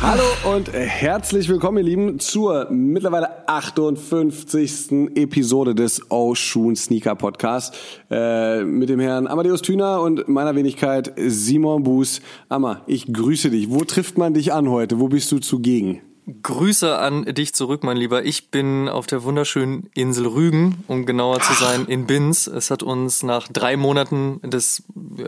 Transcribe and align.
Hallo 0.00 0.22
und 0.54 0.72
herzlich 0.72 1.48
willkommen, 1.48 1.78
ihr 1.78 1.84
Lieben, 1.84 2.20
zur 2.20 2.70
mittlerweile 2.70 3.48
58. 3.48 4.92
Episode 5.16 5.74
des 5.74 6.02
Schuhen 6.34 6.76
Sneaker 6.76 7.16
Podcast 7.16 7.76
äh, 8.08 8.62
mit 8.62 8.90
dem 8.90 9.00
Herrn 9.00 9.26
Amadeus 9.26 9.60
Thüner 9.60 10.00
und 10.00 10.28
meiner 10.28 10.54
Wenigkeit 10.54 11.12
Simon 11.16 11.82
Buß. 11.82 12.20
Amma, 12.48 12.82
ich 12.86 13.12
grüße 13.12 13.50
dich. 13.50 13.70
Wo 13.70 13.82
trifft 13.82 14.18
man 14.18 14.34
dich 14.34 14.52
an 14.52 14.70
heute? 14.70 15.00
Wo 15.00 15.08
bist 15.08 15.32
du 15.32 15.40
zugegen? 15.40 16.00
Grüße 16.42 16.98
an 16.98 17.24
dich 17.24 17.54
zurück, 17.54 17.82
mein 17.82 17.96
Lieber. 17.96 18.22
Ich 18.22 18.50
bin 18.50 18.90
auf 18.90 19.06
der 19.06 19.22
wunderschönen 19.22 19.88
Insel 19.94 20.26
Rügen, 20.26 20.84
um 20.86 21.06
genauer 21.06 21.40
zu 21.40 21.54
sein, 21.54 21.86
in 21.86 22.06
Binz. 22.06 22.46
Es 22.46 22.70
hat 22.70 22.82
uns 22.82 23.22
nach 23.22 23.48
drei 23.48 23.78
Monaten 23.78 24.38
des 24.42 24.82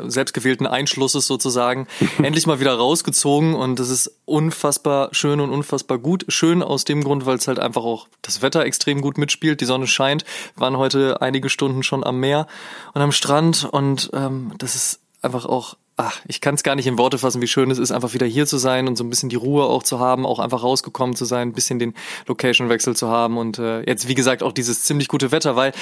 selbstgewählten 0.07 0.67
Einschlusses 0.67 1.27
sozusagen 1.27 1.87
endlich 2.23 2.47
mal 2.47 2.61
wieder 2.61 2.75
rausgezogen 2.75 3.55
und 3.55 3.81
es 3.81 3.89
ist 3.89 4.15
unfassbar 4.27 5.09
schön 5.13 5.41
und 5.41 5.49
unfassbar 5.51 5.97
gut. 5.97 6.27
Schön 6.29 6.63
aus 6.63 6.85
dem 6.85 7.03
Grund, 7.03 7.25
weil 7.25 7.39
es 7.39 7.49
halt 7.49 7.61
einfach 7.61 7.85
auch 7.85 8.09
das 8.21 8.43
Wetter 8.43 8.67
extrem 8.67 9.01
gut 9.01 9.17
mitspielt. 9.17 9.63
Die 9.63 9.67
Sonne 9.67 9.87
scheint. 9.87 10.27
Wir 10.55 10.61
waren 10.61 10.77
heute 10.77 11.23
einige 11.23 11.49
Stunden 11.49 11.83
schon 11.83 12.05
am 12.05 12.21
Meer 12.21 12.47
und 12.93 13.01
am 13.01 13.13
Strand 13.13 13.65
und 13.65 14.11
ähm, 14.13 14.53
das 14.59 14.75
ist 14.75 15.01
einfach 15.23 15.47
auch 15.47 15.77
ach, 16.01 16.21
ich 16.27 16.41
kann 16.41 16.55
es 16.55 16.63
gar 16.63 16.75
nicht 16.75 16.87
in 16.87 16.99
Worte 16.99 17.19
fassen, 17.19 17.43
wie 17.43 17.47
schön 17.47 17.71
es 17.71 17.79
ist, 17.79 17.91
einfach 17.91 18.15
wieder 18.15 18.27
hier 18.27 18.47
zu 18.47 18.57
sein 18.57 18.89
und 18.89 18.97
so 18.97 19.05
ein 19.05 19.11
bisschen 19.11 19.29
die 19.29 19.37
Ruhe 19.37 19.65
auch 19.65 19.83
zu 19.83 19.99
haben, 19.99 20.25
auch 20.25 20.39
einfach 20.39 20.63
rausgekommen 20.63 21.15
zu 21.15 21.25
sein, 21.25 21.49
ein 21.49 21.53
bisschen 21.53 21.79
den 21.79 21.95
Location-Wechsel 22.27 22.97
zu 22.97 23.09
haben 23.09 23.37
und 23.37 23.59
äh, 23.59 23.83
jetzt, 23.83 24.09
wie 24.09 24.15
gesagt, 24.15 24.43
auch 24.43 24.53
dieses 24.53 24.83
ziemlich 24.83 25.09
gute 25.09 25.31
Wetter, 25.31 25.57
weil 25.57 25.73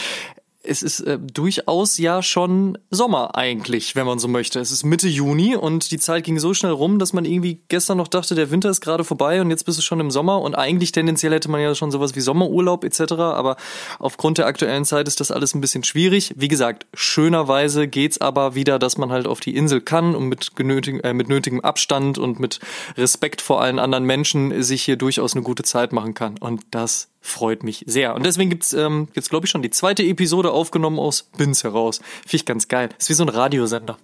es 0.69 0.83
ist 0.83 1.01
äh, 1.01 1.19
durchaus 1.19 1.99
ja 1.99 2.23
schon 2.23 2.79
Sommer 2.91 3.35
eigentlich, 3.35 3.97
wenn 3.97 4.07
man 4.07 4.19
so 4.19 4.29
möchte. 4.29 4.61
Es 4.61 4.71
ist 4.71 4.85
Mitte 4.85 5.09
Juni 5.09 5.57
und 5.57 5.91
die 5.91 5.99
Zeit 5.99 6.25
ging 6.25 6.39
so 6.39 6.53
schnell 6.53 6.73
rum, 6.73 6.99
dass 6.99 7.13
man 7.13 7.25
irgendwie 7.25 7.63
gestern 7.69 7.99
noch 7.99 8.09
dachte, 8.09 8.35
der 8.35 8.51
Winter 8.51 8.69
ist 8.69 8.81
gerade 8.81 9.05
vorbei 9.05 9.41
und 9.41 9.51
jetzt 9.51 9.65
bist 9.65 9.79
du 9.79 9.83
schon 9.83 10.01
im 10.01 10.11
Sommer 10.11 10.41
und 10.43 10.55
eigentlich 10.55 10.93
tendenziell 10.93 11.33
hätte 11.33 11.51
man 11.51 11.61
ja 11.61 11.75
schon 11.75 11.91
sowas 11.91 12.15
wie 12.15 12.21
Sommerurlaub 12.21 12.85
etc. 12.85 13.13
Aber 13.13 13.57
aufgrund 13.99 14.39
der 14.39 14.47
aktuellen 14.47 14.85
Zeit 14.85 15.09
ist 15.09 15.21
das 15.21 15.31
alles 15.31 15.55
ein 15.55 15.61
bisschen 15.61 15.85
schwierig. 15.85 16.35
Wie 16.37 16.49
gesagt, 16.49 16.87
schönerweise 16.93 17.89
geht's 17.89 18.21
aber 18.21 18.55
wieder, 18.55 18.79
dass 18.79 18.99
man 18.99 19.11
halt 19.11 19.27
auf 19.27 19.41
die 19.41 19.57
Insel 19.57 19.81
kann 19.81 20.15
und 20.15 20.29
mit, 20.29 20.55
genötig, 20.55 21.03
äh, 21.05 21.15
mit 21.15 21.29
nötigem 21.29 21.61
Abstand 21.61 22.19
und 22.19 22.41
mit 22.41 22.61
Respekt 22.97 23.41
vor 23.41 23.63
allen 23.63 23.79
anderen 23.79 24.05
Menschen 24.05 24.63
sich 24.63 24.83
hier 24.83 24.97
durchaus 24.97 25.35
eine 25.35 25.43
gute 25.43 25.63
Zeit 25.63 25.93
machen 25.93 26.15
kann. 26.15 26.37
Und 26.39 26.63
das 26.71 27.09
freut 27.21 27.63
mich 27.63 27.85
sehr. 27.87 28.15
Und 28.15 28.25
deswegen 28.25 28.51
gibt's 28.51 28.73
ähm, 28.73 29.09
jetzt, 29.15 29.31
glaube 29.31 29.47
ich, 29.47 29.51
schon 29.51 29.63
die 29.63 29.71
zweite 29.71 30.03
Episode 30.03 30.51
aufgenommen 30.53 30.99
aus 30.99 31.23
Binz 31.37 31.65
heraus. 31.65 31.99
Finde 31.99 32.37
ich 32.37 32.47
ganz 32.47 32.69
geil. 32.69 32.91
ist 32.99 33.09
wie 33.09 33.15
so 33.15 33.25
ein 33.25 33.29
Radiosender. 33.29 33.99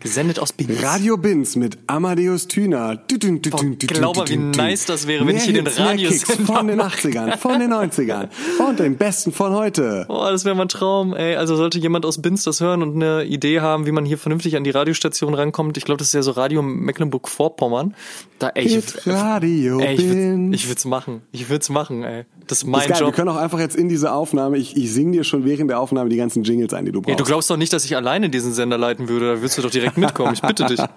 Gesendet 0.00 0.38
aus 0.38 0.52
Binz. 0.52 0.82
Radio 0.82 1.16
Binz 1.16 1.56
mit 1.56 1.78
Amadeus 1.86 2.46
Thüner. 2.48 2.98
Glaube, 3.06 4.24
wie 4.28 4.36
nice 4.36 4.86
das 4.86 5.06
wäre, 5.06 5.26
wenn 5.26 5.36
ich 5.36 5.44
hier 5.44 5.54
den 5.54 5.66
Radiosender 5.66 6.44
Von 6.44 6.66
den 6.68 6.80
80ern, 6.80 7.36
von 7.36 7.58
den 7.58 7.72
90ern 7.72 8.28
und 8.66 8.78
den 8.78 8.96
besten 8.96 9.32
von 9.32 9.52
heute. 9.52 10.06
Oh, 10.08 10.26
das 10.30 10.44
wäre 10.44 10.54
mein 10.54 10.68
Traum, 10.68 11.14
ey. 11.14 11.36
Also 11.36 11.56
sollte 11.56 11.78
jemand 11.78 12.06
aus 12.06 12.20
Binz 12.22 12.44
das 12.44 12.60
hören 12.60 12.82
und 12.82 12.94
eine 12.96 13.24
Idee 13.24 13.60
haben, 13.60 13.86
wie 13.86 13.92
man 13.92 14.04
hier 14.04 14.18
vernünftig 14.18 14.56
an 14.56 14.64
die 14.64 14.70
Radiostation 14.70 15.34
rankommt. 15.34 15.76
Ich 15.76 15.84
glaube, 15.84 15.98
das 15.98 16.08
ist 16.08 16.14
ja 16.14 16.22
so 16.22 16.32
Radio 16.32 16.62
Mecklenburg-Vorpommern. 16.62 17.94
Da, 18.38 18.50
ey, 18.50 18.66
ich, 18.66 19.06
Radio 19.06 19.80
ey, 19.80 19.94
ich, 19.94 20.08
Binz. 20.08 20.54
ich 20.54 20.68
würde 20.68 20.78
es 20.78 20.84
machen. 20.84 21.22
Ich 21.32 21.48
würde 21.48 21.62
es 21.62 21.68
machen, 21.70 22.04
ey. 22.04 22.24
Das 22.46 22.58
ist 22.58 22.66
mein 22.66 22.82
ist 22.82 22.88
geil. 22.88 23.00
Job. 23.00 23.08
Wir 23.08 23.14
können 23.14 23.28
auch 23.30 23.36
einfach 23.36 23.58
jetzt 23.58 23.76
in 23.76 23.88
diese 23.88 24.12
Aufnahme, 24.12 24.58
ich, 24.58 24.76
ich 24.76 24.92
singe 24.92 25.12
dir 25.12 25.24
schon 25.24 25.44
während 25.44 25.70
der 25.70 25.80
Aufnahme 25.80 26.10
die 26.10 26.16
ganzen 26.16 26.44
Jingles 26.44 26.72
ein, 26.74 26.84
die 26.84 26.92
du 26.92 27.00
brauchst. 27.00 27.10
Ja, 27.10 27.16
du 27.16 27.24
glaubst 27.24 27.50
doch 27.50 27.56
nicht, 27.56 27.72
dass 27.72 27.84
ich 27.84 27.96
alleine 27.96 28.30
diesen 28.30 28.52
Sender 28.52 28.78
leiten 28.78 29.08
würde. 29.08 29.34
Da 29.34 29.40
würdest 29.40 29.55
du 29.58 29.62
doch 29.62 29.70
direkt 29.70 29.96
mitkommen. 29.96 30.34
Ich 30.34 30.42
bitte 30.42 30.66
dich. 30.66 30.80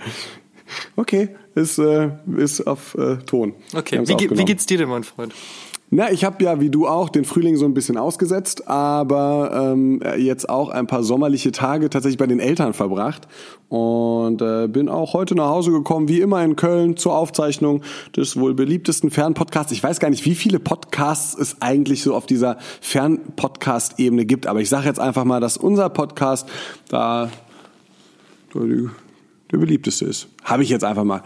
Okay, 0.96 1.30
ist, 1.56 1.80
äh, 1.80 2.12
ist 2.38 2.68
auf 2.68 2.94
äh, 2.94 3.18
Ton. 3.26 3.56
Okay, 3.76 4.02
wie, 4.06 4.14
ge- 4.16 4.30
wie 4.38 4.46
geht's 4.46 4.68
dir 4.68 4.78
denn, 4.78 4.88
mein 4.90 5.04
Freund? 5.04 5.34
Na, 5.90 6.12
ich 6.12 6.24
habe 6.24 6.44
ja 6.44 6.62
wie 6.62 6.70
du 6.70 6.88
auch 6.88 7.10
den 7.10 7.26
Frühling 7.26 7.58
so 7.58 7.66
ein 7.66 7.74
bisschen 7.74 7.98
ausgesetzt, 7.98 8.68
aber 8.68 9.72
ähm, 9.74 10.00
jetzt 10.20 10.48
auch 10.48 10.70
ein 10.70 10.86
paar 10.86 11.02
sommerliche 11.02 11.52
Tage 11.52 11.90
tatsächlich 11.90 12.20
bei 12.20 12.28
den 12.28 12.40
Eltern 12.40 12.76
verbracht 12.76 13.28
und 13.68 14.44
äh, 14.44 14.68
bin 14.68 14.90
auch 14.90 15.14
heute 15.14 15.34
nach 15.34 15.48
Hause 15.50 15.72
gekommen, 15.72 16.08
wie 16.08 16.22
immer 16.22 16.44
in 16.44 16.56
Köln 16.56 16.96
zur 16.98 17.16
Aufzeichnung 17.16 17.82
des 18.16 18.40
wohl 18.40 18.54
beliebtesten 18.54 19.10
Fernpodcasts. 19.10 19.72
Ich 19.72 19.82
weiß 19.82 20.00
gar 20.00 20.12
nicht, 20.12 20.26
wie 20.26 20.36
viele 20.36 20.60
Podcasts 20.60 21.36
es 21.36 21.60
eigentlich 21.64 22.04
so 22.04 22.14
auf 22.14 22.28
dieser 22.28 22.58
Fernpodcast-Ebene 22.82 24.26
gibt, 24.26 24.46
aber 24.46 24.62
ich 24.62 24.70
sage 24.70 24.86
jetzt 24.86 25.00
einfach 25.00 25.24
mal, 25.26 25.40
dass 25.40 25.58
unser 25.58 25.90
Podcast 25.90 26.48
da 26.90 27.32
der, 28.54 29.58
beliebteste 29.58 30.06
ist. 30.06 30.28
Habe 30.44 30.64
ich 30.64 30.70
jetzt 30.70 30.84
einfach 30.84 31.04
mal. 31.04 31.24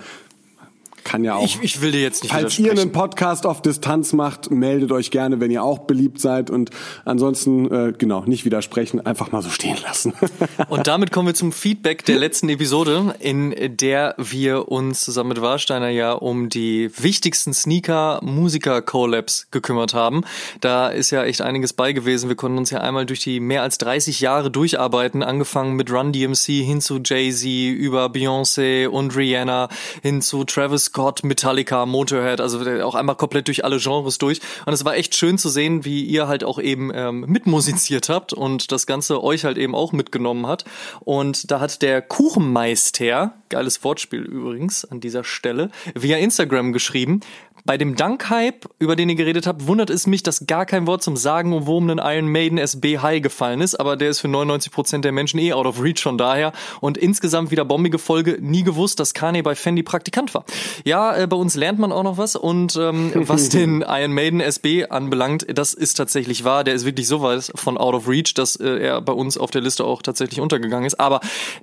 Kann 1.03 1.23
ja 1.23 1.35
auch. 1.35 1.43
Ich, 1.43 1.59
ich 1.61 1.81
will 1.81 1.91
dir 1.91 2.01
jetzt 2.01 2.23
nicht 2.23 2.31
Falls 2.31 2.57
ihr 2.59 2.71
einen 2.71 2.91
Podcast 2.91 3.45
auf 3.45 3.61
Distanz 3.61 4.13
macht, 4.13 4.51
meldet 4.51 4.91
euch 4.91 5.11
gerne, 5.11 5.39
wenn 5.39 5.51
ihr 5.51 5.63
auch 5.63 5.79
beliebt 5.79 6.19
seid. 6.19 6.49
Und 6.49 6.69
ansonsten, 7.05 7.71
äh, 7.71 7.93
genau, 7.97 8.23
nicht 8.25 8.45
widersprechen, 8.45 9.05
einfach 9.05 9.31
mal 9.31 9.41
so 9.41 9.49
stehen 9.49 9.77
lassen. 9.83 10.13
Und 10.69 10.87
damit 10.87 11.11
kommen 11.11 11.27
wir 11.27 11.35
zum 11.35 11.51
Feedback 11.51 12.05
der 12.05 12.17
letzten 12.17 12.49
Episode, 12.49 13.15
in 13.19 13.53
der 13.77 14.15
wir 14.17 14.69
uns 14.69 15.01
zusammen 15.01 15.29
mit 15.29 15.41
Warsteiner 15.41 15.89
ja 15.89 16.13
um 16.13 16.49
die 16.49 16.89
wichtigsten 16.97 17.53
Sneaker-Musiker-Collabs 17.53 19.47
gekümmert 19.51 19.93
haben. 19.93 20.23
Da 20.61 20.87
ist 20.87 21.11
ja 21.11 21.23
echt 21.23 21.41
einiges 21.41 21.73
bei 21.73 21.91
gewesen. 21.91 22.29
Wir 22.29 22.35
konnten 22.35 22.57
uns 22.57 22.69
ja 22.69 22.79
einmal 22.79 23.05
durch 23.05 23.19
die 23.19 23.39
mehr 23.39 23.61
als 23.61 23.77
30 23.77 24.21
Jahre 24.21 24.49
durcharbeiten, 24.49 25.23
angefangen 25.23 25.75
mit 25.75 25.91
Run 25.91 26.13
DMC 26.13 26.63
hin 26.63 26.81
zu 26.81 26.99
Jay-Z, 27.03 27.45
über 27.45 28.05
Beyoncé 28.05 28.87
und 28.87 29.15
Rihanna, 29.15 29.69
hin 30.01 30.21
zu 30.21 30.43
Travis 30.45 30.92
Scott, 30.93 31.23
Metallica, 31.23 31.87
Motorhead, 31.87 32.39
also 32.39 32.59
auch 32.83 32.93
einmal 32.93 33.15
komplett 33.15 33.47
durch 33.47 33.65
alle 33.65 33.79
Genres 33.79 34.19
durch. 34.19 34.41
Und 34.67 34.73
es 34.73 34.85
war 34.85 34.95
echt 34.95 35.15
schön 35.15 35.39
zu 35.39 35.49
sehen, 35.49 35.85
wie 35.85 36.03
ihr 36.03 36.27
halt 36.27 36.43
auch 36.43 36.59
eben 36.59 36.91
ähm, 36.93 37.21
mitmusiziert 37.21 38.09
habt 38.09 38.31
und 38.31 38.71
das 38.71 38.85
Ganze 38.85 39.23
euch 39.23 39.43
halt 39.43 39.57
eben 39.57 39.73
auch 39.73 39.91
mitgenommen 39.91 40.45
hat. 40.45 40.65
Und 40.99 41.49
da 41.49 41.59
hat 41.59 41.81
der 41.81 42.03
Kuchenmeister, 42.03 43.33
geiles 43.49 43.83
Wortspiel 43.83 44.21
übrigens 44.21 44.85
an 44.85 44.99
dieser 44.99 45.23
Stelle, 45.23 45.71
via 45.95 46.17
Instagram 46.17 46.73
geschrieben, 46.73 47.21
bei 47.65 47.77
dem 47.77 47.95
Dankhype, 47.95 48.67
über 48.79 48.95
den 48.95 49.09
ihr 49.09 49.15
geredet 49.15 49.47
habt, 49.47 49.67
wundert 49.67 49.89
es 49.89 50.05
mich, 50.05 50.21
dass 50.21 50.47
gar 50.47 50.65
kein 50.65 50.85
Wort 50.85 51.01
zum 51.01 51.15
sagenumwobenen 51.15 51.99
Iron 52.03 52.27
Maiden 52.27 52.57
SB 52.57 52.99
High 52.99 53.21
gefallen 53.21 53.61
ist, 53.61 53.75
aber 53.75 53.95
der 53.95 54.09
ist 54.09 54.19
für 54.19 54.27
99% 54.27 54.99
der 54.99 55.13
Menschen 55.13 55.39
eh 55.39 55.53
out 55.53 55.65
of 55.65 55.81
reach 55.81 56.01
von 56.01 56.17
daher. 56.17 56.51
Und 56.81 56.97
insgesamt 56.97 57.51
wieder 57.51 57.63
bombige 57.63 57.99
Folge, 57.99 58.37
nie 58.41 58.63
gewusst, 58.63 58.99
dass 58.99 59.13
Kanye 59.13 59.41
bei 59.41 59.55
Fendi 59.55 59.81
Praktikant 59.81 60.33
war. 60.33 60.43
Ja, 60.83 61.15
äh, 61.15 61.27
bei 61.27 61.37
uns 61.37 61.55
lernt 61.55 61.79
man 61.79 61.91
auch 61.91 62.03
noch 62.03 62.17
was 62.17 62.35
und 62.35 62.75
ähm, 62.75 63.11
was 63.27 63.49
den 63.49 63.81
Iron 63.87 64.13
Maiden 64.13 64.41
SB 64.41 64.87
anbelangt, 64.87 65.45
das 65.53 65.73
ist 65.73 65.93
tatsächlich 65.95 66.43
wahr. 66.43 66.63
Der 66.65 66.73
ist 66.73 66.85
wirklich 66.85 67.07
so 67.07 67.21
weit 67.21 67.51
von 67.55 67.77
out 67.77 67.93
of 67.95 68.09
reach, 68.09 68.33
dass 68.33 68.57
äh, 68.57 68.77
er 68.79 69.01
bei 69.01 69.13
uns 69.13 69.37
auf 69.37 69.51
der 69.51 69.61
Liste 69.61 69.85
auch 69.85 70.01
tatsächlich 70.01 70.41
untergegangen 70.41 70.85
ist. 70.85 70.99
Aber 70.99 71.21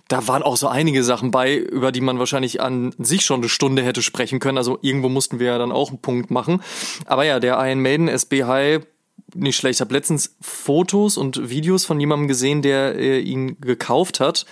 da 0.08 0.26
waren 0.26 0.43
auch 0.43 0.56
so 0.56 0.69
einige 0.69 1.05
Sachen 1.05 1.31
bei, 1.31 1.56
über 1.56 1.93
die 1.93 2.00
man 2.00 2.19
wahrscheinlich 2.19 2.61
an 2.61 2.94
sich 2.99 3.25
schon 3.25 3.41
eine 3.41 3.49
Stunde 3.50 3.82
hätte 3.82 4.00
sprechen 4.00 4.38
können. 4.38 4.56
Also 4.56 4.79
irgendwo 4.81 5.11
mussten 5.11 5.38
wir 5.38 5.49
ja 5.49 5.58
dann 5.58 5.73
auch 5.73 5.90
einen 5.91 6.01
Punkt 6.01 6.31
machen. 6.31 6.63
Aber 7.07 7.25
ja, 7.25 7.41
der 7.41 7.55
Iron 7.65 7.81
Maiden 7.81 8.09
SB 8.09 8.45
High 8.45 8.81
nicht 9.35 9.57
schlecht. 9.57 9.77
Ich 9.77 9.81
habe 9.81 9.95
letztens 9.95 10.37
Fotos 10.41 11.17
und 11.17 11.51
Videos 11.51 11.85
von 11.85 12.01
jemandem 12.01 12.29
gesehen, 12.29 12.63
der 12.63 12.97
äh, 12.97 13.21
ihn 13.21 13.61
gekauft 13.61 14.21
hat. 14.21 14.47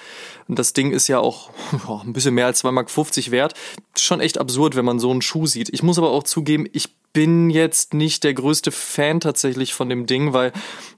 Und 0.46 0.58
das 0.58 0.72
Ding 0.72 0.92
ist 0.92 1.08
ja 1.08 1.18
auch 1.18 1.50
oh, 1.88 2.00
ein 2.04 2.12
bisschen 2.12 2.34
mehr 2.34 2.46
als 2.46 2.64
2,50 2.64 2.72
Mark 2.72 3.30
wert. 3.30 3.54
Schon 3.96 4.20
echt 4.20 4.38
absurd, 4.38 4.76
wenn 4.76 4.84
man 4.84 4.98
so 4.98 5.10
einen 5.10 5.22
Schuh 5.22 5.46
sieht. 5.46 5.68
Ich 5.72 5.82
muss 5.82 5.98
aber 5.98 6.10
auch 6.10 6.22
zugeben, 6.22 6.66
ich 6.72 6.96
bin 7.12 7.50
jetzt 7.50 7.94
nicht 7.94 8.22
der 8.22 8.34
größte 8.34 8.70
Fan 8.70 9.20
tatsächlich 9.20 9.74
von 9.74 9.88
dem 9.88 10.06
Ding, 10.06 10.34
weil 10.34 10.52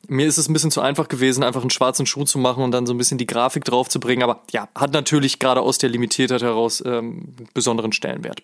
mir 0.08 0.26
ist 0.26 0.38
es 0.38 0.48
ein 0.48 0.52
bisschen 0.52 0.72
zu 0.72 0.80
einfach 0.80 1.08
gewesen, 1.08 1.44
einfach 1.44 1.60
einen 1.60 1.70
schwarzen 1.70 2.04
Schuh 2.04 2.24
zu 2.24 2.38
machen 2.38 2.64
und 2.64 2.72
dann 2.72 2.84
so 2.84 2.92
ein 2.92 2.98
bisschen 2.98 3.16
die 3.16 3.26
Grafik 3.26 3.64
drauf 3.64 3.88
zu 3.88 4.00
bringen. 4.00 4.22
Aber 4.22 4.42
ja, 4.50 4.68
hat 4.74 4.92
natürlich 4.92 5.38
gerade 5.38 5.62
aus 5.62 5.78
der 5.78 5.88
Limitiertheit 5.88 6.42
heraus 6.42 6.82
ähm, 6.84 7.34
besonderen 7.54 7.92
Stellenwert. 7.92 8.42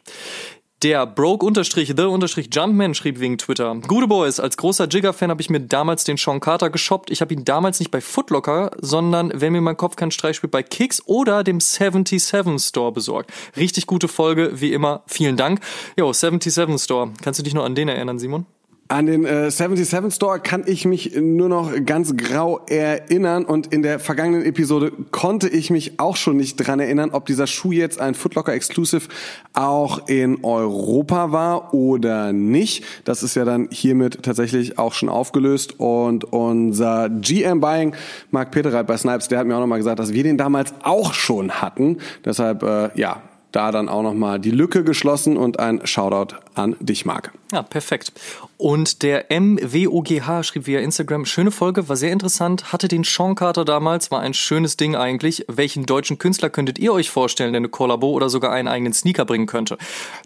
Der 0.87 1.05
Broke-The-Jumpman 1.05 2.95
schrieb 2.95 3.19
wegen 3.19 3.39
Twitter. 3.39 3.75
Gute 3.89 4.07
Boys, 4.07 4.39
als 4.39 4.57
großer 4.57 4.87
Jigger-Fan 4.87 5.31
habe 5.31 5.43
ich 5.43 5.51
mir 5.51 5.59
damals 5.59 6.05
den 6.05 6.17
Sean 6.17 6.39
Carter 6.39 6.71
geshoppt. 6.71 7.11
Ich 7.11 7.21
habe 7.21 7.35
ihn 7.35 7.45
damals 7.45 7.81
nicht 7.81 7.91
bei 7.91 8.01
Footlocker, 8.01 8.71
sondern, 8.81 9.33
wenn 9.35 9.53
mir 9.53 9.61
mein 9.61 9.77
Kopf 9.77 9.97
keinen 9.97 10.13
Streich 10.13 10.37
spielt, 10.37 10.53
bei 10.53 10.63
Kicks 10.63 11.03
oder 11.05 11.43
dem 11.43 11.59
77 11.59 12.63
Store 12.65 12.93
besorgt. 12.93 13.33
Richtig 13.57 13.89
gute 13.89 14.07
Folge, 14.07 14.61
wie 14.61 14.73
immer. 14.73 15.03
Vielen 15.09 15.37
Dank. 15.37 15.59
Jo, 15.97 16.13
77 16.13 16.81
Store. 16.81 17.11
Kannst 17.21 17.41
du 17.41 17.43
dich 17.43 17.55
noch 17.55 17.65
an 17.65 17.75
den 17.75 17.89
erinnern, 17.89 18.21
Simon? 18.21 18.47
An 18.89 19.07
den 19.07 19.25
äh, 19.25 19.51
77 19.51 20.15
Store 20.15 20.39
kann 20.39 20.63
ich 20.65 20.85
mich 20.85 21.17
nur 21.17 21.49
noch 21.49 21.73
ganz 21.85 22.17
grau 22.17 22.61
erinnern 22.69 23.45
und 23.45 23.73
in 23.73 23.83
der 23.83 23.99
vergangenen 23.99 24.45
Episode 24.45 24.93
konnte 25.11 25.49
ich 25.49 25.71
mich 25.71 25.99
auch 25.99 26.15
schon 26.15 26.37
nicht 26.37 26.57
dran 26.57 26.79
erinnern, 26.79 27.11
ob 27.11 27.27
dieser 27.27 27.49
Schuh 27.49 27.73
jetzt 27.73 28.01
ein 28.01 28.15
Footlocker 28.15 28.53
Exclusive 28.53 29.09
auch 29.55 30.07
in 30.07 30.45
Europa 30.45 31.33
war 31.33 31.75
oder 31.75 32.33
nicht. 32.33 32.85
Das 33.05 33.25
ist 33.25 33.35
ja 33.35 33.45
dann 33.45 33.67
hiermit 33.73 34.23
tatsächlich 34.23 34.79
auch 34.79 34.93
schon 34.93 35.09
aufgelöst 35.09 35.81
und 35.81 36.23
unser 36.33 37.09
GM 37.09 37.61
Buying, 37.61 37.93
Marc 38.31 38.53
Peterreit 38.53 38.87
bei 38.87 38.97
Snipes, 38.97 39.27
der 39.27 39.41
hat 39.41 39.49
mir 39.49 39.57
auch 39.57 39.61
nochmal 39.61 39.79
gesagt, 39.79 39.99
dass 39.99 40.13
wir 40.13 40.23
den 40.23 40.39
damals 40.39 40.73
auch 40.85 41.13
schon 41.13 41.61
hatten. 41.61 41.99
Deshalb, 42.25 42.63
äh, 42.63 42.91
ja, 42.95 43.21
da 43.57 43.73
dann 43.73 43.89
auch 43.89 44.03
nochmal 44.03 44.39
die 44.39 44.51
Lücke 44.51 44.85
geschlossen 44.85 45.39
und 45.39 45.59
ein 45.59 45.87
Shoutout 45.87 46.37
an 46.55 46.77
dich, 46.79 47.07
Marc. 47.07 47.33
Ja, 47.53 47.63
perfekt. 47.63 48.13
Und 48.59 49.03
der 49.03 49.27
MWOGH 49.29 50.43
schrieb 50.43 50.67
via 50.67 50.81
Instagram, 50.81 51.27
schöne 51.27 51.51
Folge, 51.51 51.91
war 51.91 51.97
sehr 51.97 52.11
interessant, 52.11 52.73
hatte 52.73 52.89
den 52.89 53.05
Sean 53.05 53.35
Carter 53.35 53.67
damals, 53.67 54.11
war 54.11 54.21
ein 54.21 54.33
schönes 54.33 54.79
Ding 54.79 54.97
eigentlich. 54.97 55.45
Welchen 55.47 55.85
deutschen 55.85 56.17
Künstler 56.17 56.49
könntet 56.49 56.79
ihr 56.79 56.95
euch 56.95 57.11
vorstellen, 57.11 57.53
der 57.53 57.61
eine 57.61 57.69
Kollabo 57.69 58.11
oder 58.13 58.31
sogar 58.31 58.53
einen 58.53 58.67
eigenen 58.67 58.95
Sneaker 58.95 59.27
bringen 59.27 59.47
könnte? 59.47 59.77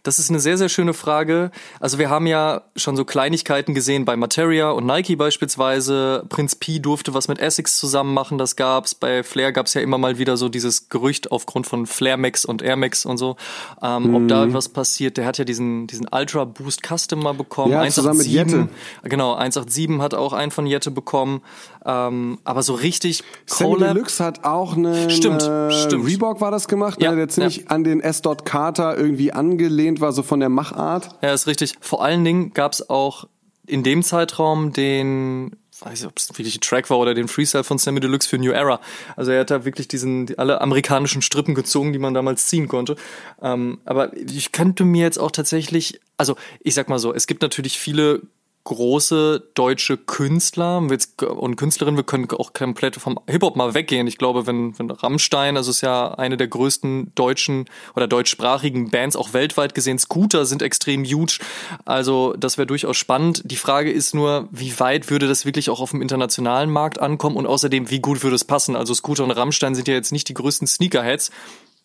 Das 0.04 0.20
ist 0.20 0.30
eine 0.30 0.38
sehr, 0.38 0.56
sehr 0.56 0.68
schöne 0.68 0.94
Frage. 0.94 1.50
Also 1.80 1.98
wir 1.98 2.08
haben 2.08 2.28
ja 2.28 2.62
schon 2.76 2.96
so 2.96 3.04
Kleinigkeiten 3.04 3.74
gesehen 3.74 4.04
bei 4.04 4.16
Materia 4.16 4.70
und 4.70 4.86
Nike 4.86 5.16
beispielsweise. 5.16 6.24
Prinz 6.28 6.54
P 6.54 6.78
durfte 6.78 7.14
was 7.14 7.26
mit 7.26 7.40
Essex 7.40 7.78
zusammen 7.78 8.14
machen, 8.14 8.38
das 8.38 8.54
gab's. 8.54 8.94
Bei 8.94 9.24
Flair 9.24 9.50
gab's 9.50 9.74
ja 9.74 9.80
immer 9.80 9.98
mal 9.98 10.18
wieder 10.18 10.36
so 10.36 10.48
dieses 10.48 10.88
Gerücht 10.88 11.32
aufgrund 11.32 11.66
von 11.66 11.86
Flair 11.86 12.16
Max 12.16 12.44
und 12.44 12.62
Air 12.62 12.76
Max 12.76 13.04
und 13.04 13.18
so, 13.18 13.34
ähm, 13.82 14.04
mhm. 14.04 14.14
ob 14.14 14.28
da 14.28 14.46
mhm. 14.46 14.54
was 14.54 14.68
passiert. 14.68 15.16
Der 15.16 15.26
hat 15.26 15.38
ja 15.38 15.44
diesen, 15.44 15.88
diesen 15.88 16.06
Ultra 16.12 16.44
Boost 16.44 16.86
Custom 16.86 17.20
mal 17.20 17.34
bekommen. 17.34 17.72
Ja, 17.72 17.88
zusammen 17.88 18.19
mit 18.24 18.32
Jette. 18.32 18.68
Genau, 19.02 19.34
187 19.34 20.00
hat 20.00 20.14
auch 20.14 20.32
einen 20.32 20.50
von 20.50 20.66
Jette 20.66 20.90
bekommen. 20.90 21.42
Ähm, 21.84 22.38
aber 22.44 22.62
so 22.62 22.74
richtig 22.74 23.22
Sammy 23.46 23.78
Deluxe 23.78 24.22
hat 24.24 24.44
auch 24.44 24.76
eine 24.76 25.10
stimmt, 25.10 25.42
äh, 25.42 25.70
stimmt. 25.70 26.06
Reebok 26.06 26.40
war 26.40 26.50
das 26.50 26.68
gemacht, 26.68 27.02
ja, 27.02 27.10
ne, 27.10 27.16
der 27.16 27.28
ziemlich 27.28 27.56
ja. 27.58 27.66
an 27.68 27.84
den 27.84 28.00
S. 28.00 28.22
Carter 28.44 28.96
irgendwie 28.96 29.32
angelehnt 29.32 30.00
war, 30.00 30.12
so 30.12 30.22
von 30.22 30.40
der 30.40 30.48
Machart. 30.48 31.16
Ja, 31.22 31.32
ist 31.32 31.46
richtig. 31.46 31.74
Vor 31.80 32.04
allen 32.04 32.24
Dingen 32.24 32.52
gab's 32.52 32.88
auch 32.88 33.26
in 33.66 33.82
dem 33.82 34.02
Zeitraum 34.02 34.72
den 34.72 35.56
weiß 35.82 36.00
nicht, 36.00 36.08
ob 36.08 36.18
es 36.18 36.28
wirklich 36.30 36.56
ein 36.56 36.60
Track 36.60 36.90
war 36.90 36.98
oder 36.98 37.14
den 37.14 37.28
Freestyle 37.28 37.64
von 37.64 37.78
Sammy 37.78 38.00
Deluxe 38.00 38.28
für 38.28 38.38
New 38.38 38.52
Era. 38.52 38.80
Also 39.16 39.32
er 39.32 39.40
hat 39.40 39.50
da 39.50 39.64
wirklich 39.64 39.88
diesen, 39.88 40.26
die, 40.26 40.38
alle 40.38 40.60
amerikanischen 40.60 41.22
Strippen 41.22 41.54
gezogen, 41.54 41.92
die 41.92 41.98
man 41.98 42.14
damals 42.14 42.46
ziehen 42.46 42.68
konnte. 42.68 42.96
Ähm, 43.42 43.78
aber 43.84 44.16
ich 44.16 44.52
könnte 44.52 44.84
mir 44.84 45.04
jetzt 45.04 45.18
auch 45.18 45.30
tatsächlich, 45.30 46.00
also 46.16 46.36
ich 46.60 46.74
sag 46.74 46.88
mal 46.88 46.98
so, 46.98 47.14
es 47.14 47.26
gibt 47.26 47.42
natürlich 47.42 47.78
viele 47.78 48.22
große 48.70 49.50
deutsche 49.54 49.96
Künstler 49.96 50.78
und 50.78 51.56
Künstlerinnen, 51.56 51.96
wir 51.96 52.04
können 52.04 52.28
auch 52.30 52.52
komplett 52.52 52.94
vom 52.94 53.18
Hip-Hop 53.28 53.56
mal 53.56 53.74
weggehen. 53.74 54.06
Ich 54.06 54.16
glaube, 54.16 54.46
wenn, 54.46 54.78
wenn 54.78 54.88
Rammstein, 54.92 55.56
also 55.56 55.72
ist 55.72 55.80
ja 55.80 56.14
eine 56.14 56.36
der 56.36 56.46
größten 56.46 57.10
deutschen 57.16 57.64
oder 57.96 58.06
deutschsprachigen 58.06 58.90
Bands, 58.90 59.16
auch 59.16 59.32
weltweit 59.32 59.74
gesehen, 59.74 59.98
Scooter 59.98 60.46
sind 60.46 60.62
extrem 60.62 61.04
huge. 61.04 61.40
Also 61.84 62.32
das 62.38 62.58
wäre 62.58 62.66
durchaus 62.66 62.96
spannend. 62.96 63.42
Die 63.44 63.56
Frage 63.56 63.90
ist 63.90 64.14
nur, 64.14 64.48
wie 64.52 64.78
weit 64.78 65.10
würde 65.10 65.26
das 65.26 65.44
wirklich 65.44 65.68
auch 65.68 65.80
auf 65.80 65.90
dem 65.90 66.00
internationalen 66.00 66.70
Markt 66.70 67.00
ankommen 67.00 67.34
und 67.34 67.46
außerdem, 67.46 67.90
wie 67.90 67.98
gut 67.98 68.22
würde 68.22 68.36
es 68.36 68.44
passen? 68.44 68.76
Also 68.76 68.94
Scooter 68.94 69.24
und 69.24 69.32
Rammstein 69.32 69.74
sind 69.74 69.88
ja 69.88 69.94
jetzt 69.94 70.12
nicht 70.12 70.28
die 70.28 70.34
größten 70.34 70.68
Sneakerheads 70.68 71.32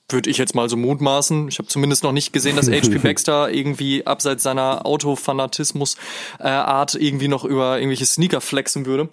würde 0.10 0.30
ich 0.30 0.38
jetzt 0.38 0.56
mal 0.56 0.70
so 0.70 0.78
mutmaßen. 0.78 1.48
Ich 1.48 1.58
habe 1.58 1.68
zumindest 1.68 2.04
noch 2.04 2.12
nicht 2.12 2.34
gesehen, 2.34 2.56
dass 2.56 2.70
HP 2.70 2.98
Baxter 3.04 3.52
irgendwie 3.52 4.06
abseits 4.06 4.44
seiner 4.44 4.86
Autofanatismus-Art 4.86 6.96
äh, 6.96 7.00
irgendwie 7.00 7.28
noch 7.28 7.44
über 7.44 7.80
irgendwelche 7.80 8.06
Sneaker 8.06 8.42
flexen 8.42 8.86
würde. 8.86 9.10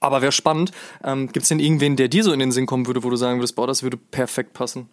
Aber 0.00 0.20
wäre 0.20 0.32
spannend. 0.32 0.72
Ähm, 1.04 1.28
Gibt 1.28 1.44
es 1.44 1.48
denn 1.48 1.60
irgendwen, 1.60 1.96
der 1.96 2.08
dir 2.08 2.24
so 2.24 2.32
in 2.32 2.40
den 2.40 2.52
Sinn 2.52 2.66
kommen 2.66 2.86
würde, 2.86 3.04
wo 3.04 3.10
du 3.10 3.16
sagen 3.16 3.38
würdest, 3.38 3.56
boah, 3.56 3.66
das 3.66 3.82
würde 3.82 3.96
perfekt 3.96 4.52
passen? 4.52 4.88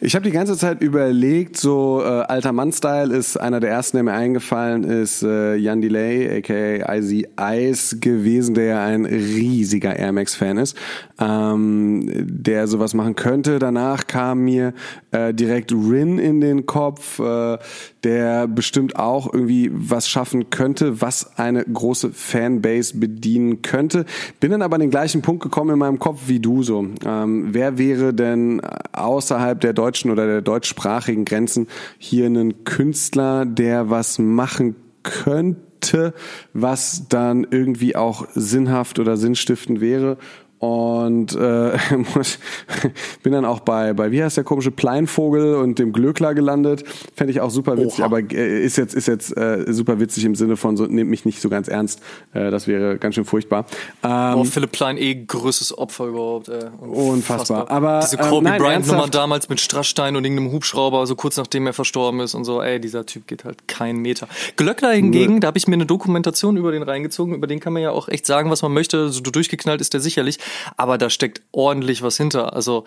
Ich 0.00 0.14
habe 0.14 0.24
die 0.24 0.30
ganze 0.30 0.56
Zeit 0.56 0.80
überlegt, 0.80 1.56
so 1.56 2.00
äh, 2.02 2.04
alter 2.04 2.52
Mann-Style 2.52 3.14
ist 3.14 3.36
einer 3.36 3.60
der 3.60 3.70
ersten, 3.70 3.98
der 3.98 4.04
mir 4.04 4.12
eingefallen 4.12 4.84
ist, 4.84 5.22
äh, 5.22 5.56
Jan 5.56 5.80
Delay, 5.80 6.38
aka 6.38 6.94
Icy 6.96 7.28
Ice 7.38 7.98
gewesen, 7.98 8.54
der 8.54 8.64
ja 8.64 8.84
ein 8.84 9.04
riesiger 9.04 9.96
Air 9.96 10.12
Max-Fan 10.12 10.56
ist, 10.58 10.76
ähm, 11.18 12.02
der 12.06 12.66
sowas 12.66 12.94
machen 12.94 13.14
könnte. 13.14 13.58
Danach 13.58 14.06
kam 14.06 14.40
mir 14.40 14.72
äh, 15.10 15.34
direkt 15.34 15.72
Rin 15.72 16.18
in 16.18 16.40
den 16.40 16.66
Kopf, 16.66 17.18
äh, 17.18 17.58
der 18.04 18.46
bestimmt 18.48 18.96
auch 18.96 19.32
irgendwie 19.32 19.70
was 19.72 20.08
schaffen 20.08 20.50
könnte, 20.50 21.00
was 21.02 21.36
eine 21.38 21.64
große 21.64 22.12
Fanbase 22.12 22.96
bedienen 22.96 23.62
könnte. 23.62 24.06
Bin 24.40 24.50
dann 24.50 24.62
aber 24.62 24.76
an 24.76 24.80
den 24.80 24.90
gleichen 24.90 25.20
Punkt 25.20 25.42
gekommen 25.42 25.72
in 25.72 25.78
meinem 25.78 25.98
Kopf 25.98 26.22
wie 26.26 26.40
du 26.40 26.62
so. 26.62 26.86
Ähm, 27.04 27.48
wer 27.50 27.76
wäre 27.76 28.14
denn 28.14 28.62
außerhalb 28.92 29.49
außerhalb 29.50 29.60
der 29.60 29.72
deutschen 29.72 30.10
oder 30.10 30.26
der 30.26 30.42
deutschsprachigen 30.42 31.24
Grenzen 31.24 31.66
hier 31.98 32.26
einen 32.26 32.64
Künstler, 32.64 33.44
der 33.44 33.90
was 33.90 34.18
machen 34.18 34.76
könnte, 35.02 36.14
was 36.52 37.08
dann 37.08 37.46
irgendwie 37.50 37.96
auch 37.96 38.26
sinnhaft 38.34 38.98
oder 38.98 39.16
sinnstiftend 39.16 39.80
wäre 39.80 40.18
und 40.60 41.34
äh, 41.36 41.78
bin 43.22 43.32
dann 43.32 43.46
auch 43.46 43.60
bei, 43.60 43.94
bei, 43.94 44.12
wie 44.12 44.22
heißt 44.22 44.36
der 44.36 44.44
komische 44.44 44.70
Pleinvogel 44.70 45.54
und 45.54 45.78
dem 45.78 45.94
Glöckler 45.94 46.34
gelandet. 46.34 46.84
Fände 47.16 47.30
ich 47.32 47.40
auch 47.40 47.50
super 47.50 47.78
witzig, 47.78 48.00
Oha. 48.00 48.04
aber 48.04 48.18
äh, 48.18 48.62
ist 48.62 48.76
jetzt, 48.76 48.94
ist 48.94 49.08
jetzt 49.08 49.34
äh, 49.38 49.64
super 49.72 50.00
witzig 50.00 50.26
im 50.26 50.34
Sinne 50.34 50.58
von 50.58 50.76
so, 50.76 50.84
nehmt 50.84 51.08
mich 51.08 51.24
nicht 51.24 51.40
so 51.40 51.48
ganz 51.48 51.66
ernst. 51.68 52.02
Äh, 52.34 52.50
das 52.50 52.66
wäre 52.66 52.98
ganz 52.98 53.14
schön 53.14 53.24
furchtbar. 53.24 53.64
Ähm, 54.02 54.34
oh, 54.36 54.44
Philipp 54.44 54.72
Plein 54.72 54.98
eh 54.98 55.14
größtes 55.14 55.78
Opfer 55.78 56.08
überhaupt. 56.08 56.50
Äh, 56.50 56.68
unfassbar. 56.78 57.08
unfassbar. 57.08 57.70
Aber, 57.70 58.00
Diese 58.00 58.18
Kobe 58.18 58.50
ähm, 58.50 58.58
Bryant-Nummer 58.58 59.08
damals 59.08 59.48
mit 59.48 59.60
Strassstein 59.60 60.14
und 60.14 60.24
irgendeinem 60.24 60.52
Hubschrauber, 60.52 61.06
so 61.06 61.16
kurz 61.16 61.38
nachdem 61.38 61.66
er 61.68 61.72
verstorben 61.72 62.20
ist 62.20 62.34
und 62.34 62.44
so, 62.44 62.60
ey, 62.60 62.78
dieser 62.78 63.06
Typ 63.06 63.26
geht 63.26 63.46
halt 63.46 63.66
keinen 63.66 64.00
Meter. 64.00 64.28
Glöckler 64.56 64.90
hingegen, 64.90 65.34
Nö. 65.34 65.40
da 65.40 65.46
habe 65.46 65.56
ich 65.56 65.66
mir 65.68 65.74
eine 65.76 65.86
Dokumentation 65.86 66.58
über 66.58 66.70
den 66.70 66.82
reingezogen, 66.82 67.34
über 67.34 67.46
den 67.46 67.60
kann 67.60 67.72
man 67.72 67.80
ja 67.80 67.92
auch 67.92 68.08
echt 68.08 68.26
sagen, 68.26 68.50
was 68.50 68.60
man 68.60 68.74
möchte. 68.74 69.08
So 69.08 69.22
durchgeknallt 69.22 69.80
ist 69.80 69.94
der 69.94 70.00
sicherlich 70.00 70.38
aber 70.76 70.98
da 70.98 71.10
steckt 71.10 71.42
ordentlich 71.52 72.02
was 72.02 72.16
hinter. 72.16 72.54
Also 72.54 72.84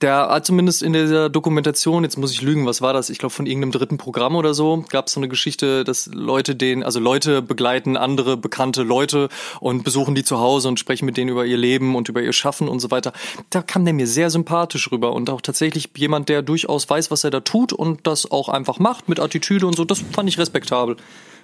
der 0.00 0.40
zumindest 0.42 0.82
in 0.82 0.92
dieser 0.94 1.28
Dokumentation, 1.28 2.04
jetzt 2.04 2.16
muss 2.16 2.32
ich 2.32 2.40
lügen, 2.40 2.66
was 2.66 2.80
war 2.80 2.92
das? 2.92 3.10
Ich 3.10 3.18
glaube 3.18 3.34
von 3.34 3.46
irgendeinem 3.46 3.72
dritten 3.72 3.98
Programm 3.98 4.34
oder 4.34 4.54
so, 4.54 4.84
gab 4.88 5.06
es 5.06 5.12
so 5.12 5.20
eine 5.20 5.28
Geschichte, 5.28 5.84
dass 5.84 6.06
Leute 6.12 6.56
den, 6.56 6.82
also 6.82 7.00
Leute 7.00 7.42
begleiten 7.42 7.96
andere 7.96 8.36
bekannte 8.36 8.82
Leute 8.82 9.28
und 9.60 9.84
besuchen 9.84 10.14
die 10.14 10.24
zu 10.24 10.38
Hause 10.38 10.68
und 10.68 10.78
sprechen 10.78 11.04
mit 11.04 11.16
denen 11.16 11.30
über 11.30 11.44
ihr 11.44 11.58
Leben 11.58 11.96
und 11.96 12.08
über 12.08 12.22
ihr 12.22 12.32
Schaffen 12.32 12.68
und 12.68 12.80
so 12.80 12.90
weiter. 12.90 13.12
Da 13.50 13.62
kam 13.62 13.84
der 13.84 13.94
mir 13.94 14.06
sehr 14.06 14.30
sympathisch 14.30 14.90
rüber 14.90 15.12
und 15.12 15.28
auch 15.28 15.42
tatsächlich 15.42 15.90
jemand, 15.96 16.28
der 16.28 16.42
durchaus 16.42 16.88
weiß, 16.88 17.10
was 17.10 17.24
er 17.24 17.30
da 17.30 17.40
tut 17.40 17.72
und 17.72 18.06
das 18.06 18.30
auch 18.30 18.48
einfach 18.48 18.78
macht 18.78 19.08
mit 19.08 19.20
Attitüde 19.20 19.66
und 19.66 19.76
so. 19.76 19.84
Das 19.84 20.02
fand 20.12 20.28
ich 20.28 20.38
respektabel. 20.38 20.96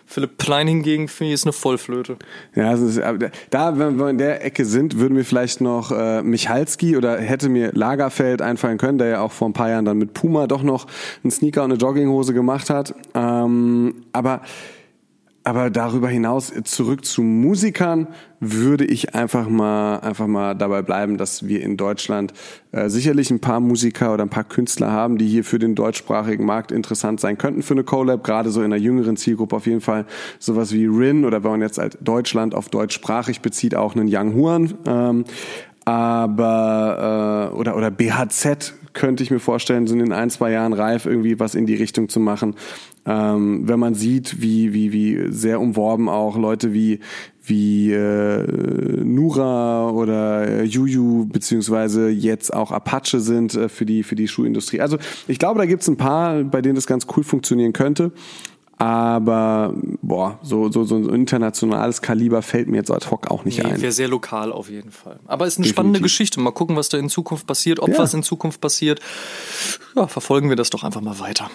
Philipp 0.07 0.39
Plein 0.39 0.69
hingegen 0.69 1.09
finde 1.09 1.29
ich 1.29 1.35
ist 1.35 1.45
eine 1.45 1.53
Vollflöte. 1.53 2.17
Ja, 2.55 2.73
ist, 2.73 3.01
da, 3.51 3.79
wenn 3.79 3.99
wir 3.99 4.09
in 4.09 4.19
der 4.19 4.45
Ecke 4.45 4.65
sind, 4.65 4.99
würden 4.99 5.17
wir 5.17 5.25
vielleicht 5.25 5.61
noch 5.61 5.91
äh, 5.91 6.23
Michalski 6.23 6.97
oder 6.97 7.19
hätte 7.19 7.49
mir 7.49 7.73
Lagerfeld 7.73 8.41
einfallen 8.41 8.79
können, 8.79 8.99
der 8.99 9.09
ja 9.09 9.21
auch 9.21 9.33
vor 9.33 9.49
ein 9.49 9.53
paar 9.53 9.69
Jahren 9.69 9.85
dann 9.85 9.99
mit 9.99 10.15
Puma 10.15 10.47
doch 10.47 10.63
noch 10.63 10.87
einen 11.25 11.33
Sneaker 11.33 11.65
und 11.65 11.73
eine 11.73 11.81
Jogginghose 11.81 12.33
gemacht 12.33 12.71
hat. 12.71 12.95
Ähm, 13.15 14.05
aber 14.13 14.43
aber 15.47 15.71
darüber 15.71 16.09
hinaus 16.09 16.53
zurück 16.65 17.05
zu 17.05 17.23
Musikern 17.23 18.09
würde 18.41 18.85
ich 18.85 19.15
einfach 19.15 19.49
mal 19.49 19.99
einfach 20.01 20.27
mal 20.27 20.55
dabei 20.55 20.83
bleiben, 20.83 21.19
dass 21.19 21.47
wir 21.47 21.63
in 21.63 21.77
Deutschland 21.77 22.33
äh, 22.73 22.89
sicherlich 22.89 23.31
ein 23.31 23.39
paar 23.39 23.61
Musiker 23.61 24.13
oder 24.13 24.25
ein 24.25 24.29
paar 24.29 24.43
Künstler 24.43 24.91
haben, 24.91 25.19
die 25.19 25.29
hier 25.29 25.45
für 25.45 25.61
den 25.61 25.77
deutschsprachigen 25.77 26.45
Markt 26.45 26.73
interessant 26.73 27.21
sein 27.21 27.39
könnten 27.39 27.63
für 27.63 27.75
eine 27.75 27.85
Collab, 27.85 28.25
gerade 28.25 28.51
so 28.51 28.61
in 28.61 28.71
der 28.71 28.81
jüngeren 28.81 29.17
Zielgruppe 29.17 29.55
auf 29.55 29.67
jeden 29.67 29.81
Fall 29.81 30.07
sowas 30.41 30.73
wie 30.73 30.87
Rin 30.87 31.25
oder 31.25 31.45
wenn 31.45 31.53
man 31.53 31.63
jetzt 31.63 31.79
halt 31.79 31.97
Deutschland 32.01 32.53
auf 32.53 32.69
deutschsprachig 32.69 33.41
bezieht, 33.41 33.77
auch 33.77 33.95
einen 33.95 34.09
Young 34.11 34.35
Huan. 34.35 34.75
Ähm, 34.85 35.25
aber 35.85 37.53
äh, 37.53 37.57
oder 37.57 37.77
oder 37.77 37.93
BHZ 37.93 38.75
könnte 38.95 39.23
ich 39.23 39.31
mir 39.31 39.39
vorstellen, 39.39 39.87
sind 39.87 40.01
in 40.01 40.13
ein, 40.13 40.31
zwei 40.31 40.51
Jahren 40.51 40.73
reif, 40.73 41.07
irgendwie 41.07 41.39
was 41.39 41.55
in 41.55 41.67
die 41.67 41.77
Richtung 41.77 42.09
zu 42.09 42.19
machen. 42.19 42.57
Ähm, 43.07 43.69
wenn 43.69 43.79
man 43.79 43.95
sieht, 43.95 44.41
wie, 44.41 44.73
wie, 44.73 44.93
wie 44.93 45.33
sehr 45.33 45.61
umworben 45.61 46.09
auch 46.09 46.37
Leute 46.37 46.73
wie, 46.73 47.01
wie 47.45 47.93
äh, 47.93 48.45
Nura 49.05 49.91
oder 49.91 50.49
äh, 50.49 50.63
Juju 50.65 51.27
beziehungsweise 51.27 52.09
jetzt 52.09 52.53
auch 52.53 52.73
Apache 52.73 53.21
sind 53.21 53.55
äh, 53.55 53.69
für 53.69 53.87
die 53.87 54.03
für 54.03 54.17
die 54.17 54.27
Schuhindustrie. 54.27 54.81
Also 54.81 54.99
ich 55.29 55.39
glaube, 55.39 55.59
da 55.59 55.67
gibt's 55.67 55.87
ein 55.89 55.97
paar, 55.97 56.43
bei 56.43 56.61
denen 56.63 56.75
das 56.75 56.87
ganz 56.87 57.07
cool 57.17 57.23
funktionieren 57.23 57.73
könnte. 57.73 58.13
Aber 58.79 59.73
boah, 60.03 60.39
so, 60.43 60.71
so, 60.71 60.85
so 60.85 60.97
ein 60.97 61.09
internationales 61.09 62.03
Kaliber 62.03 62.43
fällt 62.43 62.69
mir 62.69 62.77
jetzt 62.77 62.91
ad 62.91 63.07
hoc 63.11 63.31
auch 63.31 63.45
nicht 63.47 63.59
nee, 63.59 63.65
ein. 63.65 63.81
Wäre 63.81 63.93
sehr 63.93 64.09
lokal 64.09 64.53
auf 64.53 64.69
jeden 64.69 64.91
Fall. 64.91 65.19
Aber 65.27 65.47
ist 65.47 65.57
eine 65.57 65.63
Definitiv. 65.63 65.71
spannende 65.71 66.01
Geschichte. 66.01 66.41
Mal 66.41 66.51
gucken, 66.51 66.77
was 66.77 66.91
da 66.91 66.99
in 66.99 67.09
Zukunft 67.09 67.47
passiert, 67.47 67.81
ob 67.81 67.89
ja. 67.89 67.99
was 67.99 68.13
in 68.13 68.23
Zukunft 68.23 68.61
passiert. 68.61 69.01
Ja, 69.95 70.07
verfolgen 70.09 70.51
wir 70.51 70.57
das 70.57 70.69
doch 70.69 70.85
einfach 70.85 71.01
mal 71.01 71.19
weiter. 71.21 71.51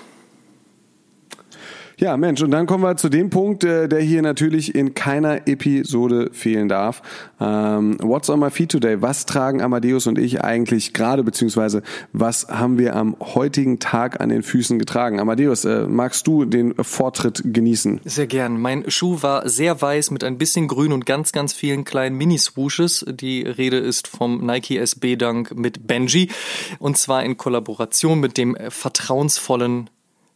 Ja, 2.03 2.17
Mensch, 2.17 2.41
und 2.41 2.50
dann 2.50 2.65
kommen 2.65 2.84
wir 2.84 2.98
zu 2.98 3.10
dem 3.10 3.29
Punkt, 3.29 3.63
äh, 3.63 3.88
der 3.88 4.01
hier 4.01 4.24
natürlich 4.24 4.74
in 4.74 4.96
keiner 4.96 5.48
Episode 5.48 6.31
fehlen 6.34 6.67
darf. 6.67 7.03
Ähm, 7.39 7.96
what's 8.01 8.27
on 8.27 8.39
my 8.39 8.50
feet 8.50 8.72
today? 8.72 9.03
Was 9.03 9.27
tragen 9.27 9.62
Amadeus 9.62 10.08
und 10.08 10.17
ich 10.17 10.43
eigentlich 10.43 10.93
gerade, 10.93 11.24
beziehungsweise 11.24 11.84
was 12.12 12.48
haben 12.48 12.79
wir 12.79 12.96
am 12.96 13.15
heutigen 13.20 13.77
Tag 13.77 14.20
an 14.20 14.29
den 14.29 14.41
Füßen 14.41 14.79
getragen? 14.79 15.20
Amadeus, 15.20 15.63
äh, 15.63 15.84
magst 15.88 16.25
du 16.25 16.46
den 16.46 16.74
Vortritt 16.84 17.43
genießen? 17.46 18.01
Sehr 18.03 18.25
gern. 18.25 18.60
Mein 18.60 18.89
Schuh 18.89 19.22
war 19.22 19.48
sehr 19.48 19.79
weiß 19.79 20.10
mit 20.10 20.24
ein 20.24 20.39
bisschen 20.39 20.67
grün 20.67 20.93
und 20.93 21.05
ganz, 21.05 21.31
ganz 21.31 21.53
vielen 21.53 21.84
kleinen 21.84 22.17
Mini-Swooshes. 22.17 23.05
Die 23.12 23.43
Rede 23.43 23.77
ist 23.77 24.08
vom 24.08 24.43
Nike 24.43 24.77
SB 24.77 25.17
Dunk 25.17 25.55
mit 25.55 25.86
Benji 25.86 26.31
und 26.79 26.98
zwar 26.98 27.24
in 27.24 27.38
Kollaboration 27.38 28.20
mit 28.20 28.39
dem 28.39 28.58
vertrauensvollen 28.70 29.91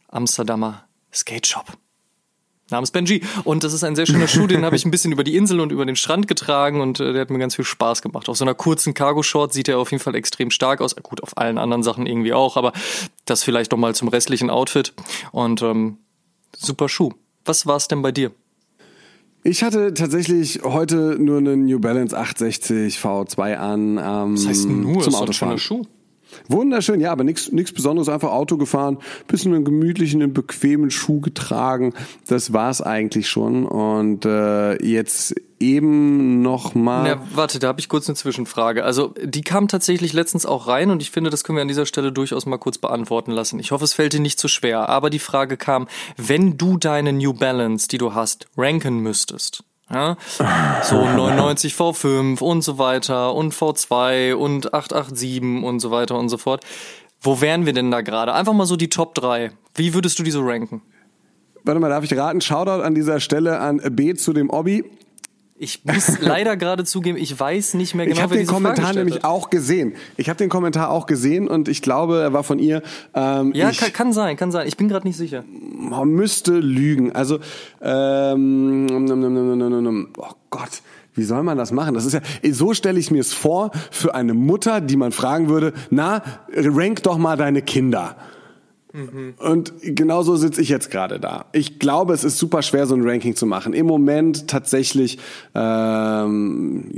Amsterdamer 0.06 0.86
Skate 1.12 1.46
Shop. 1.46 1.66
Namens 2.70 2.90
Benji. 2.90 3.22
Und 3.44 3.62
das 3.62 3.72
ist 3.72 3.84
ein 3.84 3.94
sehr 3.94 4.06
schöner 4.06 4.26
Schuh, 4.26 4.48
den 4.48 4.64
habe 4.64 4.74
ich 4.74 4.84
ein 4.84 4.90
bisschen 4.90 5.12
über 5.12 5.22
die 5.22 5.36
Insel 5.36 5.60
und 5.60 5.70
über 5.70 5.86
den 5.86 5.94
Strand 5.94 6.26
getragen 6.26 6.80
und 6.80 6.98
äh, 6.98 7.12
der 7.12 7.22
hat 7.22 7.30
mir 7.30 7.38
ganz 7.38 7.54
viel 7.54 7.64
Spaß 7.64 8.02
gemacht. 8.02 8.28
Auf 8.28 8.36
so 8.36 8.44
einer 8.44 8.54
kurzen 8.54 8.92
Cargo-Short 8.92 9.52
sieht 9.52 9.68
er 9.68 9.78
auf 9.78 9.92
jeden 9.92 10.02
Fall 10.02 10.16
extrem 10.16 10.50
stark 10.50 10.80
aus. 10.80 10.96
Gut, 10.96 11.22
auf 11.22 11.38
allen 11.38 11.58
anderen 11.58 11.84
Sachen 11.84 12.06
irgendwie 12.06 12.32
auch, 12.32 12.56
aber 12.56 12.72
das 13.24 13.44
vielleicht 13.44 13.70
noch 13.70 13.78
mal 13.78 13.94
zum 13.94 14.08
restlichen 14.08 14.50
Outfit. 14.50 14.94
Und 15.30 15.62
ähm, 15.62 15.98
super 16.56 16.88
Schuh. 16.88 17.12
Was 17.44 17.66
war 17.66 17.76
es 17.76 17.86
denn 17.86 18.02
bei 18.02 18.10
dir? 18.10 18.32
Ich 19.44 19.62
hatte 19.62 19.94
tatsächlich 19.94 20.62
heute 20.64 21.16
nur 21.20 21.38
einen 21.38 21.66
New 21.66 21.78
Balance 21.78 22.18
860 22.18 22.98
V2 22.98 23.54
an. 23.54 23.98
Ähm, 23.98 24.34
Was 24.34 24.44
heißt 24.44 24.68
nur? 24.68 25.02
Zum 25.02 25.14
Autofahren. 25.14 25.58
Schuh. 25.60 25.84
Wunderschön, 26.48 27.00
ja, 27.00 27.12
aber 27.12 27.24
nichts 27.24 27.72
Besonderes, 27.72 28.08
einfach 28.08 28.30
Auto 28.30 28.56
gefahren, 28.56 28.98
bisschen 29.26 29.54
einen 29.54 29.64
gemütlichen, 29.64 30.22
einen 30.22 30.32
bequemen 30.32 30.90
Schuh 30.90 31.20
getragen. 31.20 31.94
Das 32.26 32.52
war's 32.52 32.80
eigentlich 32.80 33.28
schon. 33.28 33.66
Und 33.66 34.24
äh, 34.24 34.82
jetzt 34.84 35.34
eben 35.58 36.42
noch 36.42 36.74
mal. 36.74 37.06
Ja, 37.06 37.22
warte, 37.34 37.58
da 37.58 37.68
habe 37.68 37.80
ich 37.80 37.88
kurz 37.88 38.08
eine 38.08 38.16
Zwischenfrage. 38.16 38.84
Also 38.84 39.14
die 39.22 39.42
kam 39.42 39.68
tatsächlich 39.68 40.12
letztens 40.12 40.46
auch 40.46 40.68
rein 40.68 40.90
und 40.90 41.00
ich 41.00 41.10
finde, 41.10 41.30
das 41.30 41.44
können 41.44 41.56
wir 41.56 41.62
an 41.62 41.68
dieser 41.68 41.86
Stelle 41.86 42.12
durchaus 42.12 42.46
mal 42.46 42.58
kurz 42.58 42.78
beantworten 42.78 43.30
lassen. 43.30 43.58
Ich 43.58 43.70
hoffe, 43.70 43.84
es 43.84 43.94
fällt 43.94 44.12
dir 44.12 44.20
nicht 44.20 44.38
zu 44.38 44.48
schwer. 44.48 44.88
Aber 44.88 45.10
die 45.10 45.18
Frage 45.18 45.56
kam, 45.56 45.88
wenn 46.16 46.58
du 46.58 46.76
deine 46.76 47.12
New 47.12 47.32
Balance, 47.32 47.88
die 47.88 47.98
du 47.98 48.14
hast, 48.14 48.46
ranken 48.56 48.98
müsstest, 48.98 49.64
ja? 49.90 50.16
So 50.82 50.94
99 51.16 51.74
V5 51.74 52.40
und 52.40 52.62
so 52.62 52.78
weiter 52.78 53.34
und 53.34 53.54
V2 53.54 54.34
und 54.34 54.74
887 54.74 55.64
und 55.64 55.80
so 55.80 55.90
weiter 55.90 56.18
und 56.18 56.28
so 56.28 56.38
fort. 56.38 56.64
Wo 57.20 57.40
wären 57.40 57.66
wir 57.66 57.72
denn 57.72 57.90
da 57.90 58.02
gerade? 58.02 58.34
Einfach 58.34 58.52
mal 58.52 58.66
so 58.66 58.76
die 58.76 58.88
Top 58.88 59.14
3. 59.14 59.50
Wie 59.74 59.94
würdest 59.94 60.18
du 60.18 60.22
die 60.22 60.30
so 60.30 60.42
ranken? 60.42 60.82
Warte 61.64 61.80
mal, 61.80 61.88
darf 61.88 62.04
ich 62.04 62.16
raten? 62.16 62.40
Shoutout 62.40 62.82
an 62.82 62.94
dieser 62.94 63.18
Stelle 63.18 63.58
an 63.58 63.80
B 63.90 64.14
zu 64.14 64.32
dem 64.32 64.50
Obby. 64.50 64.84
Ich 65.58 65.84
muss 65.84 66.18
leider 66.20 66.56
gerade 66.56 66.84
zugeben, 66.84 67.16
ich 67.16 67.38
weiß 67.38 67.74
nicht 67.74 67.94
mehr 67.94 68.06
genau, 68.06 68.24
ich 68.24 68.30
wer 68.30 68.36
den 68.38 68.46
Kommentar 68.46 68.92
nämlich 68.92 69.24
auch 69.24 69.48
gesehen. 69.48 69.94
Ich 70.16 70.28
habe 70.28 70.36
den 70.36 70.50
Kommentar 70.50 70.90
auch 70.90 71.06
gesehen 71.06 71.48
und 71.48 71.68
ich 71.68 71.80
glaube, 71.80 72.20
er 72.20 72.32
war 72.32 72.44
von 72.44 72.58
ihr. 72.58 72.82
Ähm, 73.14 73.52
ja, 73.54 73.70
ich, 73.70 73.78
kann, 73.78 73.92
kann, 73.92 74.12
sein, 74.12 74.36
kann 74.36 74.52
sein. 74.52 74.68
Ich 74.68 74.76
bin 74.76 74.88
gerade 74.88 75.06
nicht 75.06 75.16
sicher. 75.16 75.44
Man 75.48 76.10
müsste 76.10 76.52
lügen. 76.58 77.12
Also, 77.12 77.38
ähm, 77.80 78.86
oh 80.18 80.32
Gott. 80.50 80.82
Wie 81.14 81.24
soll 81.24 81.42
man 81.42 81.56
das 81.56 81.72
machen? 81.72 81.94
Das 81.94 82.04
ist 82.04 82.12
ja, 82.12 82.20
so 82.52 82.74
stelle 82.74 83.00
ich 83.00 83.10
mir 83.10 83.22
es 83.22 83.32
vor 83.32 83.70
für 83.90 84.14
eine 84.14 84.34
Mutter, 84.34 84.82
die 84.82 84.96
man 84.96 85.12
fragen 85.12 85.48
würde, 85.48 85.72
na, 85.88 86.22
rank 86.54 87.02
doch 87.04 87.16
mal 87.16 87.38
deine 87.38 87.62
Kinder. 87.62 88.16
Mhm. 88.96 89.34
Und 89.38 89.74
genauso 89.82 90.36
sitze 90.36 90.62
ich 90.62 90.70
jetzt 90.70 90.90
gerade 90.90 91.20
da. 91.20 91.44
Ich 91.52 91.78
glaube, 91.78 92.14
es 92.14 92.24
ist 92.24 92.38
super 92.38 92.62
schwer, 92.62 92.86
so 92.86 92.94
ein 92.94 93.06
Ranking 93.06 93.36
zu 93.36 93.44
machen. 93.44 93.74
Im 93.74 93.86
Moment 93.86 94.48
tatsächlich 94.48 95.18
ähm, 95.54 96.90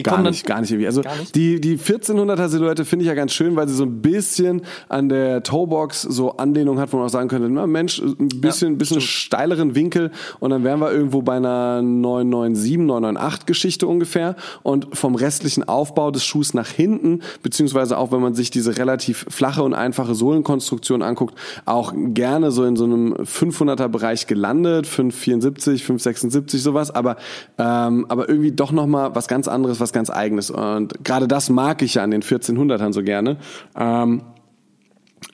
Die 0.03 0.09
gar 0.09 0.21
nicht, 0.21 0.45
gar 0.45 0.61
nicht 0.61 0.71
irgendwie. 0.71 0.87
Also 0.87 1.01
nicht? 1.01 1.35
die 1.35 1.61
die 1.61 1.77
1400er 1.77 2.47
Silhouette 2.47 2.85
finde 2.85 3.03
ich 3.03 3.07
ja 3.07 3.15
ganz 3.15 3.33
schön, 3.33 3.55
weil 3.55 3.67
sie 3.67 3.75
so 3.75 3.83
ein 3.83 4.01
bisschen 4.01 4.61
an 4.89 5.09
der 5.09 5.43
Toebox 5.43 6.01
so 6.01 6.37
Anlehnung 6.37 6.79
hat, 6.79 6.91
wo 6.93 6.97
man 6.97 7.05
auch 7.05 7.09
sagen 7.09 7.29
könnte, 7.29 7.49
na 7.49 7.67
Mensch, 7.67 8.01
ein 8.01 8.29
bisschen 8.29 8.73
ja, 8.73 8.77
bisschen 8.77 9.01
steileren 9.01 9.75
Winkel. 9.75 10.11
Und 10.39 10.51
dann 10.51 10.63
wären 10.63 10.79
wir 10.79 10.91
irgendwo 10.91 11.21
bei 11.21 11.35
einer 11.35 11.81
997, 11.81 12.77
998 12.77 13.45
Geschichte 13.45 13.87
ungefähr. 13.87 14.35
Und 14.63 14.87
vom 14.97 15.15
restlichen 15.15 15.67
Aufbau 15.67 16.11
des 16.11 16.25
Schuhs 16.25 16.53
nach 16.53 16.67
hinten, 16.67 17.21
beziehungsweise 17.43 17.97
auch 17.97 18.11
wenn 18.11 18.21
man 18.21 18.33
sich 18.33 18.51
diese 18.51 18.77
relativ 18.77 19.25
flache 19.29 19.63
und 19.63 19.73
einfache 19.73 20.15
Sohlenkonstruktion 20.15 21.01
anguckt, 21.01 21.35
auch 21.65 21.93
gerne 21.95 22.51
so 22.51 22.63
in 22.63 22.75
so 22.75 22.85
einem 22.85 23.13
500er 23.13 23.87
Bereich 23.87 24.27
gelandet, 24.27 24.87
574, 24.87 25.83
576 25.83 26.61
sowas, 26.61 26.91
aber 26.91 27.17
ähm, 27.57 28.05
aber 28.09 28.29
irgendwie 28.29 28.51
doch 28.51 28.71
noch 28.71 28.87
mal 28.87 29.15
was 29.15 29.27
ganz 29.27 29.47
anderes 29.47 29.79
was 29.79 29.90
ganz 29.93 30.09
Eigenes. 30.09 30.49
Und 30.51 31.03
gerade 31.03 31.27
das 31.27 31.49
mag 31.49 31.81
ich 31.81 31.95
ja 31.95 32.03
an 32.03 32.11
den 32.11 32.21
1400ern 32.21 32.93
so 32.93 33.03
gerne. 33.03 33.37
Ähm, 33.75 34.23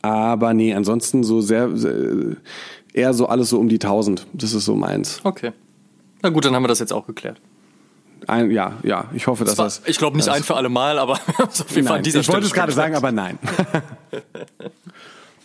aber 0.01 0.53
nee, 0.53 0.73
ansonsten 0.73 1.23
so 1.23 1.41
sehr, 1.41 1.75
sehr, 1.75 1.93
eher 2.93 3.13
so 3.13 3.27
alles 3.27 3.49
so 3.49 3.59
um 3.59 3.69
die 3.69 3.75
1000. 3.75 4.27
Das 4.33 4.53
ist 4.53 4.65
so 4.65 4.75
meins. 4.75 5.21
Okay. 5.23 5.51
Na 6.21 6.29
gut, 6.29 6.45
dann 6.45 6.55
haben 6.55 6.63
wir 6.63 6.67
das 6.67 6.79
jetzt 6.79 6.93
auch 6.93 7.05
geklärt. 7.07 7.39
Ein, 8.25 8.51
ja, 8.51 8.73
ja, 8.83 9.05
ich 9.13 9.27
hoffe, 9.27 9.45
dass 9.45 9.55
das. 9.55 9.81
das 9.81 9.89
ich 9.89 9.97
glaube 9.97 10.17
nicht 10.17 10.27
ein 10.27 10.43
für 10.43 10.55
alle 10.55 10.69
Mal, 10.69 10.97
aber 10.99 11.13
auf 11.37 11.75
jeden 11.75 11.87
Fall 11.87 11.97
an 11.97 12.03
dieser 12.03 12.19
Ich 12.19 12.27
wollte 12.29 12.47
es 12.47 12.53
gerade 12.53 12.71
sagen, 12.71 12.95
aber 12.95 13.11
nein. 13.11 13.37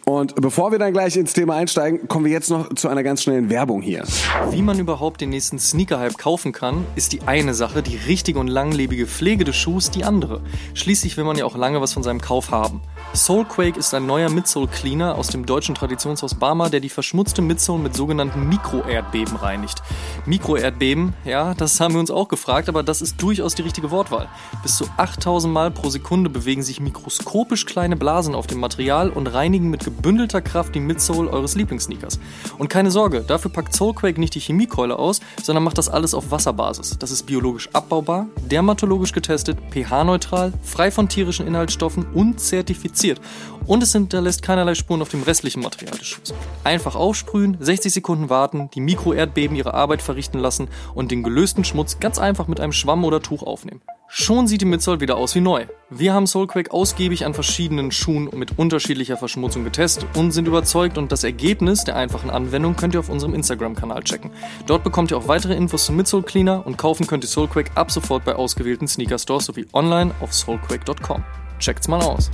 Und 0.04 0.34
bevor 0.34 0.72
wir 0.72 0.80
dann 0.80 0.92
gleich 0.92 1.16
ins 1.16 1.32
Thema 1.32 1.54
einsteigen, 1.54 2.08
kommen 2.08 2.24
wir 2.24 2.32
jetzt 2.32 2.50
noch 2.50 2.74
zu 2.74 2.88
einer 2.88 3.04
ganz 3.04 3.22
schnellen 3.22 3.50
Werbung 3.50 3.82
hier. 3.82 4.02
Wie 4.50 4.60
man 4.60 4.78
überhaupt 4.80 5.20
den 5.20 5.30
nächsten 5.30 5.60
Sneaker-Hype 5.60 6.18
kaufen 6.18 6.50
kann, 6.50 6.84
ist 6.96 7.12
die 7.12 7.22
eine 7.22 7.54
Sache, 7.54 7.82
die 7.82 7.96
richtige 7.96 8.40
und 8.40 8.48
langlebige 8.48 9.06
Pflege 9.06 9.44
des 9.44 9.54
Schuhs 9.54 9.90
die 9.90 10.04
andere. 10.04 10.40
Schließlich 10.74 11.16
will 11.16 11.24
man 11.24 11.36
ja 11.36 11.44
auch 11.44 11.56
lange 11.56 11.80
was 11.80 11.92
von 11.92 12.02
seinem 12.02 12.20
Kauf 12.20 12.50
haben. 12.50 12.80
Soulquake 13.14 13.78
ist 13.78 13.94
ein 13.94 14.06
neuer 14.06 14.30
Midsole 14.30 14.66
Cleaner 14.66 15.16
aus 15.16 15.28
dem 15.28 15.46
deutschen 15.46 15.74
Traditionshaus 15.74 16.34
Barmer, 16.34 16.68
der 16.68 16.80
die 16.80 16.88
verschmutzte 16.88 17.42
Midsole 17.42 17.82
mit 17.82 17.94
sogenannten 17.94 18.48
Mikroerdbeben 18.48 19.36
reinigt. 19.36 19.82
Mikroerdbeben, 20.26 21.14
ja, 21.24 21.54
das 21.54 21.78
haben 21.78 21.94
wir 21.94 22.00
uns 22.00 22.10
auch 22.10 22.28
gefragt, 22.28 22.68
aber 22.68 22.82
das 22.82 23.02
ist 23.02 23.22
durchaus 23.22 23.54
die 23.54 23.62
richtige 23.62 23.90
Wortwahl. 23.90 24.28
Bis 24.62 24.76
zu 24.76 24.86
8000 24.96 25.52
Mal 25.52 25.70
pro 25.70 25.90
Sekunde 25.90 26.30
bewegen 26.30 26.62
sich 26.62 26.80
mikroskopisch 26.80 27.66
kleine 27.66 27.96
Blasen 27.96 28.34
auf 28.34 28.46
dem 28.46 28.58
Material 28.58 29.10
und 29.10 29.26
reinigen 29.26 29.70
mit 29.70 29.82
gebündelter 29.96 30.40
Kraft 30.40 30.74
die 30.74 30.80
Midsole 30.80 31.30
eures 31.30 31.54
Lieblingssneakers. 31.54 32.18
Und 32.58 32.68
keine 32.68 32.90
Sorge, 32.90 33.20
dafür 33.20 33.50
packt 33.50 33.74
Soulquake 33.74 34.18
nicht 34.18 34.34
die 34.34 34.40
Chemiekeule 34.40 34.98
aus, 34.98 35.20
sondern 35.42 35.64
macht 35.64 35.78
das 35.78 35.88
alles 35.88 36.14
auf 36.14 36.30
Wasserbasis. 36.30 36.98
Das 36.98 37.10
ist 37.10 37.24
biologisch 37.24 37.68
abbaubar, 37.72 38.26
dermatologisch 38.50 39.12
getestet, 39.12 39.58
pH-neutral, 39.70 40.52
frei 40.62 40.90
von 40.90 41.08
tierischen 41.08 41.46
Inhaltsstoffen 41.46 42.06
und 42.14 42.40
zertifiziert. 42.40 43.20
Und 43.66 43.82
es 43.82 43.92
hinterlässt 43.92 44.42
keinerlei 44.42 44.74
Spuren 44.74 45.02
auf 45.02 45.08
dem 45.08 45.22
restlichen 45.22 45.62
Material 45.62 45.96
des 45.96 46.06
Schuhs. 46.06 46.34
Einfach 46.64 46.96
aufsprühen, 46.96 47.56
60 47.60 47.92
Sekunden 47.92 48.28
warten, 48.28 48.70
die 48.74 48.80
Mikroerdbeben 48.80 49.56
ihre 49.56 49.74
Arbeit 49.74 50.02
verrichten 50.02 50.38
lassen 50.38 50.68
und 50.94 51.10
den 51.10 51.22
gelösten 51.22 51.64
Schmutz 51.64 52.00
ganz 52.00 52.18
einfach 52.18 52.48
mit 52.48 52.60
einem 52.60 52.72
Schwamm 52.72 53.04
oder 53.04 53.22
Tuch 53.22 53.42
aufnehmen. 53.42 53.82
Schon 54.14 54.46
sieht 54.46 54.60
die 54.60 54.66
Midsole 54.66 55.00
wieder 55.00 55.16
aus 55.16 55.34
wie 55.34 55.40
neu. 55.40 55.64
Wir 55.88 56.12
haben 56.12 56.26
Soulquake 56.26 56.70
ausgiebig 56.70 57.24
an 57.24 57.32
verschiedenen 57.32 57.90
Schuhen 57.90 58.28
mit 58.34 58.58
unterschiedlicher 58.58 59.16
Verschmutzung 59.16 59.64
getestet 59.64 60.04
und 60.14 60.32
sind 60.32 60.46
überzeugt 60.46 60.98
und 60.98 61.10
das 61.10 61.24
Ergebnis 61.24 61.84
der 61.84 61.96
einfachen 61.96 62.28
Anwendung 62.28 62.76
könnt 62.76 62.92
ihr 62.92 63.00
auf 63.00 63.08
unserem 63.08 63.32
Instagram-Kanal 63.32 64.02
checken. 64.02 64.30
Dort 64.66 64.84
bekommt 64.84 65.12
ihr 65.12 65.16
auch 65.16 65.28
weitere 65.28 65.54
Infos 65.54 65.86
zum 65.86 65.96
Midsole 65.96 66.24
Cleaner 66.24 66.66
und 66.66 66.76
kaufen 66.76 67.06
könnt 67.06 67.24
ihr 67.24 67.28
Soulquake 67.28 67.70
ab 67.74 67.90
sofort 67.90 68.26
bei 68.26 68.34
ausgewählten 68.34 68.86
Sneaker-Stores 68.86 69.46
sowie 69.46 69.66
online 69.72 70.14
auf 70.20 70.34
soulquake.com. 70.34 71.24
Checkt's 71.58 71.88
mal 71.88 72.02
aus. 72.02 72.30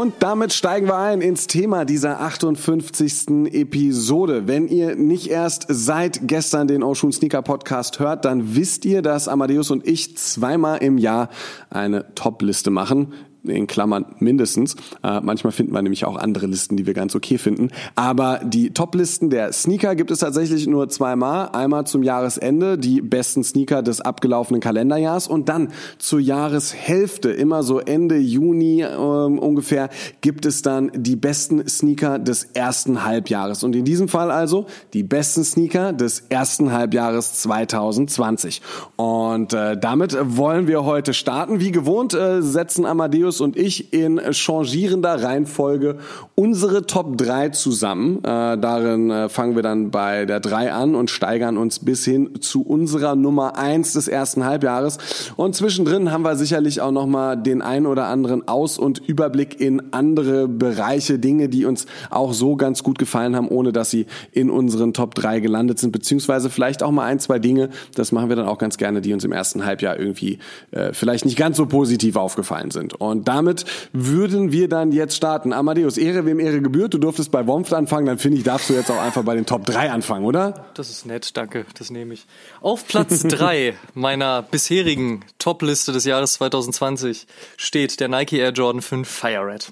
Und 0.00 0.14
damit 0.20 0.54
steigen 0.54 0.86
wir 0.86 0.96
ein 0.96 1.20
ins 1.20 1.46
Thema 1.46 1.84
dieser 1.84 2.22
58. 2.22 3.52
Episode. 3.52 4.48
Wenn 4.48 4.66
ihr 4.66 4.96
nicht 4.96 5.26
erst 5.26 5.66
seit 5.68 6.26
gestern 6.26 6.68
den 6.68 6.82
Ocean 6.82 7.12
Sneaker 7.12 7.42
Podcast 7.42 7.98
hört, 7.98 8.24
dann 8.24 8.56
wisst 8.56 8.86
ihr, 8.86 9.02
dass 9.02 9.28
Amadeus 9.28 9.70
und 9.70 9.86
ich 9.86 10.16
zweimal 10.16 10.78
im 10.78 10.96
Jahr 10.96 11.28
eine 11.68 12.14
Top-Liste 12.14 12.70
machen 12.70 13.12
in 13.44 13.66
Klammern 13.66 14.06
mindestens. 14.18 14.76
Äh, 15.02 15.20
manchmal 15.20 15.52
finden 15.52 15.72
wir 15.72 15.82
nämlich 15.82 16.04
auch 16.04 16.16
andere 16.16 16.46
Listen, 16.46 16.76
die 16.76 16.86
wir 16.86 16.94
ganz 16.94 17.14
okay 17.14 17.38
finden. 17.38 17.68
Aber 17.94 18.40
die 18.44 18.72
Top-Listen 18.72 19.30
der 19.30 19.52
Sneaker 19.52 19.94
gibt 19.94 20.10
es 20.10 20.18
tatsächlich 20.18 20.66
nur 20.66 20.88
zweimal. 20.88 21.48
Einmal 21.52 21.86
zum 21.86 22.02
Jahresende 22.02 22.78
die 22.78 23.00
besten 23.00 23.42
Sneaker 23.44 23.82
des 23.82 24.00
abgelaufenen 24.00 24.60
Kalenderjahrs 24.60 25.28
und 25.28 25.48
dann 25.48 25.68
zur 25.98 26.20
Jahreshälfte, 26.20 27.30
immer 27.30 27.62
so 27.62 27.78
Ende 27.78 28.16
Juni 28.16 28.82
äh, 28.82 28.94
ungefähr, 28.94 29.88
gibt 30.20 30.46
es 30.46 30.62
dann 30.62 30.90
die 30.94 31.16
besten 31.16 31.66
Sneaker 31.68 32.18
des 32.18 32.44
ersten 32.44 33.04
Halbjahres. 33.04 33.64
Und 33.64 33.74
in 33.74 33.84
diesem 33.84 34.08
Fall 34.08 34.30
also 34.30 34.66
die 34.92 35.02
besten 35.02 35.44
Sneaker 35.44 35.92
des 35.92 36.24
ersten 36.28 36.72
Halbjahres 36.72 37.40
2020. 37.40 38.60
Und 38.96 39.52
äh, 39.52 39.78
damit 39.78 40.16
wollen 40.20 40.66
wir 40.66 40.84
heute 40.84 41.14
starten. 41.14 41.60
Wie 41.60 41.72
gewohnt 41.72 42.14
äh, 42.14 42.42
setzen 42.42 42.84
Amadeus 42.84 43.29
Julius 43.30 43.40
und 43.40 43.56
ich 43.56 43.92
in 43.92 44.20
changierender 44.32 45.22
Reihenfolge 45.22 45.98
unsere 46.34 46.86
Top 46.86 47.16
3 47.16 47.50
zusammen. 47.50 48.18
Äh, 48.18 48.58
darin 48.58 49.10
äh, 49.10 49.28
fangen 49.28 49.54
wir 49.54 49.62
dann 49.62 49.90
bei 49.90 50.26
der 50.26 50.40
3 50.40 50.72
an 50.72 50.94
und 50.94 51.10
steigern 51.10 51.56
uns 51.56 51.80
bis 51.80 52.04
hin 52.04 52.40
zu 52.40 52.62
unserer 52.62 53.14
Nummer 53.14 53.56
1 53.56 53.92
des 53.92 54.08
ersten 54.08 54.44
Halbjahres. 54.44 54.98
Und 55.36 55.54
zwischendrin 55.54 56.10
haben 56.10 56.22
wir 56.22 56.36
sicherlich 56.36 56.80
auch 56.80 56.90
nochmal 56.90 57.36
den 57.36 57.62
ein 57.62 57.86
oder 57.86 58.06
anderen 58.06 58.48
Aus- 58.48 58.78
und 58.78 58.98
Überblick 58.98 59.60
in 59.60 59.92
andere 59.92 60.48
Bereiche, 60.48 61.18
Dinge, 61.18 61.48
die 61.48 61.66
uns 61.66 61.86
auch 62.10 62.32
so 62.32 62.56
ganz 62.56 62.82
gut 62.82 62.98
gefallen 62.98 63.36
haben, 63.36 63.48
ohne 63.48 63.72
dass 63.72 63.90
sie 63.90 64.06
in 64.32 64.50
unseren 64.50 64.92
Top 64.92 65.14
3 65.14 65.40
gelandet 65.40 65.78
sind, 65.78 65.92
beziehungsweise 65.92 66.50
vielleicht 66.50 66.82
auch 66.82 66.90
mal 66.90 67.04
ein, 67.04 67.20
zwei 67.20 67.38
Dinge, 67.38 67.70
das 67.94 68.12
machen 68.12 68.28
wir 68.28 68.36
dann 68.36 68.48
auch 68.48 68.58
ganz 68.58 68.76
gerne, 68.76 69.00
die 69.00 69.12
uns 69.12 69.24
im 69.24 69.32
ersten 69.32 69.64
Halbjahr 69.64 69.98
irgendwie 69.98 70.38
äh, 70.70 70.92
vielleicht 70.92 71.24
nicht 71.24 71.36
ganz 71.36 71.56
so 71.56 71.66
positiv 71.66 72.16
aufgefallen 72.16 72.70
sind. 72.70 72.94
Und 72.94 73.19
und 73.20 73.28
damit 73.28 73.66
würden 73.92 74.50
wir 74.50 74.66
dann 74.66 74.92
jetzt 74.92 75.14
starten. 75.14 75.52
Amadeus, 75.52 75.98
Ehre 75.98 76.24
wem 76.24 76.40
Ehre 76.40 76.62
gebührt. 76.62 76.94
Du 76.94 76.98
durftest 76.98 77.30
bei 77.30 77.46
Womft 77.46 77.74
anfangen, 77.74 78.06
dann 78.06 78.16
finde 78.16 78.38
ich, 78.38 78.44
darfst 78.44 78.70
du 78.70 78.72
jetzt 78.72 78.90
auch 78.90 78.98
einfach 78.98 79.24
bei 79.24 79.34
den 79.34 79.44
Top 79.44 79.66
3 79.66 79.90
anfangen, 79.90 80.24
oder? 80.24 80.70
Das 80.72 80.88
ist 80.88 81.04
nett, 81.04 81.36
danke, 81.36 81.66
das 81.78 81.90
nehme 81.90 82.14
ich. 82.14 82.26
Auf 82.62 82.86
Platz 82.86 83.22
3 83.28 83.74
meiner 83.92 84.40
bisherigen 84.40 85.20
Top-Liste 85.38 85.92
des 85.92 86.06
Jahres 86.06 86.32
2020 86.34 87.26
steht 87.58 88.00
der 88.00 88.08
Nike 88.08 88.38
Air 88.38 88.52
Jordan 88.52 88.80
5 88.80 89.06
Fire 89.06 89.46
Red. 89.46 89.70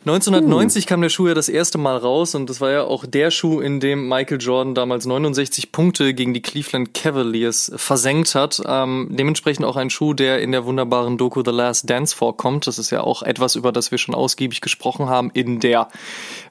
1990 0.00 0.86
kam 0.86 1.02
der 1.02 1.10
Schuh 1.10 1.28
ja 1.28 1.34
das 1.34 1.50
erste 1.50 1.76
Mal 1.76 1.98
raus 1.98 2.34
und 2.34 2.48
das 2.48 2.62
war 2.62 2.70
ja 2.70 2.84
auch 2.84 3.04
der 3.04 3.30
Schuh, 3.30 3.60
in 3.60 3.80
dem 3.80 4.08
Michael 4.08 4.40
Jordan 4.40 4.74
damals 4.74 5.04
69 5.04 5.72
Punkte 5.72 6.14
gegen 6.14 6.32
die 6.32 6.40
Cleveland 6.40 6.94
Cavaliers 6.94 7.70
versenkt 7.76 8.34
hat. 8.34 8.62
Ähm, 8.64 9.08
dementsprechend 9.10 9.66
auch 9.66 9.76
ein 9.76 9.90
Schuh, 9.90 10.14
der 10.14 10.40
in 10.40 10.52
der 10.52 10.64
wunderbaren 10.64 11.18
Doku 11.18 11.42
The 11.44 11.50
Last 11.50 11.90
Dance 11.90 12.16
vorkommt. 12.16 12.66
Das 12.66 12.78
ist 12.78 12.88
ja 12.90 13.02
auch 13.02 13.22
etwas, 13.22 13.56
über 13.56 13.72
das 13.72 13.90
wir 13.90 13.98
schon 13.98 14.14
ausgiebig 14.14 14.62
gesprochen 14.62 15.10
haben 15.10 15.30
in 15.34 15.60
der, 15.60 15.88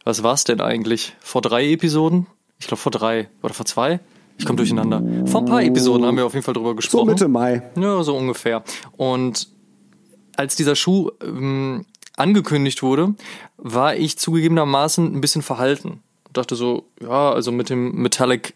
was 0.04 0.22
war's 0.22 0.44
denn 0.44 0.62
eigentlich? 0.62 1.16
Vor 1.20 1.42
drei 1.42 1.72
Episoden? 1.72 2.28
Ich 2.60 2.68
glaube 2.68 2.82
vor 2.82 2.92
drei 2.92 3.30
oder 3.42 3.56
vor 3.56 3.66
zwei? 3.66 4.00
Ich 4.38 4.46
komme 4.46 4.58
durcheinander. 4.58 5.02
Vor 5.26 5.42
ein 5.42 5.46
paar 5.46 5.64
Episoden 5.64 6.06
haben 6.06 6.18
wir 6.18 6.26
auf 6.26 6.34
jeden 6.34 6.46
Fall 6.46 6.54
drüber 6.54 6.76
gesprochen. 6.76 7.08
So 7.08 7.12
Mitte 7.12 7.28
Mai. 7.28 7.64
Ja, 7.76 8.04
so 8.04 8.16
ungefähr. 8.16 8.64
Und 8.96 9.50
als 10.38 10.56
dieser 10.56 10.76
Schuh 10.76 11.10
ähm, 11.22 11.86
angekündigt 12.20 12.84
wurde, 12.84 13.16
war 13.58 13.96
ich 13.96 14.18
zugegebenermaßen 14.18 15.16
ein 15.16 15.22
bisschen 15.22 15.42
verhalten. 15.42 16.02
dachte 16.34 16.56
so, 16.56 16.86
ja, 17.02 17.32
also 17.32 17.52
mit 17.52 17.70
dem 17.70 17.96
Metallic 17.96 18.54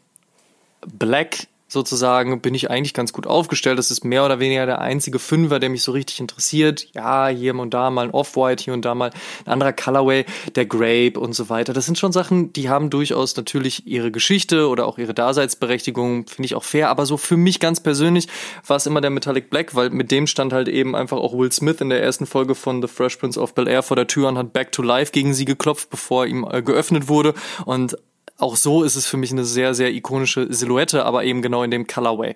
Black 0.86 1.48
sozusagen 1.74 2.40
bin 2.40 2.56
ich 2.56 2.70
eigentlich 2.70 2.94
ganz 2.94 3.12
gut 3.12 3.28
aufgestellt. 3.28 3.78
Das 3.78 3.92
ist 3.92 4.06
mehr 4.06 4.24
oder 4.24 4.40
weniger 4.40 4.66
der 4.66 4.80
einzige 4.80 5.20
Fünfer, 5.20 5.60
der 5.60 5.70
mich 5.70 5.84
so 5.84 5.92
richtig 5.92 6.20
interessiert. 6.20 6.88
Ja, 6.94 7.28
hier 7.28 7.54
und 7.56 7.74
da 7.74 7.90
mal 7.90 8.06
ein 8.06 8.12
Off-White, 8.12 8.64
hier 8.64 8.74
und 8.74 8.86
da 8.86 8.96
mal 8.96 9.12
ein 9.46 9.52
anderer 9.52 9.74
Colorway, 9.74 10.26
der 10.56 10.66
Grape 10.66 11.20
und 11.20 11.34
so 11.34 11.50
weiter. 11.50 11.74
Das 11.74 11.86
sind 11.86 11.98
schon 11.98 12.14
Sachen, 12.14 12.54
die 12.54 12.70
haben 12.70 12.90
durchaus 12.90 13.36
natürlich 13.36 13.86
ihre 13.88 14.12
Geschichte 14.12 14.70
oder 14.70 14.88
auch 14.88 14.98
ihre 14.98 15.14
Daseinsberechtigung, 15.14 16.28
finde 16.28 16.46
ich 16.46 16.56
auch 16.56 16.64
fair. 16.64 16.90
Aber 16.90 17.06
so 17.06 17.18
für 17.18 17.38
mich 17.38 17.60
ganz 17.60 17.82
persönlich 17.82 18.28
war 18.66 18.78
es 18.78 18.86
immer 18.86 19.02
der 19.02 19.10
Metallic 19.10 19.50
Black, 19.50 19.76
weil 19.76 19.90
mit 19.90 20.12
dem 20.12 20.28
stand 20.28 20.54
halt 20.54 20.70
eben 20.70 20.96
einfach 20.96 21.18
auch 21.18 21.38
Will 21.38 21.52
Smith 21.52 21.82
in 21.82 21.90
der 21.90 22.02
ersten 22.02 22.26
Folge 22.26 22.56
von 22.56 22.82
The 22.82 22.88
Fresh 22.88 23.18
Prince 23.18 23.40
of 23.40 23.54
Bel 23.56 23.68
Air 23.68 23.84
vor 23.84 23.96
der 23.96 24.08
Tür 24.08 24.30
und 24.30 24.38
hat 24.38 24.54
Back 24.54 24.72
to 24.72 24.82
Life 24.82 25.12
gegen 25.12 25.34
sie 25.34 25.46
geklopft, 25.46 25.90
bevor 25.90 26.26
ihm 26.26 26.48
äh, 26.50 26.62
geöffnet 26.62 27.08
wurde. 27.08 27.34
Und 27.66 27.98
auch 28.38 28.56
so 28.56 28.84
ist 28.84 28.96
es 28.96 29.06
für 29.06 29.18
mich 29.18 29.32
eine 29.32 29.46
sehr, 29.46 29.74
sehr 29.74 29.94
ikonische 29.94 30.52
Silhouette, 30.52 31.06
aber 31.06 31.24
eben 31.24 31.42
genau 31.42 31.64
in 31.64 31.72
dem 31.72 31.88
Colorway. 31.88 32.36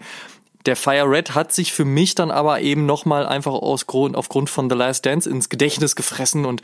Der 0.65 0.75
Fire 0.75 1.09
Red 1.09 1.33
hat 1.33 1.53
sich 1.53 1.71
für 1.71 1.85
mich 1.85 2.15
dann 2.15 2.29
aber 2.29 2.61
eben 2.61 2.85
nochmal 2.85 3.25
einfach 3.25 3.53
aus 3.53 3.87
Grund, 3.87 4.15
aufgrund 4.15 4.49
von 4.49 4.69
The 4.69 4.75
Last 4.75 5.05
Dance 5.05 5.29
ins 5.29 5.49
Gedächtnis 5.49 5.95
gefressen 5.95 6.45
und 6.45 6.61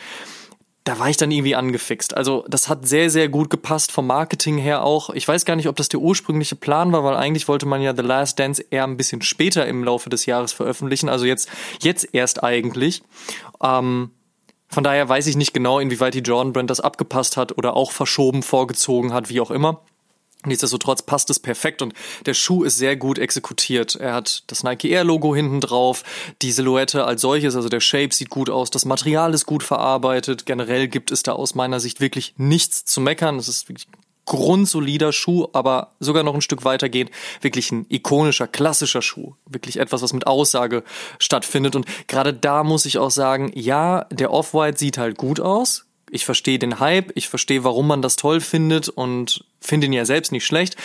da 0.84 1.00
war 1.00 1.10
ich 1.10 1.16
dann 1.16 1.32
irgendwie 1.32 1.56
angefixt. 1.56 2.16
Also 2.18 2.44
das 2.50 2.68
hat 2.68 2.86
sehr, 2.86 3.10
sehr 3.10 3.30
gut 3.30 3.50
gepasst 3.50 3.92
vom 3.92 4.06
Marketing 4.06 4.58
her 4.58 4.84
auch. 4.84 5.12
Ich 5.12 5.26
weiß 5.26 5.46
gar 5.46 5.56
nicht, 5.56 5.70
ob 5.70 5.78
das 5.78 5.88
der 5.88 6.02
ursprüngliche 6.02 6.58
Plan 6.58 6.92
war, 6.92 7.06
weil 7.06 7.16
eigentlich 7.16 7.48
wollte 7.48 7.66
man 7.66 7.82
ja 7.82 7.96
The 7.96 8.02
Last 8.02 8.38
Dance 8.38 8.64
eher 8.70 8.84
ein 8.84 8.98
bisschen 8.98 9.22
später 9.22 9.66
im 9.66 9.84
Laufe 9.84 10.10
des 10.10 10.26
Jahres 10.26 10.52
veröffentlichen. 10.52 11.08
Also 11.08 11.26
jetzt, 11.26 11.50
jetzt 11.82 12.10
erst 12.12 12.44
eigentlich. 12.44 13.02
Ähm, 13.62 14.12
von 14.74 14.84
daher 14.84 15.08
weiß 15.08 15.28
ich 15.28 15.36
nicht 15.36 15.54
genau, 15.54 15.80
inwieweit 15.80 16.16
die 16.16 16.20
Jordan 16.20 16.52
Brand 16.52 16.70
das 16.70 16.80
abgepasst 16.80 17.38
hat 17.38 17.58
oder 17.58 17.76
auch 17.76 17.92
verschoben, 17.92 18.42
vorgezogen 18.42 19.14
hat, 19.14 19.30
wie 19.30 19.40
auch 19.40 19.52
immer. 19.52 19.82
Nichtsdestotrotz 20.46 21.04
passt 21.04 21.30
es 21.30 21.40
perfekt 21.40 21.82
und 21.82 21.94
der 22.26 22.34
Schuh 22.34 22.64
ist 22.64 22.78
sehr 22.78 22.98
gut 22.98 23.18
exekutiert. 23.18 23.96
Er 23.96 24.14
hat 24.14 24.44
das 24.48 24.64
Nike 24.64 24.90
Air 24.90 25.06
Logo 25.06 25.34
hinten 25.34 25.62
drauf, 25.62 26.04
die 26.42 26.52
Silhouette 26.52 27.06
als 27.06 27.22
solches, 27.22 27.56
also 27.56 27.70
der 27.70 27.80
Shape 27.80 28.14
sieht 28.14 28.30
gut 28.30 28.50
aus, 28.50 28.70
das 28.70 28.84
Material 28.84 29.34
ist 29.34 29.46
gut 29.46 29.64
verarbeitet. 29.64 30.46
Generell 30.46 30.88
gibt 30.88 31.12
es 31.12 31.24
da 31.24 31.32
aus 31.34 31.56
meiner 31.56 31.80
Sicht 31.80 32.02
wirklich 32.02 32.34
nichts 32.36 32.84
zu 32.84 33.00
meckern. 33.00 33.38
Es 33.38 33.48
ist 33.48 33.70
wirklich 33.70 33.88
grundsolider 34.26 35.12
Schuh, 35.12 35.48
aber 35.54 35.92
sogar 36.00 36.24
noch 36.24 36.34
ein 36.34 36.42
Stück 36.42 36.66
weitergehend 36.66 37.12
wirklich 37.42 37.72
ein 37.72 37.86
ikonischer, 37.90 38.48
klassischer 38.48 39.02
Schuh. 39.02 39.34
Wirklich 39.46 39.78
etwas, 39.78 40.02
was 40.02 40.14
mit 40.14 40.28
Aussage 40.28 40.84
stattfindet. 41.20 41.76
Und 41.76 41.86
gerade 42.08 42.34
da 42.34 42.64
muss 42.64 42.86
ich 42.86 42.98
auch 42.98 43.12
sagen, 43.12 43.52
ja, 43.56 44.06
der 44.12 44.32
Off-White 44.32 44.78
sieht 44.78 44.98
halt 44.98 45.18
gut 45.18 45.40
aus. 45.40 45.86
Ich 46.14 46.26
verstehe 46.26 46.60
den 46.60 46.80
Hype, 46.80 47.12
ich 47.16 47.28
verstehe, 47.28 47.64
warum 47.64 47.88
man 47.88 48.02
das 48.02 48.16
toll 48.16 48.40
findet 48.40 48.88
und 48.88 49.46
finde 49.64 49.88
ihn 49.88 49.94
ja 49.94 50.06
selbst 50.06 50.32
nicht 50.32 50.46
schlecht. 50.46 50.76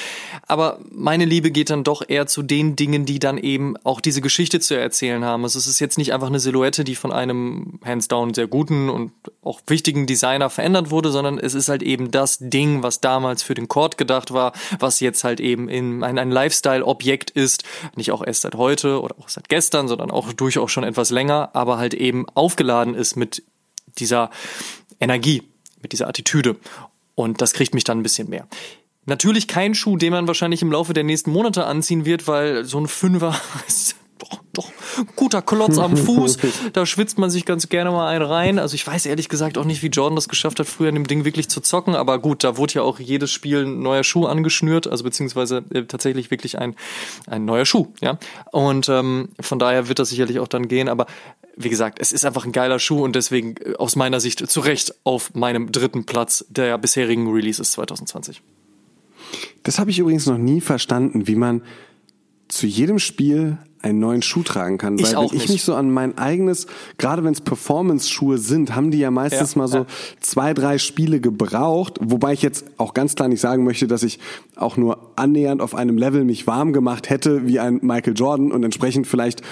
Aber 0.46 0.78
meine 0.90 1.24
Liebe 1.24 1.50
geht 1.50 1.70
dann 1.70 1.84
doch 1.84 2.02
eher 2.06 2.26
zu 2.26 2.42
den 2.42 2.76
Dingen, 2.76 3.04
die 3.04 3.18
dann 3.18 3.36
eben 3.36 3.76
auch 3.84 4.00
diese 4.00 4.20
Geschichte 4.20 4.60
zu 4.60 4.78
erzählen 4.78 5.24
haben. 5.24 5.42
Also 5.42 5.58
es 5.58 5.66
ist 5.66 5.80
jetzt 5.80 5.98
nicht 5.98 6.14
einfach 6.14 6.28
eine 6.28 6.40
Silhouette, 6.40 6.84
die 6.84 6.94
von 6.94 7.12
einem 7.12 7.80
hands 7.84 8.08
down 8.08 8.32
sehr 8.32 8.46
guten 8.46 8.88
und 8.88 9.12
auch 9.42 9.60
wichtigen 9.66 10.06
Designer 10.06 10.48
verändert 10.48 10.90
wurde, 10.90 11.10
sondern 11.10 11.38
es 11.38 11.54
ist 11.54 11.68
halt 11.68 11.82
eben 11.82 12.10
das 12.10 12.38
Ding, 12.40 12.82
was 12.82 13.00
damals 13.00 13.42
für 13.42 13.54
den 13.54 13.68
Court 13.68 13.98
gedacht 13.98 14.32
war, 14.32 14.52
was 14.78 15.00
jetzt 15.00 15.24
halt 15.24 15.40
eben 15.40 15.68
in 15.68 16.02
ein, 16.02 16.18
ein 16.18 16.30
Lifestyle-Objekt 16.30 17.30
ist. 17.30 17.64
Nicht 17.96 18.12
auch 18.12 18.24
erst 18.24 18.42
seit 18.42 18.54
heute 18.54 19.02
oder 19.02 19.16
auch 19.18 19.28
seit 19.28 19.48
gestern, 19.48 19.88
sondern 19.88 20.10
auch 20.10 20.32
durchaus 20.32 20.70
schon 20.70 20.84
etwas 20.84 21.10
länger, 21.10 21.50
aber 21.52 21.78
halt 21.78 21.94
eben 21.94 22.26
aufgeladen 22.34 22.94
ist 22.94 23.16
mit 23.16 23.42
dieser 23.98 24.30
Energie, 25.00 25.42
mit 25.82 25.92
dieser 25.92 26.08
Attitüde. 26.08 26.56
Und 27.14 27.40
das 27.40 27.52
kriegt 27.52 27.74
mich 27.74 27.84
dann 27.84 28.00
ein 28.00 28.02
bisschen 28.02 28.28
mehr. 28.28 28.46
Natürlich 29.06 29.48
kein 29.48 29.74
Schuh, 29.74 29.96
den 29.96 30.12
man 30.12 30.26
wahrscheinlich 30.26 30.62
im 30.62 30.70
Laufe 30.70 30.92
der 30.92 31.04
nächsten 31.04 31.30
Monate 31.30 31.64
anziehen 31.64 32.04
wird, 32.04 32.28
weil 32.28 32.64
so 32.64 32.78
ein 32.78 32.88
Fünfer 32.88 33.40
ist 33.66 33.96
doch, 34.18 34.42
doch 34.52 34.70
guter 35.16 35.42
Klotz 35.42 35.78
am 35.78 35.96
Fuß. 35.96 36.38
da 36.72 36.87
schwitzt 36.87 37.18
man 37.18 37.31
sich 37.31 37.44
ganz 37.44 37.68
gerne 37.68 37.90
mal 37.90 38.09
einen 38.09 38.24
rein. 38.24 38.59
Also 38.59 38.74
ich 38.74 38.87
weiß 38.87 39.07
ehrlich 39.07 39.28
gesagt 39.28 39.59
auch 39.59 39.64
nicht, 39.64 39.83
wie 39.83 39.88
Jordan 39.88 40.16
das 40.16 40.28
geschafft 40.28 40.59
hat, 40.59 40.66
früher 40.66 40.88
in 40.88 40.94
dem 40.94 41.07
Ding 41.07 41.24
wirklich 41.24 41.48
zu 41.48 41.61
zocken. 41.61 41.94
Aber 41.94 42.18
gut, 42.18 42.44
da 42.44 42.57
wurde 42.57 42.74
ja 42.74 42.83
auch 42.83 42.98
jedes 42.98 43.31
Spiel 43.31 43.64
ein 43.64 43.81
neuer 43.81 44.04
Schuh 44.04 44.26
angeschnürt, 44.26 44.87
also 44.87 45.04
beziehungsweise 45.04 45.64
äh, 45.72 45.85
tatsächlich 45.85 46.31
wirklich 46.31 46.59
ein, 46.59 46.74
ein 47.26 47.44
neuer 47.44 47.64
Schuh. 47.64 47.88
Ja, 48.00 48.18
und 48.52 48.88
ähm, 48.88 49.31
von 49.40 49.59
daher 49.59 49.88
wird 49.88 49.98
das 49.98 50.11
sicherlich 50.11 50.40
auch 50.40 50.48
dann 50.48 50.68
gehen. 50.68 50.88
Aber 50.88 51.07
wie 51.57 51.68
gesagt, 51.68 51.98
es 52.00 52.12
ist 52.12 52.24
einfach 52.24 52.44
ein 52.44 52.52
geiler 52.52 52.78
Schuh 52.78 53.02
und 53.02 53.16
deswegen 53.16 53.57
äh, 53.57 53.74
aus 53.76 53.96
meiner 53.96 54.20
Sicht 54.20 54.48
zu 54.48 54.61
Recht 54.61 54.94
auf 55.04 55.35
meinem 55.35 55.72
dritten 55.72 56.04
Platz 56.04 56.44
der 56.48 56.78
bisherigen 56.78 57.31
Releases 57.33 57.72
2020. 57.72 58.42
Das 59.62 59.78
habe 59.78 59.90
ich 59.90 59.98
übrigens 59.98 60.26
noch 60.26 60.38
nie 60.38 60.61
verstanden, 60.61 61.26
wie 61.26 61.35
man 61.35 61.62
zu 62.48 62.66
jedem 62.66 62.98
Spiel 62.98 63.58
einen 63.80 64.00
neuen 64.00 64.22
Schuh 64.22 64.42
tragen 64.42 64.76
kann. 64.76 64.98
Ich 64.98 65.06
Weil 65.06 65.16
auch 65.16 65.30
wenn 65.30 65.37
ich 65.37 65.44
nicht. 65.44 65.52
mich 65.52 65.62
so 65.64 65.74
an 65.74 65.90
mein 65.90 66.18
eigenes, 66.18 66.66
gerade 66.98 67.22
wenn 67.22 67.32
es 67.32 67.40
Performance-Schuhe 67.40 68.38
sind, 68.38 68.74
haben 68.74 68.90
die 68.90 68.98
ja 68.98 69.11
meistens 69.11 69.54
Ja, 69.54 69.58
mal 69.58 69.68
so 69.68 69.78
ja. 69.78 69.87
zwei, 70.20 70.52
drei 70.52 70.78
Spiele 70.78 71.20
gebraucht. 71.20 71.98
Wobei 72.02 72.32
ich 72.32 72.42
jetzt 72.42 72.64
auch 72.76 72.92
ganz 72.94 73.14
klar 73.14 73.28
nicht 73.28 73.40
sagen 73.40 73.64
möchte, 73.64 73.87
dass 73.87 74.02
ich 74.02 74.18
auch 74.56 74.76
nur 74.76 75.12
annähernd 75.16 75.62
auf 75.62 75.74
einem 75.74 75.96
Level 75.96 76.24
mich 76.24 76.46
warm 76.46 76.72
gemacht 76.72 77.08
hätte 77.08 77.46
wie 77.46 77.61
ein 77.61 77.78
Michael 77.82 78.14
Jordan 78.16 78.50
und 78.50 78.64
entsprechend 78.64 79.06
vielleicht 79.06 79.42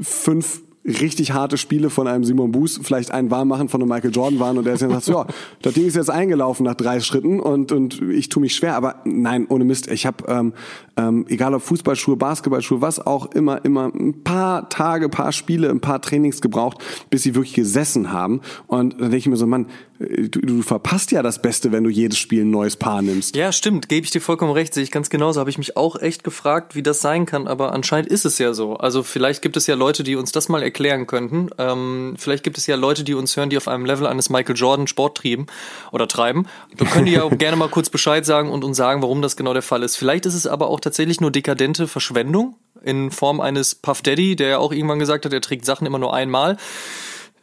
fünf 0.00 0.62
richtig 0.84 1.32
harte 1.32 1.56
Spiele 1.56 1.88
von 1.88 2.06
einem 2.06 2.24
Simon 2.24 2.52
Buß 2.52 2.80
vielleicht 2.82 3.10
ein 3.10 3.30
Warmmachen 3.30 3.68
von 3.68 3.80
einem 3.80 3.88
Michael 3.88 4.10
Jordan 4.14 4.38
waren 4.38 4.58
und 4.58 4.66
er 4.66 4.74
ist 4.74 4.82
dann 4.82 4.90
sagt, 4.90 5.06
ja, 5.06 5.26
das 5.62 5.74
Ding 5.74 5.86
ist 5.86 5.96
jetzt 5.96 6.10
eingelaufen 6.10 6.64
nach 6.64 6.74
drei 6.74 7.00
Schritten 7.00 7.40
und 7.40 7.72
und 7.72 8.02
ich 8.02 8.28
tue 8.28 8.42
mich 8.42 8.54
schwer, 8.54 8.76
aber 8.76 8.96
nein, 9.04 9.46
ohne 9.48 9.64
Mist, 9.64 9.90
ich 9.90 10.04
habe 10.04 10.24
ähm, 10.28 10.52
ähm, 10.96 11.24
egal 11.28 11.54
ob 11.54 11.62
Fußballschuhe, 11.62 12.16
Basketballschuhe, 12.16 12.82
was 12.82 13.04
auch 13.04 13.32
immer, 13.32 13.64
immer 13.64 13.90
ein 13.94 14.22
paar 14.22 14.68
Tage, 14.68 15.08
paar 15.08 15.32
Spiele, 15.32 15.70
ein 15.70 15.80
paar 15.80 16.02
Trainings 16.02 16.40
gebraucht, 16.42 16.78
bis 17.08 17.22
sie 17.22 17.34
wirklich 17.34 17.54
gesessen 17.54 18.12
haben 18.12 18.42
und 18.66 18.94
dann 18.94 19.10
denke 19.10 19.16
ich 19.16 19.26
mir 19.26 19.36
so, 19.36 19.46
Mann, 19.46 19.66
du, 20.04 20.40
du 20.40 20.62
verpasst 20.62 21.12
ja 21.12 21.22
das 21.22 21.40
Beste, 21.40 21.72
wenn 21.72 21.84
du 21.84 21.90
jedes 21.90 22.18
Spiel 22.18 22.44
ein 22.44 22.50
neues 22.50 22.76
Paar 22.76 23.02
nimmst. 23.02 23.36
Ja, 23.36 23.52
stimmt, 23.52 23.88
gebe 23.88 24.04
ich 24.04 24.10
dir 24.10 24.20
vollkommen 24.20 24.52
recht, 24.52 24.74
sehe 24.74 24.82
ich 24.82 24.90
ganz 24.90 25.10
genauso. 25.10 25.40
Habe 25.40 25.50
ich 25.50 25.58
mich 25.58 25.76
auch 25.76 25.96
echt 26.00 26.24
gefragt, 26.24 26.74
wie 26.74 26.82
das 26.82 27.00
sein 27.00 27.26
kann, 27.26 27.46
aber 27.46 27.72
anscheinend 27.72 28.10
ist 28.10 28.24
es 28.24 28.38
ja 28.38 28.54
so. 28.54 28.76
Also 28.76 29.02
vielleicht 29.02 29.42
gibt 29.42 29.56
es 29.56 29.66
ja 29.66 29.74
Leute, 29.74 30.04
die 30.04 30.16
uns 30.16 30.32
das 30.32 30.48
mal 30.48 30.62
erklären 30.62 31.06
könnten. 31.06 31.50
Ähm, 31.58 32.14
vielleicht 32.18 32.44
gibt 32.44 32.58
es 32.58 32.66
ja 32.66 32.76
Leute, 32.76 33.04
die 33.04 33.14
uns 33.14 33.36
hören, 33.36 33.50
die 33.50 33.56
auf 33.56 33.68
einem 33.68 33.84
Level 33.84 34.06
eines 34.06 34.30
Michael 34.30 34.56
Jordan 34.56 34.86
Sport 34.86 35.18
trieben 35.18 35.46
oder 35.92 36.08
treiben. 36.08 36.46
Dann 36.76 36.88
können 36.88 37.06
die 37.06 37.12
ja 37.12 37.22
auch 37.22 37.36
gerne 37.38 37.56
mal 37.56 37.68
kurz 37.68 37.90
Bescheid 37.90 38.24
sagen 38.24 38.50
und 38.50 38.64
uns 38.64 38.76
sagen, 38.76 39.02
warum 39.02 39.22
das 39.22 39.36
genau 39.36 39.52
der 39.52 39.62
Fall 39.62 39.82
ist. 39.82 39.96
Vielleicht 39.96 40.26
ist 40.26 40.34
es 40.34 40.46
aber 40.46 40.68
auch 40.68 40.80
tatsächlich 40.80 41.20
nur 41.20 41.30
dekadente 41.30 41.88
Verschwendung 41.88 42.56
in 42.82 43.10
Form 43.10 43.40
eines 43.40 43.74
Puff 43.74 44.02
Daddy, 44.02 44.36
der 44.36 44.48
ja 44.48 44.58
auch 44.58 44.72
irgendwann 44.72 44.98
gesagt 44.98 45.24
hat, 45.24 45.32
er 45.32 45.40
trägt 45.40 45.64
Sachen 45.64 45.86
immer 45.86 45.98
nur 45.98 46.14
einmal. 46.14 46.56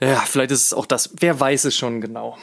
Ja, 0.02 0.24
vielleicht 0.26 0.52
ist 0.52 0.66
es 0.66 0.74
auch 0.74 0.86
das. 0.86 1.12
Wer 1.20 1.40
weiß 1.40 1.66
es 1.66 1.76
schon 1.78 2.02
genau. 2.02 2.38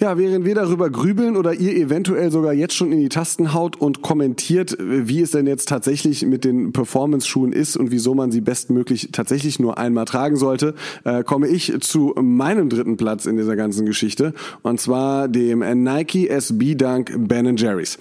Ja, 0.00 0.18
während 0.18 0.44
wir 0.44 0.56
darüber 0.56 0.90
grübeln 0.90 1.36
oder 1.36 1.54
ihr 1.54 1.72
eventuell 1.76 2.32
sogar 2.32 2.52
jetzt 2.52 2.74
schon 2.74 2.90
in 2.90 2.98
die 2.98 3.08
Tasten 3.08 3.54
haut 3.54 3.76
und 3.76 4.02
kommentiert, 4.02 4.76
wie 4.80 5.20
es 5.20 5.30
denn 5.30 5.46
jetzt 5.46 5.68
tatsächlich 5.68 6.26
mit 6.26 6.44
den 6.44 6.72
Performance-Schuhen 6.72 7.52
ist 7.52 7.76
und 7.76 7.92
wieso 7.92 8.12
man 8.12 8.32
sie 8.32 8.40
bestmöglich 8.40 9.10
tatsächlich 9.12 9.60
nur 9.60 9.78
einmal 9.78 10.04
tragen 10.04 10.36
sollte, 10.36 10.74
äh, 11.04 11.22
komme 11.22 11.46
ich 11.46 11.72
zu 11.80 12.12
meinem 12.20 12.70
dritten 12.70 12.96
Platz 12.96 13.24
in 13.24 13.36
dieser 13.36 13.54
ganzen 13.54 13.86
Geschichte 13.86 14.34
und 14.62 14.80
zwar 14.80 15.28
dem 15.28 15.60
Nike 15.84 16.28
SB 16.28 16.74
Dunk 16.74 17.12
Ben 17.16 17.56
Jerry's. 17.56 17.96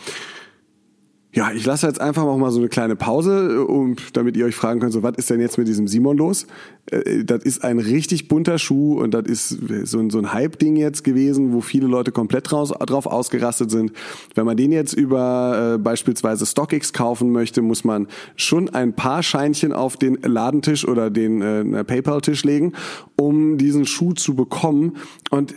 Ja, 1.35 1.51
ich 1.51 1.65
lasse 1.65 1.87
jetzt 1.87 1.99
einfach 1.99 2.21
auch 2.23 2.37
mal 2.37 2.51
so 2.51 2.59
eine 2.59 2.69
kleine 2.69 2.95
Pause, 2.95 3.55
äh, 3.55 3.57
um, 3.57 3.95
damit 4.13 4.37
ihr 4.37 4.45
euch 4.45 4.55
fragen 4.55 4.79
könnt, 4.79 4.93
so 4.93 5.01
was 5.01 5.17
ist 5.17 5.31
denn 5.31 5.39
jetzt 5.39 5.57
mit 5.57 5.67
diesem 5.67 5.87
Simon 5.87 6.15
los? 6.15 6.45
Äh, 6.91 7.23
Das 7.23 7.43
ist 7.43 7.63
ein 7.63 7.79
richtig 7.79 8.27
bunter 8.27 8.59
Schuh 8.59 8.99
und 8.99 9.15
das 9.15 9.25
ist 9.25 9.57
so 9.85 9.97
ein, 9.97 10.11
so 10.11 10.19
ein 10.19 10.31
Hype-Ding 10.31 10.75
jetzt 10.75 11.03
gewesen, 11.03 11.51
wo 11.51 11.61
viele 11.61 11.87
Leute 11.87 12.11
komplett 12.11 12.51
draus, 12.51 12.69
drauf 12.69 13.07
ausgerastet 13.07 13.71
sind. 13.71 13.93
Wenn 14.35 14.45
man 14.45 14.57
den 14.57 14.71
jetzt 14.71 14.93
über 14.93 15.73
äh, 15.73 15.77
beispielsweise 15.79 16.45
StockX 16.45 16.93
kaufen 16.93 17.31
möchte, 17.31 17.63
muss 17.63 17.83
man 17.83 18.07
schon 18.35 18.69
ein 18.69 18.93
paar 18.93 19.23
Scheinchen 19.23 19.73
auf 19.73 19.97
den 19.97 20.19
Ladentisch 20.21 20.87
oder 20.87 21.09
den 21.09 21.41
äh, 21.41 21.83
PayPal-Tisch 21.83 22.43
legen, 22.43 22.73
um 23.19 23.57
diesen 23.57 23.87
Schuh 23.87 24.13
zu 24.13 24.35
bekommen. 24.35 24.97
Und 25.31 25.55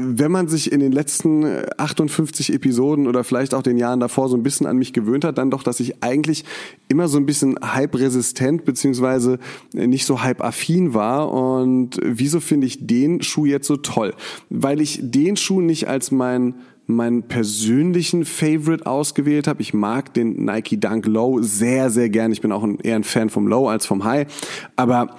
wenn 0.00 0.30
man 0.30 0.48
sich 0.48 0.72
in 0.72 0.80
den 0.80 0.92
letzten 0.92 1.44
äh, 1.44 1.66
58 1.76 2.52
Episoden 2.52 3.06
oder 3.06 3.24
vielleicht 3.24 3.54
auch 3.54 3.62
den 3.62 3.76
Jahren 3.76 4.00
davor 4.00 4.28
so 4.28 4.36
ein 4.36 4.42
bisschen 4.42 4.66
an 4.66 4.76
mich 4.76 4.92
gewöhnt 4.92 5.24
hat, 5.24 5.38
dann 5.38 5.50
doch, 5.50 5.62
dass 5.62 5.80
ich 5.80 6.02
eigentlich 6.02 6.44
immer 6.88 7.08
so 7.08 7.18
ein 7.18 7.26
bisschen 7.26 7.56
hype-resistent 7.60 8.64
beziehungsweise 8.64 9.38
nicht 9.72 10.06
so 10.06 10.22
hype-affin 10.22 10.94
war. 10.94 11.32
Und 11.32 11.98
wieso 12.02 12.40
finde 12.40 12.66
ich 12.66 12.86
den 12.86 13.22
Schuh 13.22 13.46
jetzt 13.46 13.66
so 13.66 13.76
toll? 13.76 14.14
Weil 14.50 14.80
ich 14.80 15.00
den 15.02 15.36
Schuh 15.36 15.60
nicht 15.60 15.88
als 15.88 16.10
mein 16.10 16.54
meinen 16.90 17.24
persönlichen 17.24 18.24
Favorite 18.24 18.86
ausgewählt 18.86 19.46
habe. 19.46 19.60
Ich 19.60 19.74
mag 19.74 20.14
den 20.14 20.46
Nike 20.46 20.80
Dunk 20.80 21.04
Low 21.04 21.42
sehr, 21.42 21.90
sehr 21.90 22.08
gern. 22.08 22.32
Ich 22.32 22.40
bin 22.40 22.50
auch 22.50 22.62
ein, 22.62 22.78
eher 22.78 22.96
ein 22.96 23.04
Fan 23.04 23.28
vom 23.28 23.46
Low 23.46 23.68
als 23.68 23.84
vom 23.84 24.04
High. 24.04 24.26
Aber 24.74 25.14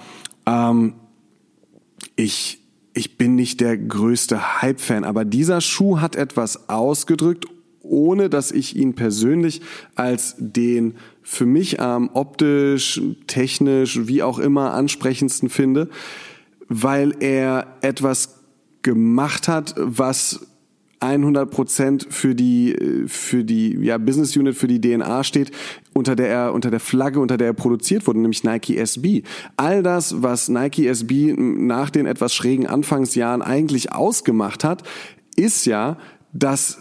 ähm, 0.46 0.94
ich 2.16 2.59
ich 2.94 3.16
bin 3.16 3.34
nicht 3.34 3.60
der 3.60 3.76
größte 3.76 4.62
Hype-Fan, 4.62 5.04
aber 5.04 5.24
dieser 5.24 5.60
Schuh 5.60 6.00
hat 6.00 6.16
etwas 6.16 6.68
ausgedrückt, 6.68 7.46
ohne 7.82 8.28
dass 8.28 8.52
ich 8.52 8.76
ihn 8.76 8.94
persönlich 8.94 9.62
als 9.94 10.34
den 10.38 10.96
für 11.22 11.46
mich 11.46 11.78
ähm, 11.80 12.10
optisch, 12.14 13.00
technisch, 13.26 14.06
wie 14.06 14.22
auch 14.22 14.38
immer 14.38 14.72
ansprechendsten 14.74 15.48
finde, 15.48 15.88
weil 16.68 17.14
er 17.20 17.78
etwas 17.80 18.40
gemacht 18.82 19.48
hat, 19.48 19.74
was 19.76 20.46
100% 21.00 22.10
für 22.10 22.34
die 22.34 23.04
für 23.06 23.42
die 23.42 23.76
ja 23.80 23.96
Business 23.96 24.36
Unit 24.36 24.54
für 24.54 24.66
die 24.66 24.80
DNA 24.80 25.24
steht, 25.24 25.50
unter 25.94 26.14
der 26.14 26.28
er 26.28 26.54
unter 26.54 26.70
der 26.70 26.80
Flagge, 26.80 27.20
unter 27.20 27.38
der 27.38 27.48
er 27.48 27.52
produziert 27.54 28.06
wurde, 28.06 28.20
nämlich 28.20 28.44
Nike 28.44 28.76
SB. 28.76 29.22
All 29.56 29.82
das, 29.82 30.22
was 30.22 30.48
Nike 30.48 30.86
SB 30.86 31.34
nach 31.36 31.90
den 31.90 32.06
etwas 32.06 32.34
schrägen 32.34 32.66
Anfangsjahren 32.66 33.40
eigentlich 33.40 33.92
ausgemacht 33.92 34.62
hat, 34.62 34.82
ist 35.36 35.64
ja, 35.64 35.96
dass 36.32 36.78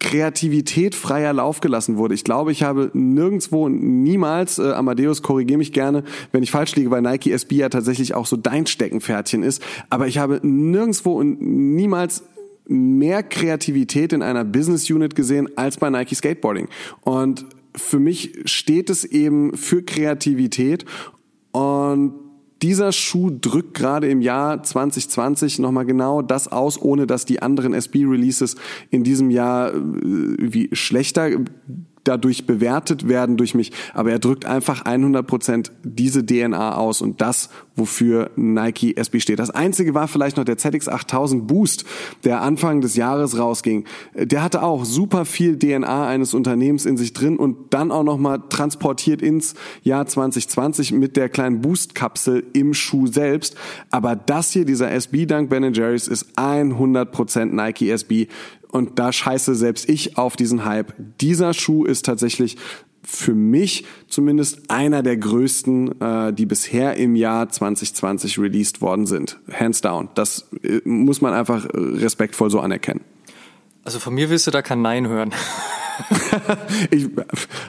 Kreativität 0.00 0.94
freier 0.94 1.32
Lauf 1.32 1.60
gelassen 1.60 1.96
wurde. 1.96 2.14
Ich 2.14 2.24
glaube, 2.24 2.52
ich 2.52 2.62
habe 2.62 2.90
nirgendwo, 2.94 3.68
niemals, 3.68 4.58
äh, 4.58 4.70
Amadeus, 4.70 5.22
korrigiere 5.22 5.58
mich 5.58 5.72
gerne, 5.72 6.04
wenn 6.30 6.42
ich 6.42 6.52
falsch 6.52 6.76
liege, 6.76 6.90
weil 6.90 7.02
Nike 7.02 7.32
SB 7.32 7.56
ja 7.56 7.68
tatsächlich 7.68 8.14
auch 8.14 8.26
so 8.26 8.36
dein 8.36 8.66
Steckenpferdchen 8.66 9.42
ist, 9.42 9.62
aber 9.90 10.06
ich 10.06 10.18
habe 10.18 10.40
nirgendwo 10.42 11.18
und 11.18 11.40
niemals 11.42 12.22
mehr 12.68 13.22
Kreativität 13.22 14.12
in 14.12 14.22
einer 14.22 14.44
Business 14.44 14.88
Unit 14.90 15.14
gesehen 15.14 15.48
als 15.56 15.78
bei 15.78 15.90
Nike 15.90 16.14
Skateboarding. 16.14 16.68
Und 17.00 17.46
für 17.74 17.98
mich 17.98 18.38
steht 18.44 18.90
es 18.90 19.04
eben 19.04 19.56
für 19.56 19.82
Kreativität 19.82 20.84
und 21.52 22.14
dieser 22.62 22.90
Schuh 22.90 23.30
drückt 23.30 23.74
gerade 23.74 24.08
im 24.08 24.20
Jahr 24.20 24.62
2020 24.62 25.60
nochmal 25.60 25.86
genau 25.86 26.22
das 26.22 26.48
aus, 26.48 26.80
ohne 26.80 27.06
dass 27.06 27.24
die 27.24 27.40
anderen 27.40 27.72
SB-Releases 27.72 28.56
in 28.90 29.04
diesem 29.04 29.30
Jahr 29.30 29.72
äh, 29.72 29.80
wie 30.38 30.68
schlechter 30.72 31.30
dadurch 32.08 32.46
bewertet 32.46 33.08
werden 33.08 33.36
durch 33.36 33.54
mich, 33.54 33.72
aber 33.94 34.10
er 34.10 34.18
drückt 34.18 34.46
einfach 34.46 34.84
100% 34.84 35.70
diese 35.84 36.24
DNA 36.24 36.74
aus 36.74 37.02
und 37.02 37.20
das, 37.20 37.50
wofür 37.76 38.30
Nike 38.36 38.96
SB 38.96 39.20
steht. 39.20 39.38
Das 39.38 39.50
einzige 39.50 39.94
war 39.94 40.08
vielleicht 40.08 40.36
noch 40.36 40.44
der 40.44 40.58
ZX8000 40.58 41.42
Boost, 41.42 41.84
der 42.24 42.42
Anfang 42.42 42.80
des 42.80 42.96
Jahres 42.96 43.38
rausging. 43.38 43.84
Der 44.14 44.42
hatte 44.42 44.62
auch 44.62 44.84
super 44.84 45.24
viel 45.24 45.58
DNA 45.58 46.08
eines 46.08 46.34
Unternehmens 46.34 46.86
in 46.86 46.96
sich 46.96 47.12
drin 47.12 47.36
und 47.36 47.72
dann 47.74 47.92
auch 47.92 48.04
nochmal 48.04 48.42
transportiert 48.48 49.22
ins 49.22 49.54
Jahr 49.82 50.06
2020 50.06 50.92
mit 50.92 51.16
der 51.16 51.28
kleinen 51.28 51.60
Boost-Kapsel 51.60 52.44
im 52.52 52.74
Schuh 52.74 53.06
selbst. 53.06 53.56
Aber 53.90 54.16
das 54.16 54.50
hier, 54.52 54.64
dieser 54.64 54.90
SB 54.90 55.26
Dunk 55.26 55.50
Ben 55.50 55.72
Jerry's, 55.72 56.08
ist 56.08 56.38
100% 56.38 57.46
Nike 57.46 57.90
SB 57.90 58.28
und 58.70 58.98
da 58.98 59.12
scheiße 59.12 59.54
selbst 59.54 59.88
ich 59.88 60.18
auf 60.18 60.36
diesen 60.36 60.64
Hype. 60.64 60.92
Dieser 61.20 61.54
Schuh 61.54 61.84
ist 61.84 62.04
tatsächlich 62.04 62.56
für 63.02 63.34
mich 63.34 63.86
zumindest 64.08 64.70
einer 64.70 65.02
der 65.02 65.16
größten, 65.16 66.00
äh, 66.00 66.32
die 66.32 66.46
bisher 66.46 66.96
im 66.96 67.16
Jahr 67.16 67.48
2020 67.48 68.38
released 68.38 68.82
worden 68.82 69.06
sind. 69.06 69.38
Hands 69.50 69.80
down. 69.80 70.10
Das 70.14 70.48
äh, 70.62 70.80
muss 70.84 71.20
man 71.20 71.32
einfach 71.32 71.66
respektvoll 71.72 72.50
so 72.50 72.60
anerkennen. 72.60 73.00
Also 73.84 73.98
von 73.98 74.14
mir 74.14 74.28
willst 74.28 74.46
du 74.46 74.50
da 74.50 74.60
kein 74.60 74.82
Nein 74.82 75.08
hören. 75.08 75.32
ich 76.90 77.08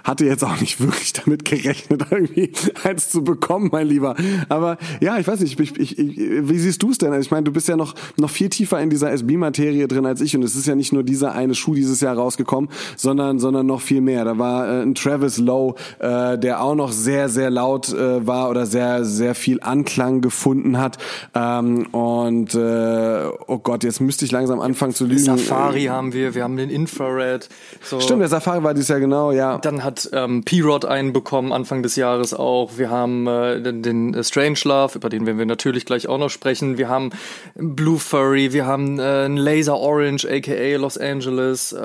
hatte 0.03 0.25
jetzt 0.25 0.43
auch 0.43 0.59
nicht 0.59 0.79
wirklich 0.79 1.13
damit 1.13 1.45
gerechnet, 1.45 2.05
irgendwie 2.09 2.51
eins 2.83 3.09
zu 3.09 3.23
bekommen, 3.23 3.69
mein 3.71 3.87
Lieber. 3.87 4.15
Aber 4.49 4.77
ja, 4.99 5.17
ich 5.17 5.27
weiß 5.27 5.39
nicht, 5.39 5.59
ich, 5.59 5.77
ich, 5.77 5.99
ich, 5.99 6.17
wie 6.17 6.59
siehst 6.59 6.81
du 6.83 6.91
es 6.91 6.97
denn? 6.97 7.13
Ich 7.19 7.31
meine, 7.31 7.43
du 7.43 7.51
bist 7.51 7.67
ja 7.67 7.75
noch, 7.75 7.95
noch 8.17 8.29
viel 8.29 8.49
tiefer 8.49 8.79
in 8.79 8.89
dieser 8.89 9.11
SB-Materie 9.11 9.87
drin 9.87 10.05
als 10.05 10.21
ich 10.21 10.35
und 10.35 10.43
es 10.43 10.55
ist 10.55 10.67
ja 10.67 10.75
nicht 10.75 10.93
nur 10.93 11.03
dieser 11.03 11.33
eine 11.33 11.55
Schuh 11.55 11.73
dieses 11.73 12.01
Jahr 12.01 12.15
rausgekommen, 12.15 12.69
sondern, 12.95 13.39
sondern 13.39 13.65
noch 13.65 13.81
viel 13.81 14.01
mehr. 14.01 14.25
Da 14.25 14.37
war 14.37 14.67
äh, 14.67 14.81
ein 14.81 14.95
Travis 14.95 15.37
Lowe, 15.37 15.75
äh, 15.99 16.37
der 16.37 16.61
auch 16.61 16.75
noch 16.75 16.91
sehr, 16.91 17.29
sehr 17.29 17.49
laut 17.49 17.89
äh, 17.89 18.25
war 18.25 18.49
oder 18.49 18.65
sehr, 18.65 19.05
sehr 19.05 19.35
viel 19.35 19.61
Anklang 19.61 20.21
gefunden 20.21 20.77
hat. 20.77 20.97
Ähm, 21.33 21.87
und 21.87 22.55
äh, 22.55 23.25
oh 23.47 23.59
Gott, 23.59 23.83
jetzt 23.83 24.01
müsste 24.01 24.25
ich 24.25 24.31
langsam 24.31 24.59
anfangen 24.59 24.93
zu 24.93 25.05
lügen. 25.05 25.23
Safari 25.23 25.85
haben 25.85 26.13
wir, 26.13 26.35
wir 26.35 26.43
haben 26.43 26.57
den 26.57 26.69
Infrared. 26.69 27.49
So. 27.81 27.99
Stimmt, 27.99 28.18
der 28.19 28.29
Safari 28.29 28.63
war 28.63 28.73
dieses 28.73 28.89
Jahr 28.89 28.99
genau, 28.99 29.31
ja. 29.31 29.57
Dann 29.57 29.83
hat 29.83 30.09
ähm, 30.13 30.43
P-Rod 30.43 30.85
einen 30.85 31.13
bekommen, 31.13 31.51
Anfang 31.51 31.83
des 31.83 31.95
Jahres 31.95 32.33
auch. 32.33 32.77
Wir 32.77 32.89
haben 32.89 33.27
äh, 33.27 33.61
den, 33.61 33.81
den 33.81 34.13
äh, 34.13 34.23
Strange 34.23 34.59
Love, 34.63 34.97
über 34.97 35.09
den 35.09 35.25
werden 35.25 35.37
wir 35.37 35.45
natürlich 35.45 35.85
gleich 35.85 36.07
auch 36.07 36.17
noch 36.17 36.29
sprechen. 36.29 36.77
Wir 36.77 36.89
haben 36.89 37.11
Blue 37.55 37.99
Furry, 37.99 38.53
wir 38.53 38.65
haben 38.65 38.99
äh, 38.99 39.27
Laser 39.27 39.77
Orange, 39.77 40.25
aka 40.25 40.75
Los 40.77 40.97
Angeles. 40.97 41.73
Äh, 41.73 41.79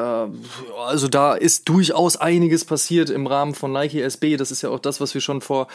also 0.87 1.09
da 1.09 1.35
ist 1.35 1.69
durchaus 1.69 2.17
einiges 2.17 2.65
passiert 2.65 3.11
im 3.11 3.27
Rahmen 3.27 3.55
von 3.55 3.73
Nike 3.73 4.01
SB. 4.01 4.37
Das 4.37 4.51
ist 4.51 4.63
ja 4.63 4.71
auch 4.71 4.81
das, 4.81 5.01
was 5.01 5.15
wir 5.15 5.21
schon 5.21 5.41
vor 5.41 5.69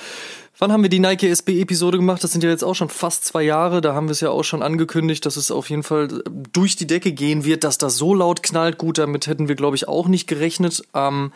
Wann 0.61 0.73
haben 0.73 0.83
wir 0.83 0.89
die 0.89 0.99
Nike 0.99 1.29
SB-Episode 1.29 1.97
gemacht? 1.97 2.21
Das 2.21 2.33
sind 2.33 2.43
ja 2.43 2.49
jetzt 2.49 2.65
auch 2.65 2.73
schon 2.73 2.89
fast 2.89 3.23
zwei 3.23 3.43
Jahre. 3.43 3.79
Da 3.79 3.93
haben 3.93 4.07
wir 4.07 4.11
es 4.11 4.19
ja 4.19 4.29
auch 4.29 4.43
schon 4.43 4.61
angekündigt, 4.61 5.25
dass 5.25 5.37
es 5.37 5.51
auf 5.51 5.69
jeden 5.69 5.83
Fall 5.83 6.09
äh, 6.11 6.29
durch 6.51 6.75
die 6.75 6.85
Decke 6.85 7.13
gehen 7.13 7.45
wird, 7.45 7.63
dass 7.63 7.77
das 7.77 7.95
so 7.95 8.13
laut 8.13 8.43
knallt. 8.43 8.77
Gut, 8.77 8.97
damit 8.97 9.27
hätten 9.27 9.47
wir, 9.47 9.55
glaube 9.55 9.77
ich, 9.77 9.87
auch 9.87 10.09
nicht 10.09 10.27
gerechnet. 10.27 10.83
Ähm, 10.93 11.31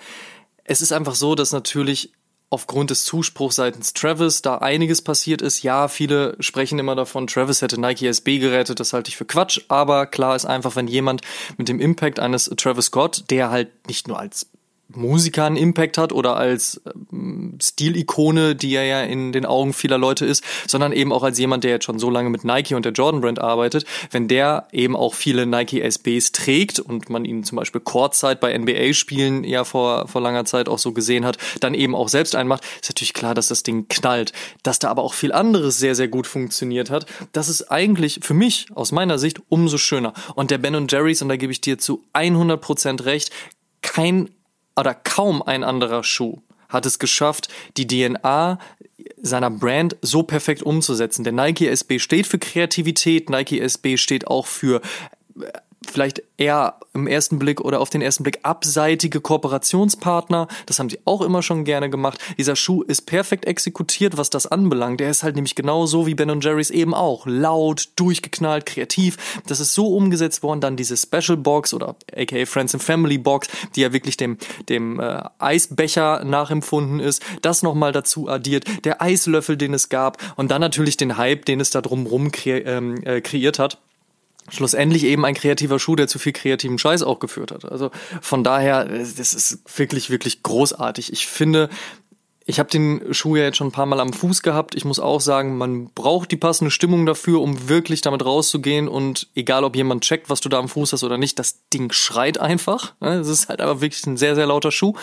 es 0.65 0.81
ist 0.81 0.91
einfach 0.91 1.15
so, 1.15 1.36
dass 1.36 1.53
natürlich 1.53 2.12
aufgrund 2.49 2.89
des 2.89 3.05
Zuspruchs 3.05 3.55
seitens 3.55 3.93
Travis 3.93 4.41
da 4.41 4.57
einiges 4.57 5.01
passiert 5.01 5.41
ist. 5.41 5.63
Ja, 5.63 5.88
viele 5.88 6.36
sprechen 6.41 6.77
immer 6.77 6.95
davon, 6.95 7.25
Travis 7.25 7.62
hätte 7.62 7.79
Nike 7.79 8.07
SB 8.07 8.39
gerettet, 8.39 8.79
das 8.79 8.93
halte 8.93 9.09
ich 9.09 9.17
für 9.17 9.25
Quatsch, 9.25 9.62
aber 9.69 10.05
klar 10.05 10.36
ist 10.36 10.45
einfach, 10.45 10.75
wenn 10.75 10.88
jemand 10.88 11.21
mit 11.57 11.67
dem 11.67 11.79
Impact 11.79 12.19
eines 12.19 12.51
Travis 12.57 12.86
Scott, 12.86 13.23
der 13.31 13.49
halt 13.49 13.88
nicht 13.88 14.07
nur 14.07 14.19
als 14.19 14.51
Musiker 14.95 15.45
einen 15.45 15.58
Impact 15.58 15.97
hat 15.97 16.12
oder 16.12 16.38
als 16.38 16.82
ähm, 17.12 17.58
Stilikone, 17.62 18.56
die 18.56 18.75
er 18.75 18.86
ja 18.86 19.01
in 19.01 19.32
den 19.32 19.45
Augen 19.45 19.73
vieler 19.73 19.97
Leute 19.97 20.25
ist, 20.25 20.43
sondern 20.67 20.91
eben 20.91 21.12
auch 21.12 21.23
als 21.23 21.39
jemand, 21.39 21.63
der 21.63 21.71
jetzt 21.71 21.86
schon 21.86 21.99
so 21.99 22.10
lange 22.10 22.29
mit 22.29 22.43
Nike 22.43 22.75
und 22.75 22.86
der 22.86 22.91
Jordan 22.91 23.21
Brand 23.21 23.39
arbeitet, 23.39 23.86
wenn 24.12 24.27
der 24.27 24.67
eben 24.71 24.95
auch 24.95 25.13
viele 25.13 25.45
Nike 25.45 25.82
SBs 25.82 26.32
trägt 26.32 26.79
und 26.79 27.10
man 27.10 27.25
ihn 27.25 27.43
zum 27.43 27.58
Beispiel 27.58 27.82
Courtside 27.82 28.38
bei 28.38 28.58
NBA-Spielen 28.58 29.43
ja 29.43 29.63
vor, 29.63 30.08
vor 30.08 30.21
langer 30.21 30.45
Zeit 30.45 30.69
auch 30.69 30.79
so 30.79 30.91
gesehen 30.91 31.25
hat, 31.25 31.38
dann 31.60 31.73
eben 31.73 31.95
auch 31.95 32.10
selbst 32.10 32.36
einmacht, 32.36 32.63
ist 32.82 32.89
natürlich 32.89 33.13
klar, 33.13 33.34
dass 33.34 33.47
das 33.47 33.63
Ding 33.63 33.88
knallt. 33.88 34.34
Dass 34.63 34.79
da 34.79 34.89
aber 34.89 35.03
auch 35.03 35.13
viel 35.13 35.32
anderes 35.32 35.77
sehr, 35.77 35.95
sehr 35.95 36.08
gut 36.08 36.27
funktioniert 36.27 36.89
hat, 36.89 37.06
das 37.32 37.49
ist 37.49 37.71
eigentlich 37.71 38.19
für 38.21 38.34
mich 38.34 38.67
aus 38.73 38.91
meiner 38.91 39.17
Sicht 39.17 39.41
umso 39.49 39.77
schöner. 39.77 40.13
Und 40.36 40.51
der 40.51 40.58
Ben 40.58 40.88
Jerry's, 40.89 41.21
und 41.21 41.29
da 41.29 41.36
gebe 41.36 41.51
ich 41.51 41.62
dir 41.62 41.77
zu 41.77 42.03
100% 42.13 43.06
recht, 43.06 43.32
kein 43.82 44.29
oder 44.75 44.93
kaum 44.93 45.41
ein 45.41 45.63
anderer 45.63 46.03
Schuh 46.03 46.41
hat 46.69 46.86
es 46.86 46.99
geschafft, 46.99 47.49
die 47.77 47.88
DNA 47.88 48.57
seiner 49.21 49.51
Brand 49.51 49.95
so 50.01 50.23
perfekt 50.23 50.63
umzusetzen. 50.63 51.23
Der 51.23 51.33
Nike 51.33 51.67
SB 51.67 51.99
steht 51.99 52.27
für 52.27 52.39
Kreativität, 52.39 53.29
Nike 53.29 53.59
SB 53.59 53.97
steht 53.97 54.27
auch 54.27 54.47
für 54.47 54.81
vielleicht 55.89 56.24
eher 56.38 56.76
im 56.93 57.08
ersten 57.08 57.39
Blick 57.39 57.62
oder 57.62 57.80
auf 57.80 57.89
den 57.89 58.02
ersten 58.02 58.24
Blick 58.24 58.39
abseitige 58.43 59.22
Kooperationspartner. 59.22 60.48
Das 60.65 60.80
haben 60.80 60.89
sie 60.89 61.00
auch 61.06 61.22
immer 61.22 61.41
schon 61.41 61.63
gerne 61.63 61.89
gemacht. 61.89 62.19
Dieser 62.38 62.56
Schuh 62.56 62.84
ist 62.84 63.04
perfekt 63.04 63.46
exekutiert, 63.46 64.17
was 64.17 64.30
das 64.30 64.48
anbelangt. 64.48 65.00
Der 65.00 65.10
ist 65.10 65.24
halt 65.24 65.36
nämlich 65.36 65.56
genauso 65.56 66.06
wie 66.06 66.15
Ben 66.15 66.41
Jerry's 66.41 66.69
eben 66.69 66.93
auch. 66.93 67.26
Laut, 67.26 67.89
durchgeknallt, 67.96 68.65
kreativ. 68.65 69.41
Das 69.48 69.60
ist 69.60 69.74
so 69.74 69.88
umgesetzt 69.88 70.43
worden. 70.43 70.62
Dann 70.62 70.76
diese 70.76 70.98
Special 70.98 71.38
Box 71.38 71.74
oder 71.74 71.96
aka 72.15 72.46
Friends 72.46 72.74
and 72.74 72.84
Family 72.84 73.17
Box, 73.17 73.48
die 73.76 73.82
ja 73.82 73.93
wirklich 73.93 74.17
dem, 74.17 74.38
dem 74.69 75.00
äh, 75.00 75.24
Eisbecher 75.39 76.24
nachempfunden 76.24 77.00
ist. 77.00 77.24
Das 77.41 77.63
nochmal 77.63 77.91
dazu 77.91 78.28
addiert. 78.28 78.65
Der 78.86 79.02
Eislöffel, 79.02 79.58
den 79.58 79.74
es 79.74 79.89
gab. 79.89 80.17
Und 80.36 80.52
dann 80.52 80.62
natürlich 80.62 80.98
den 80.98 81.17
Hype, 81.17 81.46
den 81.46 81.60
es 81.60 81.69
da 81.69 81.82
drumrum 81.82 82.32
kre 82.32 82.60
ähm, 82.60 83.04
äh, 83.04 83.22
kreiert 83.22 83.60
hat 83.60 83.80
schlussendlich 84.49 85.03
eben 85.06 85.25
ein 85.25 85.34
kreativer 85.34 85.79
Schuh, 85.79 85.95
der 85.95 86.08
zu 86.08 86.19
viel 86.19 86.34
kreativen 86.34 86.77
Scheiß 86.77 87.03
auch 87.03 87.19
geführt 87.19 87.51
hat. 87.51 87.65
Also 87.65 87.91
von 88.21 88.43
daher, 88.43 88.86
das 88.86 89.34
ist 89.34 89.60
wirklich, 89.77 90.10
wirklich 90.10 90.43
großartig. 90.43 91.12
Ich 91.13 91.27
finde, 91.27 91.69
ich 92.45 92.60
habe 92.60 92.69
den 92.69 93.13
Schuh 93.13 93.38
ja 93.38 93.43
jetzt 93.43 93.58
schon 93.58 93.67
ein 93.67 93.71
paar 93.71 93.86
Mal 93.86 93.99
am 93.99 94.12
Fuß 94.12 94.41
gehabt. 94.41 94.75
Ich 94.75 94.84
muss 94.84 94.99
auch 94.99 95.21
sagen, 95.21 95.58
man 95.58 95.89
braucht 95.93 96.32
die 96.32 96.38
passende 96.38 96.71
Stimmung 96.71 97.06
dafür, 97.06 97.41
um 97.41 97.69
wirklich 97.69 98.01
damit 98.01 98.25
rauszugehen. 98.25 98.88
Und 98.89 99.29
egal, 99.34 99.63
ob 99.63 99.75
jemand 99.75 100.03
checkt, 100.03 100.29
was 100.29 100.41
du 100.41 100.49
da 100.49 100.60
am 100.60 100.67
Fuß 100.67 100.91
hast 100.93 101.03
oder 101.03 101.17
nicht, 101.17 101.39
das 101.39 101.60
Ding 101.73 101.91
schreit 101.91 102.38
einfach. 102.38 102.95
Es 102.99 103.27
ist 103.27 103.47
halt 103.49 103.62
aber 103.62 103.82
wirklich 103.82 104.06
ein 104.06 104.17
sehr, 104.17 104.36
sehr 104.36 104.47
lauter 104.47 104.71
Schuh. 104.71 104.93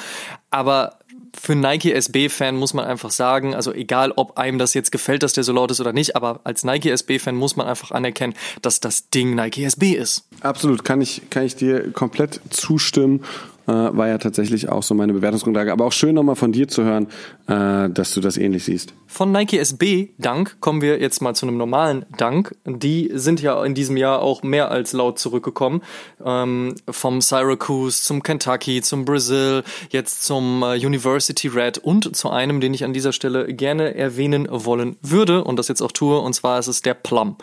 Aber 0.51 0.99
für 1.39 1.55
Nike 1.55 1.93
SB-Fan 1.93 2.57
muss 2.57 2.75
man 2.75 2.85
einfach 2.85 3.11
sagen, 3.11 3.55
also 3.55 3.73
egal, 3.73 4.13
ob 4.17 4.39
einem 4.39 4.59
das 4.59 4.75
jetzt 4.75 4.93
gefällt, 4.93 5.23
dass 5.23 5.33
der 5.33 5.45
so 5.45 5.53
laut 5.53 5.71
ist 5.71 5.81
oder 5.81 5.93
nicht, 5.93 6.17
aber 6.17 6.41
als 6.45 6.65
Nike 6.65 6.91
SB-Fan 6.91 7.35
muss 7.35 7.57
man 7.57 7.67
einfach 7.67 7.91
anerkennen, 7.91 8.35
dass 8.63 8.81
das 8.81 9.11
Ding 9.11 9.35
Nike 9.35 9.65
SB 9.65 9.93
ist. 9.93 10.25
Absolut, 10.41 10.85
kann 10.85 11.01
ich, 11.01 11.23
kann 11.31 11.45
ich 11.45 11.57
dir 11.57 11.93
komplett 11.93 12.41
zustimmen 12.51 13.25
äh, 13.71 13.97
war 13.97 14.09
ja 14.09 14.19
tatsächlich 14.19 14.69
auch 14.69 14.83
so 14.83 14.95
meine 14.95 15.13
Bewertungsgrundlage. 15.13 15.73
Aber 15.73 15.85
auch 15.85 15.93
schön 15.93 16.15
nochmal 16.15 16.37
von 16.37 16.53
dir 16.53 16.69
zu 16.69 16.83
hören, 16.83 17.07
äh, 17.47 17.89
dass 17.91 18.15
du 18.15 18.21
das 18.21 18.37
ähnlich 18.37 18.65
siehst. 18.65 18.95
Von 19.07 19.33
Nike 19.33 19.59
SB 19.59 20.11
Dank 20.19 20.61
kommen 20.61 20.83
wir 20.83 21.01
jetzt 21.01 21.23
mal 21.23 21.35
zu 21.35 21.47
einem 21.47 21.57
normalen 21.57 22.05
Dank. 22.17 22.57
Die 22.65 23.11
sind 23.15 23.41
ja 23.41 23.65
in 23.65 23.75
diesem 23.75 23.97
Jahr 23.97 24.23
auch 24.23 24.43
mehr 24.43 24.71
als 24.71 24.93
laut 24.93 25.19
zurückgekommen. 25.19 25.83
Ähm, 26.25 26.75
vom 26.89 27.21
Syracuse 27.21 28.03
zum 28.03 28.23
Kentucky, 28.23 28.83
zum 28.83 29.05
Brazil, 29.05 29.63
jetzt 29.91 30.25
zum 30.25 30.63
äh, 30.63 30.75
University 30.85 31.49
Red 31.49 31.79
und 31.79 32.17
zu 32.17 32.31
einem, 32.31 32.61
den 32.61 32.75
ich 32.75 32.85
an 32.85 32.93
dieser 32.93 33.13
Stelle 33.13 33.53
gerne 33.55 33.95
erwähnen 33.95 34.49
wollen 34.51 34.97
würde 35.03 35.45
und 35.45 35.57
das 35.59 35.69
jetzt 35.69 35.83
auch 35.83 35.93
tue, 35.93 36.19
und 36.19 36.33
zwar 36.33 36.59
ist 36.59 36.67
es 36.67 36.83
der 36.83 36.95
Plum. 36.95 37.37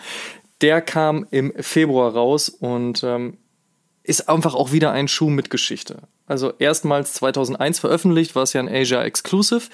Der 0.62 0.82
kam 0.82 1.26
im 1.30 1.54
Februar 1.58 2.14
raus 2.14 2.50
und 2.50 3.04
ähm, 3.04 3.38
ist 4.04 4.30
einfach 4.30 4.56
auch 4.56 4.72
wieder 4.72 4.92
ein 4.92 5.08
Schuh 5.08 5.30
mit 5.30 5.50
Geschichte. 5.50 6.08
Also 6.28 6.54
erstmals 6.60 7.14
2001 7.14 7.80
veröffentlicht, 7.80 8.36
war 8.36 8.44
es 8.44 8.54
ja 8.54 8.62
ein 8.62 8.70
Asia 8.70 9.02
Exclusive. 9.04 9.70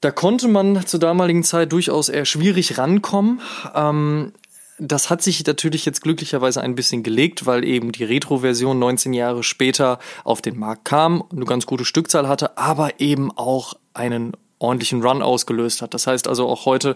Da 0.00 0.10
konnte 0.10 0.48
man 0.48 0.86
zur 0.86 1.00
damaligen 1.00 1.44
Zeit 1.44 1.72
durchaus 1.72 2.08
eher 2.08 2.24
schwierig 2.24 2.78
rankommen. 2.78 3.40
Ähm, 3.74 4.32
das 4.78 5.10
hat 5.10 5.22
sich 5.22 5.46
natürlich 5.46 5.84
jetzt 5.84 6.00
glücklicherweise 6.00 6.62
ein 6.62 6.74
bisschen 6.74 7.02
gelegt, 7.02 7.44
weil 7.44 7.64
eben 7.64 7.92
die 7.92 8.04
Retro-Version 8.04 8.78
19 8.78 9.12
Jahre 9.12 9.42
später 9.42 9.98
auf 10.24 10.40
den 10.40 10.58
Markt 10.58 10.86
kam, 10.86 11.22
eine 11.30 11.44
ganz 11.44 11.66
gute 11.66 11.84
Stückzahl 11.84 12.28
hatte, 12.28 12.56
aber 12.56 12.98
eben 12.98 13.30
auch 13.30 13.74
einen 13.92 14.32
ordentlichen 14.60 15.02
Run 15.02 15.22
ausgelöst 15.22 15.82
hat. 15.82 15.94
Das 15.94 16.06
heißt 16.06 16.28
also 16.28 16.46
auch 16.46 16.66
heute 16.66 16.94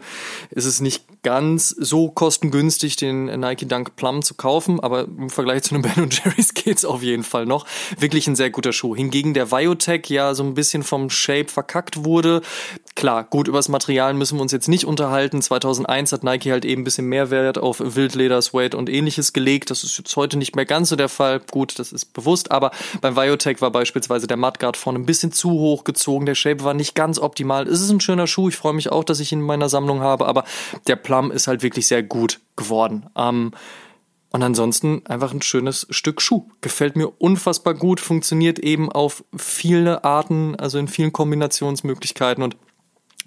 ist 0.50 0.66
es 0.66 0.80
nicht 0.80 1.04
ganz 1.22 1.70
so 1.70 2.10
kostengünstig, 2.10 2.96
den 2.96 3.24
Nike 3.40 3.66
Dunk 3.66 3.96
Plum 3.96 4.22
zu 4.22 4.34
kaufen, 4.34 4.78
aber 4.80 5.06
im 5.06 5.30
Vergleich 5.30 5.62
zu 5.62 5.74
einem 5.74 5.82
Ben 5.82 6.10
Jerry's 6.10 6.54
geht's 6.54 6.84
auf 6.84 7.02
jeden 7.02 7.24
Fall 7.24 7.46
noch. 7.46 7.66
Wirklich 7.98 8.26
ein 8.26 8.36
sehr 8.36 8.50
guter 8.50 8.72
Schuh. 8.72 8.94
Hingegen 8.94 9.34
der 9.34 9.50
Viotech 9.50 10.08
ja 10.10 10.34
so 10.34 10.44
ein 10.44 10.54
bisschen 10.54 10.82
vom 10.82 11.08
Shape 11.08 11.48
verkackt 11.48 12.04
wurde. 12.04 12.42
Klar, 12.94 13.24
gut, 13.24 13.48
über 13.48 13.58
das 13.58 13.68
Material 13.68 14.12
müssen 14.14 14.36
wir 14.36 14.42
uns 14.42 14.52
jetzt 14.52 14.68
nicht 14.68 14.84
unterhalten. 14.84 15.40
2001 15.40 16.12
hat 16.12 16.22
Nike 16.22 16.52
halt 16.52 16.64
eben 16.66 16.82
ein 16.82 16.84
bisschen 16.84 17.06
mehr 17.06 17.30
Wert 17.30 17.56
auf 17.58 17.80
Wildleder, 17.80 18.42
Suede 18.42 18.76
und 18.76 18.90
ähnliches 18.90 19.32
gelegt. 19.32 19.70
Das 19.70 19.82
ist 19.82 19.96
jetzt 19.96 20.14
heute 20.16 20.36
nicht 20.36 20.54
mehr 20.54 20.66
ganz 20.66 20.90
so 20.90 20.96
der 20.96 21.08
Fall. 21.08 21.40
Gut, 21.50 21.78
das 21.78 21.92
ist 21.92 22.12
bewusst, 22.12 22.50
aber 22.50 22.70
beim 23.00 23.16
Viotech 23.16 23.62
war 23.62 23.70
beispielsweise 23.70 24.26
der 24.26 24.36
Mudguard 24.36 24.76
vorne 24.76 24.98
ein 24.98 25.06
bisschen 25.06 25.32
zu 25.32 25.50
hoch 25.50 25.84
gezogen. 25.84 26.26
Der 26.26 26.34
Shape 26.34 26.62
war 26.62 26.74
nicht 26.74 26.94
ganz 26.94 27.18
optimal 27.18 27.53
mal. 27.54 27.68
Es 27.68 27.80
ist 27.80 27.90
ein 27.90 28.00
schöner 28.00 28.26
Schuh. 28.26 28.48
Ich 28.48 28.56
freue 28.56 28.72
mich 28.72 28.90
auch, 28.90 29.04
dass 29.04 29.20
ich 29.20 29.32
ihn 29.32 29.40
in 29.40 29.46
meiner 29.46 29.68
Sammlung 29.68 30.00
habe. 30.00 30.26
Aber 30.26 30.44
der 30.86 30.96
Plum 30.96 31.30
ist 31.30 31.46
halt 31.46 31.62
wirklich 31.62 31.86
sehr 31.86 32.02
gut 32.02 32.40
geworden. 32.56 33.06
Ähm, 33.16 33.52
und 34.30 34.42
ansonsten 34.42 35.02
einfach 35.06 35.32
ein 35.32 35.42
schönes 35.42 35.86
Stück 35.90 36.20
Schuh. 36.20 36.48
Gefällt 36.60 36.96
mir 36.96 37.08
unfassbar 37.08 37.74
gut, 37.74 38.00
funktioniert 38.00 38.58
eben 38.58 38.90
auf 38.90 39.24
viele 39.36 40.02
Arten, 40.02 40.56
also 40.56 40.78
in 40.78 40.88
vielen 40.88 41.12
Kombinationsmöglichkeiten 41.12 42.42
und 42.42 42.56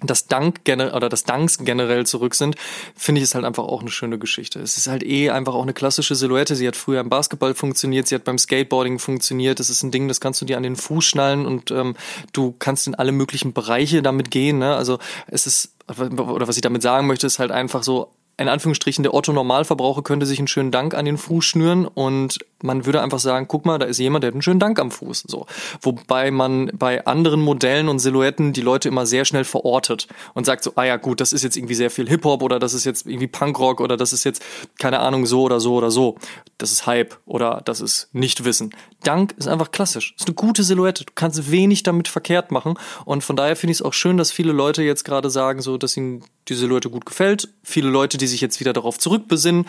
das 0.00 0.26
Dank 0.26 0.64
generell 0.64 0.94
oder 0.94 1.08
das 1.08 1.24
Danks 1.24 1.58
generell 1.58 2.06
zurück 2.06 2.34
sind, 2.34 2.56
finde 2.94 3.20
ich 3.20 3.24
es 3.24 3.34
halt 3.34 3.44
einfach 3.44 3.64
auch 3.64 3.80
eine 3.80 3.90
schöne 3.90 4.18
Geschichte. 4.18 4.60
Es 4.60 4.76
ist 4.76 4.86
halt 4.86 5.02
eh 5.02 5.30
einfach 5.30 5.54
auch 5.54 5.62
eine 5.62 5.74
klassische 5.74 6.14
Silhouette. 6.14 6.54
Sie 6.54 6.68
hat 6.68 6.76
früher 6.76 7.00
im 7.00 7.08
Basketball 7.08 7.54
funktioniert, 7.54 8.06
sie 8.06 8.14
hat 8.14 8.24
beim 8.24 8.38
Skateboarding 8.38 8.98
funktioniert. 8.98 9.58
Das 9.58 9.70
ist 9.70 9.82
ein 9.82 9.90
Ding, 9.90 10.08
das 10.08 10.20
kannst 10.20 10.40
du 10.40 10.44
dir 10.44 10.56
an 10.56 10.62
den 10.62 10.76
Fuß 10.76 11.04
schnallen 11.04 11.46
und 11.46 11.70
ähm, 11.70 11.96
du 12.32 12.54
kannst 12.58 12.86
in 12.86 12.94
alle 12.94 13.12
möglichen 13.12 13.52
Bereiche 13.52 14.02
damit 14.02 14.30
gehen. 14.30 14.58
Ne? 14.58 14.74
Also 14.74 14.98
es 15.26 15.46
ist 15.46 15.74
oder 15.88 16.46
was 16.46 16.56
ich 16.56 16.62
damit 16.62 16.82
sagen 16.82 17.06
möchte, 17.06 17.26
ist 17.26 17.38
halt 17.38 17.50
einfach 17.50 17.82
so 17.82 18.12
in 18.38 18.48
Anführungsstrichen, 18.48 19.02
der 19.02 19.14
Otto-Normalverbraucher 19.14 20.02
könnte 20.02 20.24
sich 20.24 20.38
einen 20.38 20.46
schönen 20.46 20.70
Dank 20.70 20.94
an 20.94 21.04
den 21.04 21.18
Fuß 21.18 21.44
schnüren 21.44 21.86
und 21.86 22.38
man 22.62 22.86
würde 22.86 23.02
einfach 23.02 23.18
sagen, 23.18 23.46
guck 23.48 23.66
mal, 23.66 23.78
da 23.78 23.86
ist 23.86 23.98
jemand, 23.98 24.22
der 24.22 24.28
hat 24.28 24.34
einen 24.34 24.42
schönen 24.42 24.60
Dank 24.60 24.78
am 24.78 24.92
Fuß. 24.92 25.24
So. 25.26 25.46
Wobei 25.82 26.30
man 26.30 26.70
bei 26.72 27.04
anderen 27.04 27.40
Modellen 27.40 27.88
und 27.88 27.98
Silhouetten 27.98 28.52
die 28.52 28.60
Leute 28.60 28.88
immer 28.88 29.06
sehr 29.06 29.24
schnell 29.24 29.44
verortet 29.44 30.06
und 30.34 30.46
sagt 30.46 30.62
so, 30.62 30.72
ah 30.76 30.84
ja 30.84 30.96
gut, 30.96 31.20
das 31.20 31.32
ist 31.32 31.42
jetzt 31.42 31.56
irgendwie 31.56 31.74
sehr 31.74 31.90
viel 31.90 32.08
Hip-Hop 32.08 32.42
oder 32.42 32.60
das 32.60 32.74
ist 32.74 32.84
jetzt 32.84 33.06
irgendwie 33.06 33.26
Punkrock 33.26 33.80
oder 33.80 33.96
das 33.96 34.12
ist 34.12 34.22
jetzt, 34.22 34.42
keine 34.78 35.00
Ahnung, 35.00 35.26
so 35.26 35.42
oder 35.42 35.58
so 35.58 35.74
oder 35.74 35.90
so. 35.90 36.16
Das 36.58 36.70
ist 36.70 36.86
Hype 36.86 37.18
oder 37.26 37.60
das 37.64 37.80
ist 37.80 38.08
Nichtwissen. 38.12 38.70
Dank 39.02 39.32
ist 39.36 39.48
einfach 39.48 39.72
klassisch. 39.72 40.14
Ist 40.16 40.28
eine 40.28 40.34
gute 40.34 40.62
Silhouette. 40.62 41.04
Du 41.04 41.12
kannst 41.14 41.50
wenig 41.50 41.82
damit 41.82 42.06
verkehrt 42.06 42.52
machen 42.52 42.74
und 43.04 43.24
von 43.24 43.34
daher 43.34 43.56
finde 43.56 43.72
ich 43.72 43.78
es 43.78 43.82
auch 43.82 43.92
schön, 43.94 44.16
dass 44.16 44.30
viele 44.30 44.52
Leute 44.52 44.82
jetzt 44.82 45.04
gerade 45.04 45.28
sagen, 45.28 45.60
so, 45.60 45.76
dass 45.76 45.96
ihnen 45.96 46.24
die 46.48 46.54
Silhouette 46.54 46.90
gut 46.90 47.06
gefällt. 47.06 47.48
Viele 47.62 47.88
Leute, 47.88 48.18
die 48.18 48.26
sich 48.26 48.40
jetzt 48.40 48.60
wieder 48.60 48.72
darauf 48.72 48.98
zurückbesinnen. 48.98 49.66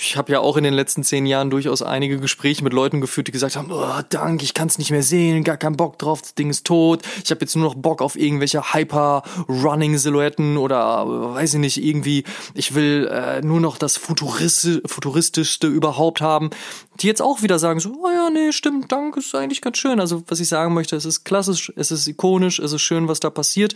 Ich 0.00 0.16
habe 0.16 0.32
ja 0.32 0.40
auch 0.40 0.56
in 0.56 0.64
den 0.64 0.74
letzten 0.74 1.02
zehn 1.02 1.26
Jahren 1.26 1.50
durchaus 1.50 1.82
einige 1.82 2.18
Gespräche 2.18 2.62
mit 2.62 2.72
Leuten 2.72 3.00
geführt, 3.00 3.28
die 3.28 3.32
gesagt 3.32 3.56
haben, 3.56 3.70
oh, 3.70 4.00
danke, 4.10 4.44
ich 4.44 4.54
kann 4.54 4.68
es 4.68 4.78
nicht 4.78 4.90
mehr 4.90 5.02
sehen, 5.02 5.44
gar 5.44 5.56
keinen 5.56 5.76
Bock 5.76 5.98
drauf, 5.98 6.22
das 6.22 6.34
Ding 6.34 6.50
ist 6.50 6.66
tot. 6.66 7.02
Ich 7.24 7.30
habe 7.30 7.40
jetzt 7.40 7.56
nur 7.56 7.64
noch 7.64 7.74
Bock 7.74 8.02
auf 8.02 8.16
irgendwelche 8.16 8.74
Hyper-Running-Silhouetten 8.74 10.56
oder 10.56 11.34
weiß 11.34 11.54
ich 11.54 11.60
nicht, 11.60 11.82
irgendwie, 11.82 12.24
ich 12.54 12.74
will 12.74 13.08
äh, 13.10 13.40
nur 13.42 13.60
noch 13.60 13.78
das 13.78 13.96
Futurist 13.96 14.82
Futuristischste 14.86 15.66
überhaupt 15.66 16.20
haben. 16.20 16.50
Die 17.00 17.06
jetzt 17.06 17.22
auch 17.22 17.42
wieder 17.42 17.58
sagen 17.58 17.80
so, 17.80 17.90
oh 18.02 18.08
ja, 18.08 18.30
nee, 18.30 18.52
stimmt, 18.52 18.90
danke, 18.90 19.20
ist 19.20 19.34
eigentlich 19.34 19.60
ganz 19.60 19.78
schön. 19.78 20.00
Also 20.00 20.22
was 20.26 20.40
ich 20.40 20.48
sagen 20.48 20.74
möchte, 20.74 20.96
es 20.96 21.04
ist 21.04 21.24
klassisch, 21.24 21.72
es 21.76 21.90
ist 21.90 22.06
ikonisch, 22.08 22.58
es 22.58 22.72
ist 22.72 22.82
schön, 22.82 23.08
was 23.08 23.20
da 23.20 23.30
passiert. 23.30 23.74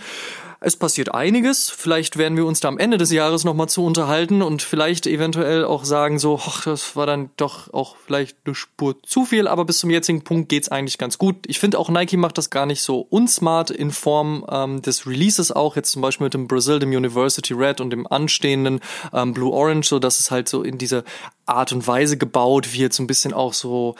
Es 0.65 0.77
passiert 0.77 1.13
einiges. 1.13 1.71
Vielleicht 1.71 2.17
werden 2.19 2.37
wir 2.37 2.47
uns 2.47 2.61
da 2.61 2.69
am 2.69 2.79
Ende 2.79 2.97
des 2.97 3.11
Jahres 3.11 3.43
nochmal 3.43 3.69
zu 3.69 3.85
unterhalten 3.85 4.43
und 4.43 4.63
vielleicht 4.63 5.09
eventuell 5.09 5.65
auch 5.65 5.85
sagen 5.85 6.21
so, 6.21 6.39
ach, 6.41 6.63
das 6.65 6.95
war 6.95 7.05
dann 7.05 7.31
doch 7.37 7.73
auch 7.75 7.97
vielleicht 7.97 8.37
eine 8.45 8.55
Spur 8.55 9.03
zu 9.03 9.25
viel, 9.25 9.49
aber 9.49 9.65
bis 9.65 9.79
zum 9.79 9.91
jetzigen 9.91 10.23
Punkt 10.23 10.49
geht's 10.49 10.69
eigentlich 10.69 10.99
ganz 10.99 11.19
gut. 11.19 11.37
Ich 11.47 11.59
finde 11.59 11.81
auch 11.81 11.89
Nike 11.89 12.17
macht 12.17 12.39
das 12.39 12.51
gar 12.51 12.67
nicht 12.67 12.83
so 12.83 13.01
unsmart 13.11 13.73
in 13.73 13.91
Form 13.91 14.47
ähm, 14.49 14.83
des 14.83 15.05
Releases 15.05 15.51
auch, 15.51 15.75
jetzt 15.75 15.91
zum 15.91 16.01
Beispiel 16.01 16.27
mit 16.27 16.35
dem 16.35 16.47
Brazil, 16.47 16.79
dem 16.79 16.91
University 16.91 17.55
Red 17.55 17.81
und 17.81 17.91
dem 17.91 18.07
anstehenden 18.07 18.81
ähm, 19.13 19.35
Blue 19.35 19.53
Orange, 19.53 19.89
so 19.89 19.99
dass 19.99 20.21
es 20.21 20.31
halt 20.31 20.49
so 20.49 20.63
in 20.63 20.79
diese 20.79 21.03
Art 21.47 21.73
und 21.73 21.87
Weise 21.87 22.17
gebaut 22.17 22.73
wird, 22.73 22.93
so 22.93 23.03
ein 23.03 23.07
bisschen 23.07 23.33
auch 23.33 23.53
so 23.53 23.97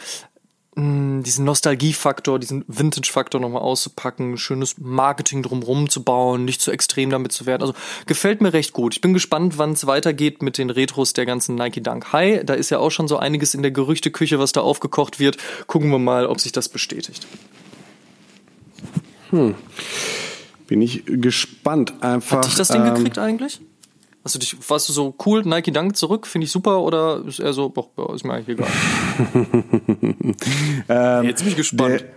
Mm, 0.75 1.21
diesen 1.21 1.45
Nostalgiefaktor, 1.45 2.39
diesen 2.39 2.65
Vintage-Faktor 2.67 3.39
nochmal 3.39 3.61
auszupacken, 3.61 4.37
schönes 4.37 4.79
Marketing 4.79 5.43
drumherum 5.43 5.87
zu 5.87 6.03
bauen, 6.03 6.45
nicht 6.45 6.61
zu 6.61 6.71
extrem 6.71 7.11
damit 7.11 7.31
zu 7.31 7.45
werden. 7.45 7.61
Also 7.61 7.75
gefällt 8.07 8.41
mir 8.41 8.53
recht 8.53 8.73
gut. 8.73 8.95
Ich 8.95 9.01
bin 9.01 9.13
gespannt, 9.13 9.59
wann 9.59 9.73
es 9.73 9.85
weitergeht 9.85 10.41
mit 10.41 10.57
den 10.57 10.71
Retros 10.71 11.13
der 11.13 11.27
ganzen 11.27 11.55
Nike 11.55 11.81
Dunk 11.81 12.11
High. 12.11 12.43
Da 12.43 12.55
ist 12.55 12.71
ja 12.71 12.79
auch 12.79 12.89
schon 12.89 13.07
so 13.07 13.17
einiges 13.17 13.53
in 13.53 13.61
der 13.61 13.69
Gerüchteküche, 13.69 14.39
was 14.39 14.51
da 14.51 14.61
aufgekocht 14.61 15.19
wird. 15.19 15.37
Gucken 15.67 15.91
wir 15.91 15.99
mal, 15.99 16.25
ob 16.25 16.39
sich 16.39 16.51
das 16.51 16.69
bestätigt. 16.69 17.27
Hm. 19.29 19.53
Bin 20.65 20.81
ich 20.81 21.03
gespannt. 21.05 21.93
Einfach. 22.01 22.37
Hat 22.37 22.45
dich 22.45 22.55
das 22.55 22.69
Ding 22.69 22.83
ähm, 22.83 22.95
gekriegt 22.95 23.19
eigentlich? 23.19 23.61
Also 24.23 24.39
dich, 24.39 24.57
warst 24.69 24.87
du 24.87 24.93
so 24.93 25.15
cool, 25.25 25.41
Nike 25.43 25.71
Dank 25.71 25.97
zurück, 25.97 26.27
finde 26.27 26.45
ich 26.45 26.51
super 26.51 26.81
oder 26.81 27.23
ist 27.25 27.39
er 27.39 27.51
so, 27.51 27.69
boah, 27.69 28.13
ist 28.15 28.23
mir 28.23 28.33
eigentlich 28.33 28.57
egal. 28.57 28.69
ähm, 30.89 31.25
Jetzt 31.25 31.41
bin 31.41 31.49
ich 31.49 31.57
gespannt. 31.57 32.01
Der, 32.01 32.09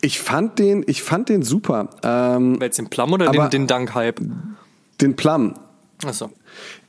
ich 0.00 0.18
fand 0.18 0.58
den, 0.58 0.84
ich 0.88 1.02
fand 1.02 1.28
den 1.28 1.42
super. 1.42 1.88
Ähm, 2.02 2.58
Jetzt 2.60 2.78
den 2.78 2.90
Plum 2.90 3.12
oder 3.12 3.30
den, 3.30 3.50
den 3.50 3.66
Dank-Hype? 3.68 4.20
Den 5.00 5.14
Plum. 5.14 5.54
Achso. 6.04 6.30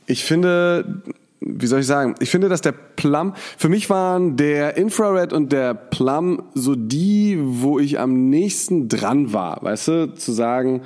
Ich 0.07 0.23
finde, 0.23 1.03
wie 1.39 1.67
soll 1.67 1.81
ich 1.81 1.87
sagen? 1.87 2.15
Ich 2.19 2.31
finde, 2.31 2.49
dass 2.49 2.61
der 2.61 2.71
Plum, 2.71 3.33
für 3.57 3.69
mich 3.69 3.89
waren 3.89 4.37
der 4.37 4.75
Infrared 4.77 5.33
und 5.33 5.51
der 5.51 5.75
Plum 5.75 6.41
so 6.55 6.75
die, 6.75 7.37
wo 7.39 7.77
ich 7.77 7.99
am 7.99 8.29
nächsten 8.29 8.89
dran 8.89 9.31
war, 9.33 9.61
weißt 9.61 9.87
du, 9.87 10.13
zu 10.15 10.31
sagen, 10.31 10.81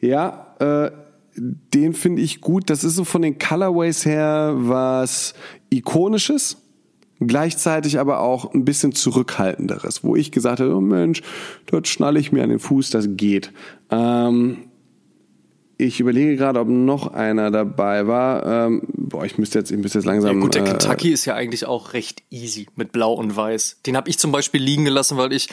ja, 0.00 0.48
äh, 0.58 0.90
den 1.36 1.94
finde 1.94 2.22
ich 2.22 2.40
gut. 2.40 2.70
Das 2.70 2.84
ist 2.84 2.96
so 2.96 3.04
von 3.04 3.22
den 3.22 3.38
Colorways 3.38 4.04
her 4.04 4.54
was 4.56 5.34
ikonisches, 5.70 6.58
gleichzeitig 7.20 7.98
aber 7.98 8.20
auch 8.20 8.52
ein 8.52 8.64
bisschen 8.64 8.92
zurückhaltenderes, 8.92 10.04
wo 10.04 10.16
ich 10.16 10.32
gesagt 10.32 10.60
habe, 10.60 10.74
oh 10.74 10.80
Mensch, 10.80 11.22
dort 11.66 11.88
schnalle 11.88 12.20
ich 12.20 12.32
mir 12.32 12.42
an 12.42 12.50
den 12.50 12.58
Fuß, 12.58 12.90
das 12.90 13.08
geht. 13.16 13.52
Ähm, 13.90 14.58
ich 15.82 16.00
überlege 16.00 16.36
gerade, 16.36 16.60
ob 16.60 16.68
noch 16.68 17.12
einer 17.12 17.50
dabei 17.50 18.06
war. 18.06 18.66
Ähm, 18.66 18.82
boah, 18.88 19.24
ich 19.24 19.38
müsste 19.38 19.58
jetzt, 19.58 19.70
ich 19.70 19.78
müsste 19.78 19.98
jetzt 19.98 20.06
langsam. 20.06 20.36
Ja, 20.36 20.40
gut, 20.40 20.54
der 20.54 20.62
äh, 20.62 20.66
Kentucky 20.66 21.12
ist 21.12 21.24
ja 21.24 21.34
eigentlich 21.34 21.66
auch 21.66 21.92
recht 21.92 22.22
easy 22.30 22.66
mit 22.76 22.92
Blau 22.92 23.12
und 23.12 23.34
Weiß. 23.36 23.80
Den 23.86 23.96
habe 23.96 24.08
ich 24.08 24.18
zum 24.18 24.32
Beispiel 24.32 24.62
liegen 24.62 24.84
gelassen, 24.84 25.18
weil 25.18 25.32
ich, 25.32 25.48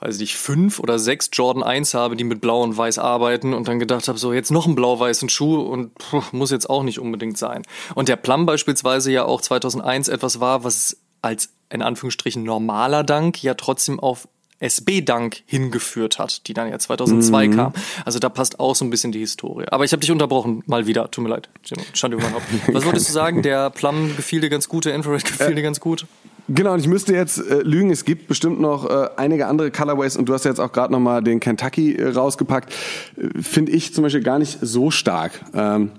weiß 0.00 0.18
nicht, 0.18 0.36
fünf 0.36 0.80
oder 0.80 0.98
sechs 0.98 1.30
Jordan 1.32 1.62
1 1.62 1.94
habe, 1.94 2.16
die 2.16 2.24
mit 2.24 2.40
Blau 2.40 2.62
und 2.62 2.76
Weiß 2.76 2.98
arbeiten 2.98 3.54
und 3.54 3.68
dann 3.68 3.78
gedacht 3.78 4.08
habe, 4.08 4.18
so 4.18 4.32
jetzt 4.32 4.50
noch 4.50 4.66
einen 4.66 4.74
blau-weißen 4.74 5.28
Schuh 5.28 5.60
und 5.60 5.94
puh, 5.94 6.22
muss 6.32 6.50
jetzt 6.50 6.68
auch 6.68 6.82
nicht 6.82 6.98
unbedingt 6.98 7.38
sein. 7.38 7.62
Und 7.94 8.08
der 8.08 8.16
Plum 8.16 8.46
beispielsweise 8.46 9.12
ja 9.12 9.24
auch 9.24 9.40
2001 9.40 10.08
etwas 10.08 10.40
war, 10.40 10.64
was 10.64 10.96
als 11.22 11.50
in 11.70 11.82
Anführungsstrichen 11.82 12.42
normaler 12.44 13.04
Dank 13.04 13.42
ja 13.42 13.54
trotzdem 13.54 13.98
auf 13.98 14.28
SB-Dank 14.60 15.42
hingeführt 15.46 16.18
hat, 16.18 16.46
die 16.46 16.54
dann 16.54 16.68
ja 16.68 16.78
2002 16.78 17.48
mhm. 17.48 17.56
kam. 17.56 17.72
Also 18.04 18.18
da 18.18 18.28
passt 18.28 18.58
auch 18.58 18.74
so 18.74 18.84
ein 18.84 18.90
bisschen 18.90 19.12
die 19.12 19.18
Historie. 19.18 19.66
Aber 19.70 19.84
ich 19.84 19.92
habe 19.92 20.00
dich 20.00 20.10
unterbrochen, 20.10 20.62
mal 20.66 20.86
wieder. 20.86 21.10
Tut 21.10 21.24
mir 21.24 21.30
leid. 21.30 21.48
Stand 21.92 22.14
überhaupt. 22.14 22.44
Was 22.72 22.84
wolltest 22.84 23.08
du 23.08 23.12
sagen? 23.12 23.42
Der 23.42 23.70
Plum 23.70 24.16
gefiel 24.16 24.40
dir 24.40 24.48
ganz 24.48 24.68
gut, 24.68 24.86
der 24.86 24.94
Infrared 24.94 25.24
gefiel 25.24 25.54
dir 25.54 25.62
ganz 25.62 25.80
gut? 25.80 26.06
Genau, 26.48 26.74
und 26.74 26.80
ich 26.80 26.86
müsste 26.86 27.12
jetzt 27.12 27.38
äh, 27.38 27.62
lügen, 27.62 27.90
es 27.90 28.04
gibt 28.04 28.28
bestimmt 28.28 28.60
noch 28.60 28.88
äh, 28.88 29.08
einige 29.16 29.48
andere 29.48 29.72
Colorways 29.72 30.16
und 30.16 30.28
du 30.28 30.32
hast 30.32 30.44
ja 30.44 30.52
jetzt 30.52 30.60
auch 30.60 30.70
gerade 30.70 30.92
nochmal 30.92 31.22
den 31.22 31.40
Kentucky 31.40 31.96
äh, 31.96 32.10
rausgepackt. 32.10 32.72
Äh, 33.16 33.42
Finde 33.42 33.72
ich 33.72 33.92
zum 33.92 34.04
Beispiel 34.04 34.22
gar 34.22 34.38
nicht 34.38 34.58
so 34.62 34.92
stark. 34.92 35.44
Ähm, 35.54 35.90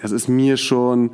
das 0.00 0.12
ist 0.12 0.28
mir 0.28 0.56
schon, 0.56 1.10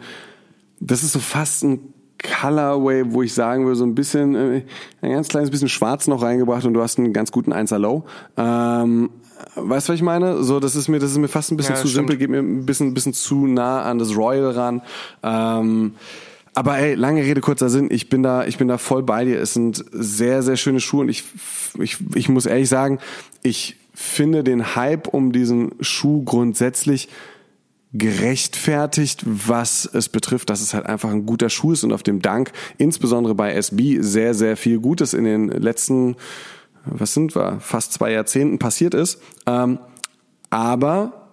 das 0.78 1.02
ist 1.02 1.12
so 1.12 1.18
fast 1.18 1.64
ein 1.64 1.92
Colorway, 2.22 3.04
wo 3.06 3.22
ich 3.22 3.34
sagen 3.34 3.64
würde, 3.64 3.76
so 3.76 3.84
ein 3.84 3.94
bisschen, 3.94 4.34
äh, 4.34 4.62
ein 5.02 5.12
ganz 5.12 5.28
kleines 5.28 5.50
bisschen 5.50 5.68
schwarz 5.68 6.06
noch 6.06 6.22
reingebracht 6.22 6.64
und 6.64 6.74
du 6.74 6.82
hast 6.82 6.98
einen 6.98 7.12
ganz 7.12 7.32
guten 7.32 7.52
1er 7.52 7.78
Low. 7.78 8.04
Ähm, 8.36 9.10
weißt 9.54 9.88
du, 9.88 9.92
was 9.92 9.96
ich 9.96 10.02
meine? 10.02 10.42
So, 10.42 10.60
das 10.60 10.76
ist 10.76 10.88
mir, 10.88 10.98
das 10.98 11.10
ist 11.10 11.18
mir 11.18 11.28
fast 11.28 11.52
ein 11.52 11.56
bisschen 11.56 11.74
ja, 11.74 11.80
zu 11.80 11.88
stimmt. 11.88 12.08
simpel, 12.08 12.16
geht 12.16 12.30
mir 12.30 12.38
ein 12.38 12.66
bisschen, 12.66 12.88
ein 12.88 12.94
bisschen 12.94 13.12
zu 13.12 13.46
nah 13.46 13.82
an 13.82 13.98
das 13.98 14.16
Royal 14.16 14.50
ran. 14.50 14.82
Ähm, 15.22 15.94
aber 16.54 16.78
ey, 16.78 16.94
lange 16.94 17.22
Rede, 17.22 17.42
kurzer 17.42 17.68
Sinn, 17.68 17.88
ich 17.90 18.08
bin 18.08 18.22
da, 18.22 18.46
ich 18.46 18.56
bin 18.56 18.66
da 18.66 18.78
voll 18.78 19.02
bei 19.02 19.26
dir. 19.26 19.38
Es 19.40 19.52
sind 19.52 19.84
sehr, 19.92 20.42
sehr 20.42 20.56
schöne 20.56 20.80
Schuhe 20.80 21.02
und 21.02 21.10
ich, 21.10 21.24
ich, 21.78 21.98
ich 22.14 22.30
muss 22.30 22.46
ehrlich 22.46 22.70
sagen, 22.70 22.98
ich 23.42 23.76
finde 23.92 24.42
den 24.42 24.74
Hype 24.74 25.08
um 25.08 25.32
diesen 25.32 25.72
Schuh 25.80 26.24
grundsätzlich 26.24 27.08
gerechtfertigt, 27.98 29.22
was 29.24 29.88
es 29.92 30.08
betrifft, 30.08 30.50
dass 30.50 30.60
es 30.60 30.74
halt 30.74 30.86
einfach 30.86 31.10
ein 31.10 31.26
guter 31.26 31.50
Schuh 31.50 31.72
ist 31.72 31.84
und 31.84 31.92
auf 31.92 32.02
dem 32.02 32.22
Dank, 32.22 32.52
insbesondere 32.78 33.34
bei 33.34 33.52
SB, 33.52 34.00
sehr, 34.00 34.34
sehr 34.34 34.56
viel 34.56 34.78
Gutes 34.78 35.14
in 35.14 35.24
den 35.24 35.48
letzten, 35.48 36.16
was 36.84 37.14
sind 37.14 37.34
wir, 37.34 37.60
fast 37.60 37.92
zwei 37.92 38.12
Jahrzehnten 38.12 38.58
passiert 38.58 38.94
ist. 38.94 39.20
Ähm, 39.46 39.78
aber 40.50 41.32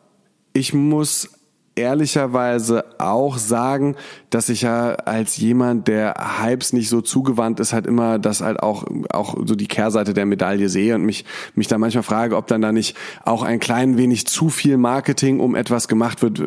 ich 0.53 0.73
muss 0.73 1.29
ehrlicherweise 1.75 2.85
auch 2.99 3.37
sagen, 3.37 3.95
dass 4.29 4.49
ich 4.49 4.61
ja 4.61 4.93
als 4.93 5.37
jemand, 5.37 5.87
der 5.87 6.15
Hypes 6.41 6.73
nicht 6.73 6.89
so 6.89 7.01
zugewandt 7.01 7.59
ist, 7.59 7.73
halt 7.73 7.87
immer 7.87 8.19
das 8.19 8.41
halt 8.41 8.61
auch, 8.61 8.85
auch 9.11 9.35
so 9.45 9.55
die 9.55 9.67
Kehrseite 9.67 10.13
der 10.13 10.25
Medaille 10.25 10.69
sehe 10.69 10.95
und 10.95 11.03
mich, 11.03 11.25
mich 11.55 11.67
da 11.67 11.77
manchmal 11.77 12.03
frage, 12.03 12.35
ob 12.35 12.47
dann 12.47 12.61
da 12.61 12.71
nicht 12.71 12.95
auch 13.25 13.43
ein 13.43 13.59
klein 13.59 13.97
wenig 13.97 14.27
zu 14.27 14.49
viel 14.49 14.77
Marketing 14.77 15.39
um 15.39 15.55
etwas 15.55 15.87
gemacht 15.87 16.21
wird, 16.21 16.41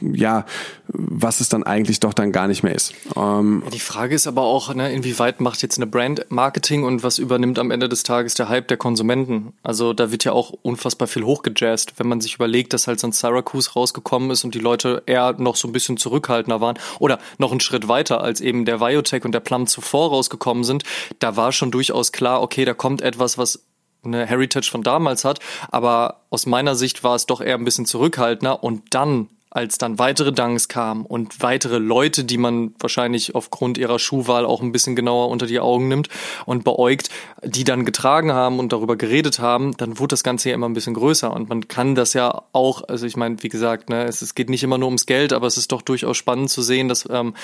ja, 0.00 0.44
was 0.88 1.40
es 1.40 1.48
dann 1.48 1.62
eigentlich 1.62 2.00
doch 2.00 2.14
dann 2.14 2.32
gar 2.32 2.48
nicht 2.48 2.62
mehr 2.62 2.74
ist. 2.74 2.94
Ähm 3.16 3.62
die 3.72 3.80
Frage 3.80 4.14
ist 4.14 4.26
aber 4.26 4.42
auch, 4.42 4.74
ne, 4.74 4.92
inwieweit 4.92 5.40
macht 5.40 5.62
jetzt 5.62 5.78
eine 5.78 5.86
Brand 5.86 6.26
Marketing 6.30 6.84
und 6.84 7.02
was 7.02 7.18
übernimmt 7.18 7.58
am 7.58 7.70
Ende 7.70 7.88
des 7.88 8.02
Tages 8.02 8.34
der 8.34 8.48
Hype 8.48 8.68
der 8.68 8.76
Konsumenten? 8.76 9.52
Also 9.62 9.92
da 9.92 10.10
wird 10.10 10.24
ja 10.24 10.32
auch 10.32 10.52
unfassbar 10.62 11.08
viel 11.08 11.24
hochgejazzt, 11.24 11.94
wenn 11.98 12.08
man 12.08 12.20
sich 12.20 12.34
überlegt, 12.34 12.72
dass 12.72 12.86
halt 12.86 13.00
so 13.00 13.06
ein 13.06 13.12
Syracuse 13.12 13.72
rausgekommen 13.72 14.30
ist 14.30 14.37
ist 14.38 14.44
und 14.44 14.54
die 14.54 14.60
Leute 14.60 15.02
eher 15.06 15.34
noch 15.38 15.56
so 15.56 15.68
ein 15.68 15.72
bisschen 15.72 15.96
zurückhaltender 15.96 16.60
waren 16.60 16.78
oder 16.98 17.18
noch 17.38 17.50
einen 17.50 17.60
Schritt 17.60 17.88
weiter, 17.88 18.20
als 18.20 18.40
eben 18.40 18.64
der 18.64 18.78
Biotech 18.78 19.24
und 19.24 19.32
der 19.32 19.40
Plum 19.40 19.66
zuvor 19.66 20.10
rausgekommen 20.10 20.64
sind, 20.64 20.84
da 21.18 21.36
war 21.36 21.52
schon 21.52 21.70
durchaus 21.70 22.12
klar, 22.12 22.42
okay, 22.42 22.64
da 22.64 22.74
kommt 22.74 23.02
etwas, 23.02 23.38
was 23.38 23.64
eine 24.04 24.26
Heritage 24.26 24.70
von 24.70 24.82
damals 24.82 25.24
hat, 25.24 25.40
aber 25.70 26.22
aus 26.30 26.46
meiner 26.46 26.74
Sicht 26.74 27.02
war 27.02 27.16
es 27.16 27.26
doch 27.26 27.40
eher 27.40 27.56
ein 27.56 27.64
bisschen 27.64 27.86
zurückhaltender 27.86 28.62
und 28.62 28.94
dann 28.94 29.28
als 29.50 29.78
dann 29.78 29.98
weitere 29.98 30.32
Dunks 30.32 30.68
kamen 30.68 31.04
und 31.06 31.42
weitere 31.42 31.78
Leute, 31.78 32.24
die 32.24 32.38
man 32.38 32.74
wahrscheinlich 32.78 33.34
aufgrund 33.34 33.78
ihrer 33.78 33.98
Schuhwahl 33.98 34.44
auch 34.44 34.62
ein 34.62 34.72
bisschen 34.72 34.96
genauer 34.96 35.28
unter 35.28 35.46
die 35.46 35.60
Augen 35.60 35.88
nimmt 35.88 36.08
und 36.46 36.64
beäugt, 36.64 37.10
die 37.42 37.64
dann 37.64 37.84
getragen 37.84 38.32
haben 38.32 38.58
und 38.58 38.72
darüber 38.72 38.96
geredet 38.96 39.38
haben, 39.38 39.76
dann 39.76 39.98
wurde 39.98 40.08
das 40.08 40.22
Ganze 40.22 40.50
ja 40.50 40.54
immer 40.54 40.68
ein 40.68 40.74
bisschen 40.74 40.94
größer. 40.94 41.32
Und 41.32 41.48
man 41.48 41.68
kann 41.68 41.94
das 41.94 42.12
ja 42.12 42.42
auch, 42.52 42.82
also 42.88 43.06
ich 43.06 43.16
meine, 43.16 43.42
wie 43.42 43.48
gesagt, 43.48 43.90
ne, 43.90 44.04
es, 44.04 44.22
es 44.22 44.34
geht 44.34 44.50
nicht 44.50 44.62
immer 44.62 44.78
nur 44.78 44.88
ums 44.88 45.06
Geld, 45.06 45.32
aber 45.32 45.46
es 45.46 45.56
ist 45.56 45.72
doch 45.72 45.82
durchaus 45.82 46.16
spannend 46.16 46.50
zu 46.50 46.62
sehen, 46.62 46.88
dass 46.88 47.08
ähm, 47.10 47.34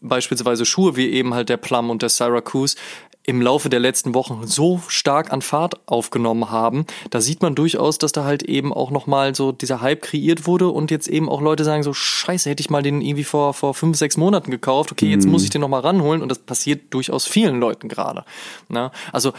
beispielsweise 0.00 0.64
Schuhe 0.64 0.96
wie 0.96 1.10
eben 1.10 1.34
halt 1.34 1.48
der 1.48 1.56
Plum 1.56 1.90
und 1.90 2.02
der 2.02 2.08
Syracuse 2.08 2.76
im 3.22 3.42
Laufe 3.42 3.68
der 3.68 3.80
letzten 3.80 4.14
Wochen 4.14 4.46
so 4.46 4.82
stark 4.88 5.32
an 5.32 5.42
Fahrt 5.42 5.74
aufgenommen 5.86 6.50
haben, 6.50 6.86
da 7.10 7.20
sieht 7.20 7.42
man 7.42 7.54
durchaus, 7.54 7.98
dass 7.98 8.12
da 8.12 8.24
halt 8.24 8.42
eben 8.42 8.72
auch 8.72 8.90
nochmal 8.90 9.34
so 9.34 9.52
dieser 9.52 9.82
Hype 9.82 10.02
kreiert 10.02 10.46
wurde 10.46 10.68
und 10.68 10.90
jetzt 10.90 11.06
eben 11.06 11.28
auch 11.28 11.42
Leute 11.42 11.64
sagen 11.64 11.82
so, 11.82 11.92
scheiße, 11.92 12.48
hätte 12.48 12.62
ich 12.62 12.70
mal 12.70 12.82
den 12.82 13.02
irgendwie 13.02 13.24
vor, 13.24 13.52
vor 13.52 13.74
fünf, 13.74 13.98
sechs 13.98 14.16
Monaten 14.16 14.50
gekauft, 14.50 14.90
okay, 14.90 15.10
jetzt 15.10 15.26
mhm. 15.26 15.32
muss 15.32 15.44
ich 15.44 15.50
den 15.50 15.60
nochmal 15.60 15.82
ranholen 15.82 16.22
und 16.22 16.30
das 16.30 16.38
passiert 16.38 16.92
durchaus 16.94 17.26
vielen 17.26 17.60
Leuten 17.60 17.88
gerade. 17.88 18.24
Na? 18.68 18.90
Also 19.12 19.32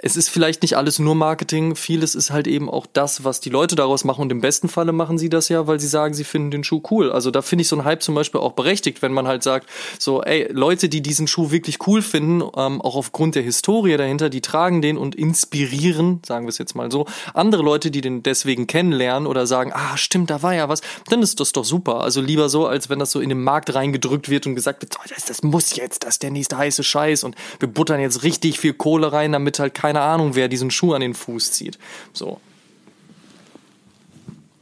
es 0.00 0.16
ist 0.16 0.30
vielleicht 0.30 0.62
nicht 0.62 0.76
alles 0.76 1.00
nur 1.00 1.16
Marketing, 1.16 1.74
vieles 1.74 2.14
ist 2.14 2.30
halt 2.30 2.46
eben 2.46 2.70
auch 2.70 2.86
das, 2.86 3.24
was 3.24 3.40
die 3.40 3.50
Leute 3.50 3.74
daraus 3.74 4.04
machen 4.04 4.22
und 4.22 4.30
im 4.30 4.40
besten 4.40 4.68
Falle 4.68 4.92
machen 4.92 5.18
sie 5.18 5.28
das 5.28 5.48
ja, 5.48 5.66
weil 5.66 5.80
sie 5.80 5.88
sagen, 5.88 6.14
sie 6.14 6.22
finden 6.22 6.52
den 6.52 6.62
Schuh 6.62 6.80
cool. 6.90 7.10
Also 7.10 7.32
da 7.32 7.42
finde 7.42 7.62
ich 7.62 7.68
so 7.68 7.74
ein 7.74 7.84
Hype 7.84 8.02
zum 8.04 8.14
Beispiel 8.14 8.40
auch 8.40 8.52
berechtigt, 8.52 9.02
wenn 9.02 9.12
man 9.12 9.26
halt 9.26 9.42
sagt, 9.42 9.68
so, 9.98 10.22
ey, 10.22 10.48
Leute, 10.52 10.88
die 10.88 11.00
diesen 11.00 11.26
Schuh 11.26 11.50
wirklich 11.50 11.78
cool 11.88 12.00
finden, 12.00 12.48
ähm, 12.56 12.80
auch 12.80 12.94
aufgrund 12.94 13.34
der 13.34 13.42
Historie 13.42 13.96
dahinter, 13.96 14.30
die 14.30 14.40
tragen 14.40 14.82
den 14.82 14.98
und 14.98 15.16
inspirieren, 15.16 16.22
sagen 16.24 16.46
wir 16.46 16.50
es 16.50 16.58
jetzt 16.58 16.76
mal 16.76 16.92
so, 16.92 17.06
andere 17.34 17.64
Leute, 17.64 17.90
die 17.90 18.00
den 18.00 18.22
deswegen 18.22 18.68
kennenlernen 18.68 19.26
oder 19.26 19.48
sagen, 19.48 19.72
ah, 19.74 19.96
stimmt, 19.96 20.30
da 20.30 20.44
war 20.44 20.54
ja 20.54 20.68
was, 20.68 20.80
dann 21.08 21.22
ist 21.22 21.40
das 21.40 21.50
doch 21.50 21.64
super. 21.64 22.02
Also 22.02 22.20
lieber 22.20 22.48
so, 22.48 22.68
als 22.68 22.88
wenn 22.88 23.00
das 23.00 23.10
so 23.10 23.18
in 23.18 23.30
den 23.30 23.42
Markt 23.42 23.74
reingedrückt 23.74 24.28
wird 24.28 24.46
und 24.46 24.54
gesagt 24.54 24.80
wird, 24.82 24.96
das, 25.08 25.24
das 25.24 25.42
muss 25.42 25.74
jetzt, 25.74 26.04
das 26.04 26.14
ist 26.14 26.22
der 26.22 26.30
nächste 26.30 26.56
heiße 26.56 26.84
Scheiß 26.84 27.24
und 27.24 27.34
wir 27.58 27.68
buttern 27.68 28.00
jetzt 28.00 28.22
richtig 28.22 28.60
viel 28.60 28.74
Kohle 28.74 29.12
rein, 29.12 29.32
damit 29.32 29.58
halt 29.58 29.74
kein 29.74 29.87
keine 29.88 30.02
Ahnung, 30.02 30.34
wer 30.34 30.48
diesen 30.48 30.70
Schuh 30.70 30.92
an 30.92 31.00
den 31.00 31.14
Fuß 31.14 31.52
zieht. 31.52 31.78
So. 32.12 32.40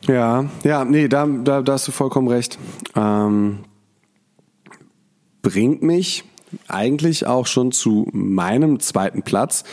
Ja, 0.02 0.44
ja, 0.62 0.84
nee, 0.84 1.08
da, 1.08 1.26
da, 1.26 1.62
da 1.62 1.72
hast 1.72 1.88
du 1.88 1.92
vollkommen 1.92 2.28
recht. 2.28 2.60
Ähm, 2.94 3.64
bringt 5.42 5.82
mich 5.82 6.22
eigentlich 6.68 7.26
auch 7.26 7.48
schon 7.48 7.72
zu 7.72 8.06
meinem 8.12 8.78
zweiten 8.78 9.22
Platz, 9.22 9.64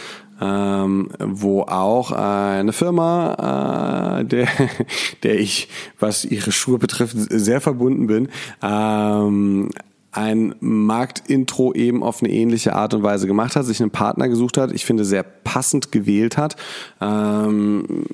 ähm, 0.41 1.09
wo 1.19 1.61
auch 1.61 2.11
eine 2.11 2.73
Firma, 2.73 4.21
äh, 4.21 4.25
der, 4.25 4.47
der 5.21 5.39
ich, 5.39 5.69
was 5.99 6.25
ihre 6.25 6.51
Schuhe 6.51 6.79
betrifft, 6.79 7.15
sehr 7.15 7.61
verbunden 7.61 8.07
bin, 8.07 8.29
ähm, 8.63 9.69
ein 10.13 10.55
Marktintro 10.59 11.73
eben 11.73 12.03
auf 12.03 12.21
eine 12.21 12.31
ähnliche 12.31 12.73
Art 12.73 12.93
und 12.93 13.03
Weise 13.03 13.27
gemacht 13.27 13.55
hat, 13.55 13.65
sich 13.65 13.81
einen 13.81 13.91
Partner 13.91 14.29
gesucht 14.29 14.57
hat, 14.57 14.71
ich 14.71 14.85
finde 14.85 15.05
sehr 15.05 15.23
passend 15.23 15.91
gewählt 15.91 16.37
hat, 16.37 16.55
ähm, 17.01 18.05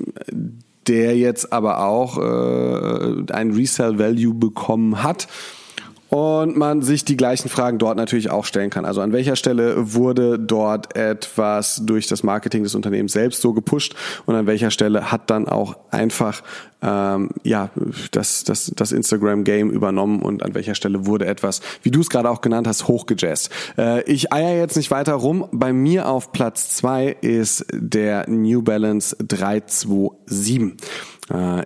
der 0.87 1.17
jetzt 1.17 1.53
aber 1.53 1.83
auch 1.83 2.17
äh, 2.17 3.33
ein 3.33 3.51
Resell 3.51 3.99
Value 3.99 4.33
bekommen 4.33 5.03
hat 5.03 5.27
und 6.09 6.57
man 6.57 6.81
sich 6.81 7.05
die 7.05 7.17
gleichen 7.17 7.49
Fragen 7.49 7.77
dort 7.77 7.97
natürlich 7.97 8.29
auch 8.29 8.45
stellen 8.45 8.69
kann. 8.69 8.85
Also 8.85 9.01
an 9.01 9.13
welcher 9.13 9.35
Stelle 9.35 9.93
wurde 9.93 10.39
dort 10.39 10.95
etwas 10.95 11.81
durch 11.85 12.07
das 12.07 12.23
Marketing 12.23 12.63
des 12.63 12.75
Unternehmens 12.75 13.13
selbst 13.13 13.41
so 13.41 13.53
gepusht 13.53 13.95
und 14.25 14.35
an 14.35 14.47
welcher 14.47 14.71
Stelle 14.71 15.11
hat 15.11 15.29
dann 15.29 15.47
auch 15.47 15.77
einfach 15.91 16.41
ähm, 16.81 17.29
ja 17.43 17.69
das, 18.11 18.43
das, 18.43 18.71
das 18.75 18.91
Instagram-Game 18.91 19.69
übernommen 19.69 20.21
und 20.21 20.43
an 20.43 20.55
welcher 20.55 20.75
Stelle 20.75 21.05
wurde 21.05 21.25
etwas, 21.25 21.61
wie 21.83 21.91
du 21.91 22.01
es 22.01 22.09
gerade 22.09 22.29
auch 22.29 22.41
genannt 22.41 22.67
hast, 22.67 22.87
hochgejazzt. 22.87 23.49
Äh, 23.77 24.03
ich 24.03 24.33
eier 24.33 24.57
jetzt 24.57 24.77
nicht 24.77 24.91
weiter 24.91 25.13
rum. 25.13 25.47
Bei 25.51 25.73
mir 25.73 26.07
auf 26.07 26.31
Platz 26.31 26.69
zwei 26.69 27.15
ist 27.21 27.65
der 27.71 28.29
New 28.29 28.61
Balance 28.61 29.15
327 29.19 30.71
äh, 30.71 30.71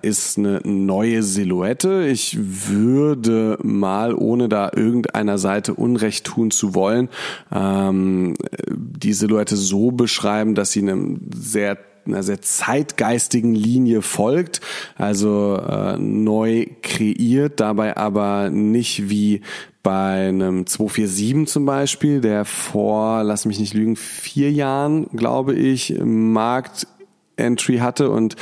ist 0.02 0.38
eine 0.38 0.60
neue 0.64 1.24
Silhouette. 1.24 2.06
Ich 2.08 2.38
würde 2.40 3.58
mal, 3.64 4.14
ohne 4.14 4.50
da 4.50 4.72
irgendeiner 4.76 5.38
Seite 5.38 5.74
Unrecht 5.74 6.26
tun 6.26 6.52
zu 6.52 6.76
wollen, 6.76 7.10
ähm, 7.54 8.36
die 8.70 9.14
Silhouette 9.14 9.56
so 9.56 9.92
beschreiben, 9.92 10.56
dass 10.56 10.72
sie 10.72 10.82
einem 10.82 11.22
sehr 11.34 11.78
einer 12.06 12.24
sehr 12.24 12.42
zeitgeistigen 12.42 13.56
Linie 13.56 14.02
folgt, 14.02 14.62
also 14.98 15.58
äh, 15.58 15.98
neu 15.98 16.66
kreiert, 16.82 17.60
dabei 17.60 17.98
aber 17.98 18.50
nicht 18.50 19.10
wie 19.10 19.42
bei 19.84 20.30
einem 20.30 20.66
247 20.66 21.48
zum 21.48 21.66
Beispiel, 21.66 22.22
der 22.22 22.46
vor, 22.46 23.24
lass 23.24 23.46
mich 23.46 23.60
nicht 23.60 23.74
lügen, 23.74 23.98
vier 23.98 24.50
Jahren, 24.52 25.08
glaube 25.14 25.54
ich, 25.56 26.00
Markt 26.02 26.88
Entry 27.36 27.78
hatte 27.78 28.10
und 28.10 28.36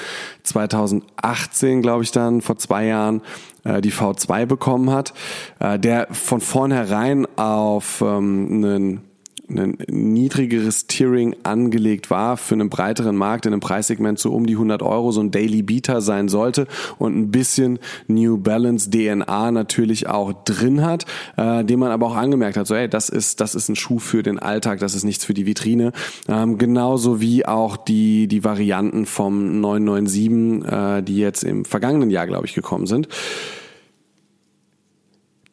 2018, 0.43 1.81
glaube 1.81 2.03
ich 2.03 2.11
dann, 2.11 2.41
vor 2.41 2.57
zwei 2.57 2.85
Jahren, 2.85 3.21
äh, 3.63 3.81
die 3.81 3.91
V2 3.91 4.45
bekommen 4.45 4.91
hat, 4.91 5.13
äh, 5.59 5.79
der 5.79 6.07
von 6.11 6.41
vornherein 6.41 7.27
auf 7.37 8.01
ähm, 8.01 8.47
einen 8.51 9.10
ein 9.57 9.77
niedrigeres 9.87 10.87
Tiering 10.87 11.35
angelegt 11.43 12.09
war 12.09 12.37
für 12.37 12.55
einen 12.55 12.69
breiteren 12.69 13.15
Markt 13.15 13.45
in 13.45 13.53
einem 13.53 13.61
Preissegment 13.61 14.19
so 14.19 14.31
um 14.31 14.45
die 14.45 14.53
100 14.53 14.81
Euro, 14.81 15.11
so 15.11 15.21
ein 15.21 15.31
Daily 15.31 15.61
Beater 15.61 16.01
sein 16.01 16.29
sollte 16.29 16.67
und 16.97 17.17
ein 17.17 17.31
bisschen 17.31 17.79
New 18.07 18.37
Balance 18.37 18.89
DNA 18.89 19.51
natürlich 19.51 20.07
auch 20.07 20.33
drin 20.45 20.83
hat, 20.83 21.05
äh, 21.37 21.63
den 21.63 21.79
man 21.79 21.91
aber 21.91 22.07
auch 22.07 22.15
angemerkt 22.15 22.57
hat, 22.57 22.67
so 22.67 22.75
hey, 22.75 22.89
das 22.89 23.09
ist, 23.09 23.41
das 23.41 23.55
ist 23.55 23.69
ein 23.69 23.75
Schuh 23.75 23.99
für 23.99 24.23
den 24.23 24.39
Alltag, 24.39 24.79
das 24.79 24.95
ist 24.95 25.03
nichts 25.03 25.25
für 25.25 25.33
die 25.33 25.45
Vitrine. 25.45 25.91
Ähm, 26.27 26.57
genauso 26.57 27.21
wie 27.21 27.45
auch 27.45 27.77
die, 27.77 28.27
die 28.27 28.43
Varianten 28.43 29.05
vom 29.05 29.61
997, 29.61 30.71
äh, 30.71 31.01
die 31.01 31.17
jetzt 31.17 31.43
im 31.43 31.65
vergangenen 31.65 32.09
Jahr, 32.09 32.27
glaube 32.27 32.45
ich, 32.45 32.53
gekommen 32.53 32.87
sind. 32.87 33.07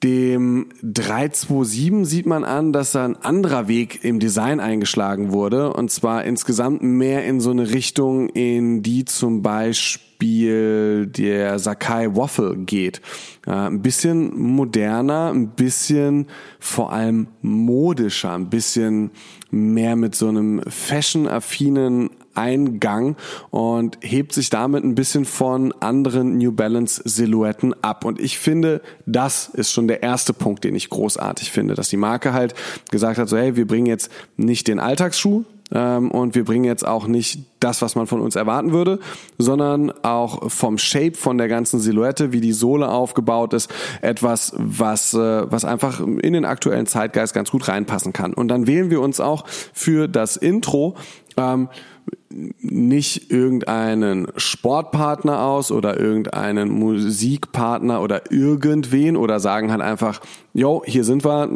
Dem 0.04 0.68
327 0.82 2.06
sieht 2.06 2.26
man 2.26 2.44
an, 2.44 2.72
dass 2.72 2.92
da 2.92 3.04
ein 3.04 3.16
anderer 3.16 3.66
Weg 3.66 4.04
im 4.04 4.20
Design 4.20 4.60
eingeschlagen 4.60 5.32
wurde. 5.32 5.72
Und 5.72 5.90
zwar 5.90 6.24
insgesamt 6.24 6.82
mehr 6.82 7.24
in 7.24 7.40
so 7.40 7.50
eine 7.50 7.70
Richtung, 7.70 8.28
in 8.28 8.82
die 8.82 9.04
zum 9.04 9.42
Beispiel 9.42 11.08
der 11.08 11.58
Sakai 11.58 12.14
Waffle 12.14 12.58
geht. 12.58 13.00
Äh, 13.46 13.50
ein 13.50 13.82
bisschen 13.82 14.38
moderner, 14.38 15.32
ein 15.34 15.48
bisschen 15.48 16.26
vor 16.60 16.92
allem 16.92 17.26
modischer, 17.42 18.34
ein 18.34 18.50
bisschen 18.50 19.10
mehr 19.50 19.96
mit 19.96 20.14
so 20.14 20.28
einem 20.28 20.62
fashion-affinen 20.68 22.10
Eingang 22.38 23.16
und 23.50 23.98
hebt 24.00 24.32
sich 24.32 24.48
damit 24.48 24.84
ein 24.84 24.94
bisschen 24.94 25.24
von 25.24 25.72
anderen 25.80 26.38
New 26.38 26.52
Balance 26.52 27.02
Silhouetten 27.04 27.74
ab. 27.82 28.04
Und 28.04 28.20
ich 28.20 28.38
finde, 28.38 28.80
das 29.06 29.48
ist 29.48 29.72
schon 29.72 29.88
der 29.88 30.02
erste 30.02 30.32
Punkt, 30.32 30.62
den 30.62 30.76
ich 30.76 30.88
großartig 30.88 31.50
finde, 31.50 31.74
dass 31.74 31.88
die 31.88 31.96
Marke 31.96 32.32
halt 32.32 32.54
gesagt 32.90 33.18
hat, 33.18 33.28
so 33.28 33.36
hey, 33.36 33.56
wir 33.56 33.66
bringen 33.66 33.86
jetzt 33.86 34.10
nicht 34.36 34.68
den 34.68 34.78
Alltagsschuh, 34.78 35.44
ähm, 35.70 36.10
und 36.10 36.34
wir 36.34 36.44
bringen 36.44 36.64
jetzt 36.64 36.86
auch 36.86 37.06
nicht 37.06 37.40
das, 37.60 37.82
was 37.82 37.94
man 37.94 38.06
von 38.06 38.20
uns 38.20 38.36
erwarten 38.36 38.72
würde, 38.72 39.00
sondern 39.36 39.90
auch 40.02 40.50
vom 40.50 40.78
Shape, 40.78 41.14
von 41.14 41.38
der 41.38 41.48
ganzen 41.48 41.78
Silhouette, 41.78 42.32
wie 42.32 42.40
die 42.40 42.52
Sohle 42.52 42.88
aufgebaut 42.88 43.52
ist, 43.52 43.70
etwas, 44.00 44.54
was, 44.56 45.12
äh, 45.14 45.50
was 45.50 45.64
einfach 45.64 46.00
in 46.00 46.32
den 46.32 46.44
aktuellen 46.44 46.86
Zeitgeist 46.86 47.34
ganz 47.34 47.50
gut 47.50 47.68
reinpassen 47.68 48.12
kann. 48.12 48.32
Und 48.32 48.48
dann 48.48 48.66
wählen 48.66 48.90
wir 48.90 49.00
uns 49.00 49.20
auch 49.20 49.44
für 49.46 50.08
das 50.08 50.36
Intro 50.36 50.96
ähm, 51.36 51.68
nicht 52.30 53.30
irgendeinen 53.30 54.28
Sportpartner 54.36 55.42
aus 55.42 55.72
oder 55.72 55.98
irgendeinen 55.98 56.68
Musikpartner 56.68 58.02
oder 58.02 58.30
irgendwen 58.30 59.16
oder 59.16 59.40
sagen 59.40 59.72
halt 59.72 59.80
einfach, 59.80 60.20
yo, 60.52 60.82
hier 60.84 61.04
sind 61.04 61.24
wir, 61.24 61.48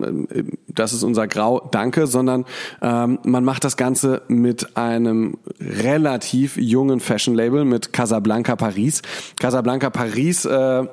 das 0.68 0.94
ist 0.94 1.02
unser 1.02 1.28
Grau, 1.28 1.68
danke, 1.70 2.06
sondern 2.06 2.46
ähm, 2.80 3.18
man 3.24 3.44
macht 3.44 3.64
das 3.64 3.76
Ganze 3.76 4.22
mit 4.28 4.76
einem 4.76 5.36
relativ 5.60 6.56
jungen 6.56 7.00
Fashion-Label, 7.00 7.64
mit 7.64 7.92
Casablanca 7.92 8.56
Paris. 8.56 9.02
Casablanca 9.38 9.90
Paris 9.90 10.46
äh, 10.46 10.86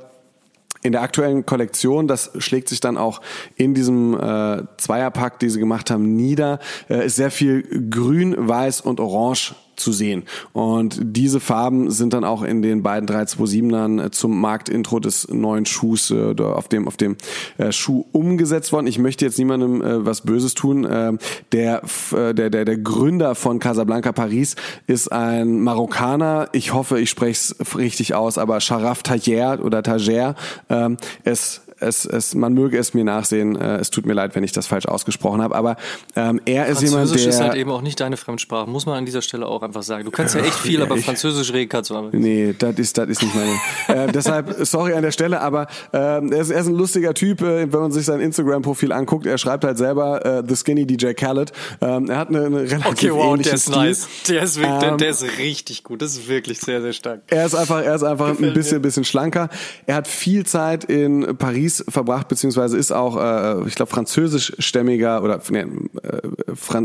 in 0.81 0.91
der 0.91 1.01
aktuellen 1.01 1.45
Kollektion, 1.45 2.07
das 2.07 2.31
schlägt 2.37 2.69
sich 2.69 2.79
dann 2.79 2.97
auch 2.97 3.21
in 3.55 3.73
diesem 3.73 4.13
äh, 4.13 4.63
Zweierpack, 4.77 5.39
die 5.39 5.49
sie 5.49 5.59
gemacht 5.59 5.91
haben, 5.91 6.15
nieder, 6.15 6.59
äh, 6.89 7.05
ist 7.05 7.15
sehr 7.15 7.31
viel 7.31 7.63
grün, 7.89 8.35
weiß 8.37 8.81
und 8.81 8.99
orange 8.99 9.55
zu 9.79 9.91
sehen. 9.91 10.23
Und 10.53 10.99
diese 11.01 11.39
Farben 11.39 11.91
sind 11.91 12.13
dann 12.13 12.23
auch 12.23 12.43
in 12.43 12.61
den 12.61 12.83
beiden 12.83 13.07
327ern 13.07 14.11
zum 14.11 14.39
Marktintro 14.39 14.99
des 14.99 15.27
neuen 15.29 15.65
Schuhs 15.65 16.11
äh, 16.11 16.35
auf 16.41 16.67
dem 16.67 16.87
auf 16.87 16.97
dem 16.97 17.15
äh, 17.57 17.71
Schuh 17.71 18.05
umgesetzt 18.11 18.71
worden. 18.71 18.87
Ich 18.87 18.99
möchte 18.99 19.25
jetzt 19.25 19.37
niemandem 19.37 19.81
äh, 19.81 20.05
was 20.05 20.21
Böses 20.21 20.53
tun. 20.53 20.85
Äh, 20.85 21.13
der, 21.51 21.81
äh, 22.11 22.33
der 22.33 22.49
der 22.49 22.65
der 22.65 22.77
Gründer 22.77 23.35
von 23.35 23.59
Casablanca 23.59 24.11
Paris 24.11 24.55
ist 24.87 25.11
ein 25.11 25.61
Marokkaner. 25.61 26.49
Ich 26.51 26.73
hoffe, 26.73 26.99
ich 26.99 27.09
spreche 27.09 27.53
es 27.59 27.77
richtig 27.77 28.15
aus, 28.15 28.37
aber 28.37 28.59
Sharaf 28.61 29.03
Tajer 29.03 29.63
oder 29.63 29.83
Tajer. 29.83 30.35
Ähm, 30.69 30.97
es 31.23 31.61
es, 31.79 32.05
es, 32.05 32.35
man 32.35 32.53
möge 32.53 32.77
es 32.77 32.93
mir 32.93 33.03
nachsehen. 33.03 33.55
Äh, 33.55 33.77
es 33.77 33.89
tut 33.89 34.05
mir 34.05 34.13
leid, 34.13 34.35
wenn 34.35 34.43
ich 34.43 34.51
das 34.51 34.67
falsch 34.67 34.85
ausgesprochen 34.85 35.41
habe. 35.41 35.55
Aber 35.55 35.77
ähm, 36.15 36.41
er 36.45 36.67
ist 36.67 36.81
jemand, 36.81 37.13
der... 37.13 37.27
ist 37.27 37.41
halt 37.41 37.55
eben 37.55 37.71
auch 37.71 37.81
nicht 37.81 37.99
deine 37.99 38.17
Fremdsprache, 38.17 38.69
muss 38.69 38.85
man 38.85 38.97
an 38.97 39.05
dieser 39.05 39.21
Stelle 39.21 39.47
auch 39.47 39.61
einfach 39.61 39.83
sagen. 39.83 40.05
Du 40.05 40.11
kannst 40.11 40.35
ja 40.35 40.41
echt 40.41 40.53
viel, 40.59 40.81
aber 40.81 40.97
Französisch 40.97 41.53
reden 41.53 41.69
kannst 41.69 41.89
du 41.89 41.95
aber 41.95 42.09
Nee, 42.11 42.55
das 42.57 42.77
ist, 42.77 42.97
das 42.97 43.09
ist 43.09 43.21
nicht 43.21 43.33
meine. 43.35 43.59
äh, 44.07 44.11
deshalb, 44.11 44.55
sorry 44.65 44.93
an 44.93 45.03
der 45.03 45.11
Stelle, 45.11 45.41
aber 45.41 45.67
äh, 45.91 45.97
er, 45.97 46.31
ist, 46.31 46.49
er 46.49 46.61
ist 46.61 46.67
ein 46.67 46.75
lustiger 46.75 47.13
Typ, 47.13 47.41
äh, 47.41 47.71
wenn 47.71 47.79
man 47.79 47.91
sich 47.91 48.05
sein 48.05 48.19
Instagram-Profil 48.19 48.91
anguckt. 48.91 49.25
Er 49.25 49.37
schreibt 49.37 49.63
halt 49.63 49.77
selber 49.77 50.25
äh, 50.25 50.43
The 50.47 50.55
Skinny 50.55 50.85
DJ 50.85 51.13
Khaled. 51.13 51.51
Ähm, 51.81 52.09
er 52.09 52.17
hat 52.17 52.29
eine, 52.29 52.45
eine 52.45 52.61
relativ 52.61 52.85
okay, 52.85 53.11
wow, 53.11 53.37
der 53.37 53.53
ist 53.53 53.63
Stil. 53.63 53.75
nice. 53.75 54.07
Der 54.27 54.43
ist, 54.43 54.57
wirklich, 54.57 54.73
ähm, 54.73 54.79
der, 54.79 54.97
der, 54.97 55.09
ist 55.09 55.37
richtig 55.37 55.83
gut. 55.83 56.01
Das 56.01 56.11
ist 56.11 56.27
wirklich 56.27 56.59
sehr, 56.59 56.81
sehr 56.81 56.93
stark. 56.93 57.21
Er 57.27 57.45
ist 57.45 57.55
einfach, 57.55 57.81
er 57.81 57.95
ist 57.95 58.03
einfach 58.03 58.37
ein 58.39 58.53
bisschen, 58.53 58.81
bisschen 58.81 59.03
schlanker. 59.03 59.49
Er 59.85 59.95
hat 59.95 60.07
viel 60.07 60.45
Zeit 60.45 60.83
in 60.83 61.37
Paris 61.37 61.68
verbracht, 61.69 62.27
beziehungsweise 62.27 62.77
ist 62.77 62.91
auch, 62.91 63.17
äh, 63.17 63.67
ich 63.67 63.75
glaube, 63.75 63.91
französischstämmiger 63.91 65.23
oder 65.23 65.39
nee, 65.49 65.59
äh, 65.59 65.65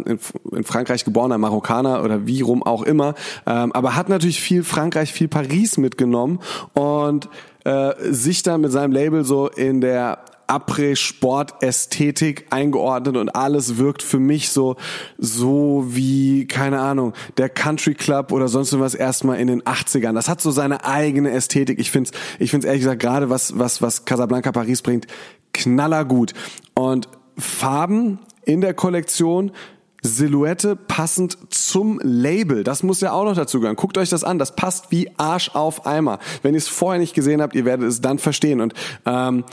in, 0.05 0.65
Frankreich 0.65 1.05
geborener 1.05 1.39
Marokkaner 1.39 2.03
oder 2.05 2.27
wie 2.27 2.41
rum 2.41 2.63
auch 2.63 2.83
immer, 2.83 3.15
ähm, 3.47 3.73
aber 3.73 3.97
hat 3.97 4.09
natürlich 4.09 4.41
viel 4.41 4.65
Frankreich, 4.65 5.13
viel 5.13 5.29
Paris 5.29 5.77
mitgenommen 5.77 6.41
und 6.75 7.29
äh, 7.65 7.93
sich 8.11 8.43
dann 8.43 8.61
mit 8.61 8.73
seinem 8.73 8.93
Label 8.93 9.25
so 9.25 9.49
in 9.49 9.81
der 9.81 10.19
Après-Sport-Ästhetik 10.47 12.47
eingeordnet 12.51 13.17
und 13.17 13.35
alles 13.35 13.79
wirkt 13.79 14.03
für 14.03 14.19
mich 14.19 14.51
so, 14.51 14.77
so 15.19 15.85
wie, 15.89 16.47
keine 16.47 16.81
Ahnung, 16.81 17.15
der 17.37 17.49
Country 17.49 17.95
Club 17.95 18.33
oder 18.33 18.49
sonst 18.49 18.79
was 18.79 18.95
erstmal 18.95 19.39
in 19.39 19.47
den 19.47 19.63
80ern. 19.63 20.15
Das 20.15 20.29
hat 20.29 20.41
so 20.41 20.51
seine 20.51 20.85
eigene 20.85 21.31
Ästhetik. 21.31 21.79
Ich 21.79 21.91
find's, 21.91 22.11
ich 22.39 22.51
find's 22.51 22.67
ehrlich 22.67 22.83
gesagt 22.83 23.01
gerade 23.01 23.31
was, 23.31 23.59
was, 23.59 23.83
was 23.83 24.05
Casablanca 24.05 24.53
Paris 24.53 24.83
bringt, 24.83 25.07
knallergut. 25.53 26.35
Und 26.75 27.09
Farben 27.39 28.21
in 28.45 28.61
der 28.61 28.75
Kollektion, 28.75 29.53
Silhouette 30.05 30.77
passend 30.77 31.39
zum 31.49 31.99
Label. 32.03 32.63
Das 32.63 32.83
muss 32.83 33.01
ja 33.01 33.13
auch 33.13 33.25
noch 33.25 33.35
dazu 33.35 33.59
gehören. 33.59 33.77
Guckt 33.77 33.97
euch 33.97 34.11
das 34.11 34.23
an. 34.23 34.39
Das 34.39 34.55
passt 34.55 34.91
wie 34.91 35.11
Arsch 35.17 35.51
auf 35.55 35.87
Eimer. 35.87 36.19
Wenn 36.43 36.53
ihr 36.53 36.59
es 36.59 36.69
vorher 36.69 37.01
nicht 37.01 37.15
gesehen 37.15 37.41
habt, 37.41 37.55
ihr 37.55 37.65
werdet 37.65 37.89
es 37.89 38.03
dann 38.03 38.19
verstehen. 38.19 38.61
Und 38.61 38.75
ähm, 39.07 39.45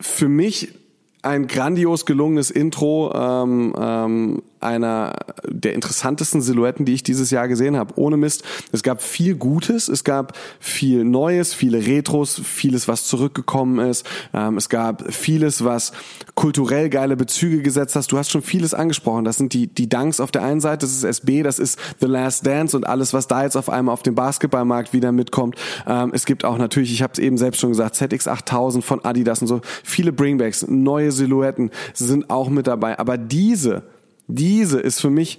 für 0.00 0.28
mich 0.28 0.74
ein 1.22 1.46
grandios 1.48 2.06
gelungenes 2.06 2.50
Intro 2.50 3.12
ähm, 3.14 3.74
ähm, 3.78 4.42
einer 4.66 5.14
der 5.48 5.74
interessantesten 5.74 6.42
Silhouetten, 6.42 6.84
die 6.84 6.94
ich 6.94 7.02
dieses 7.02 7.30
Jahr 7.30 7.48
gesehen 7.48 7.76
habe. 7.76 7.94
Ohne 7.96 8.16
Mist. 8.16 8.44
Es 8.72 8.82
gab 8.82 9.02
viel 9.02 9.34
Gutes, 9.36 9.88
es 9.88 10.04
gab 10.04 10.36
viel 10.60 11.04
Neues, 11.04 11.54
viele 11.54 11.86
Retros, 11.86 12.40
vieles, 12.44 12.88
was 12.88 13.04
zurückgekommen 13.04 13.78
ist. 13.78 14.06
Ähm, 14.34 14.56
es 14.56 14.68
gab 14.68 15.12
vieles, 15.12 15.64
was 15.64 15.92
kulturell 16.34 16.90
geile 16.90 17.16
Bezüge 17.16 17.62
gesetzt 17.62 17.96
hast. 17.96 18.12
Du 18.12 18.18
hast 18.18 18.30
schon 18.30 18.42
vieles 18.42 18.74
angesprochen. 18.74 19.24
Das 19.24 19.36
sind 19.36 19.52
die, 19.52 19.68
die 19.68 19.88
Dunks 19.88 20.20
auf 20.20 20.30
der 20.30 20.42
einen 20.42 20.60
Seite, 20.60 20.86
das 20.86 20.92
ist 20.92 21.04
SB, 21.04 21.42
das 21.42 21.58
ist 21.58 21.78
The 22.00 22.06
Last 22.06 22.46
Dance 22.46 22.76
und 22.76 22.86
alles, 22.86 23.12
was 23.12 23.28
da 23.28 23.42
jetzt 23.44 23.56
auf 23.56 23.70
einmal 23.70 23.92
auf 23.92 24.02
dem 24.02 24.14
Basketballmarkt 24.14 24.92
wieder 24.92 25.12
mitkommt. 25.12 25.56
Ähm, 25.86 26.10
es 26.12 26.26
gibt 26.26 26.44
auch 26.44 26.58
natürlich, 26.58 26.92
ich 26.92 27.02
habe 27.02 27.12
es 27.12 27.18
eben 27.18 27.38
selbst 27.38 27.60
schon 27.60 27.70
gesagt, 27.70 27.96
ZX8000 27.96 28.82
von 28.82 29.04
Adidas 29.04 29.40
und 29.40 29.48
so. 29.48 29.60
Viele 29.84 30.12
Bringbacks, 30.12 30.66
neue 30.68 31.12
Silhouetten 31.12 31.70
sind 31.94 32.30
auch 32.30 32.48
mit 32.48 32.66
dabei. 32.66 32.98
Aber 32.98 33.18
diese 33.18 33.82
diese 34.26 34.80
ist 34.80 35.00
für 35.00 35.10
mich 35.10 35.38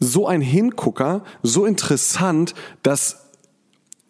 so 0.00 0.26
ein 0.26 0.40
Hingucker, 0.40 1.22
so 1.42 1.66
interessant, 1.66 2.54
dass 2.82 3.28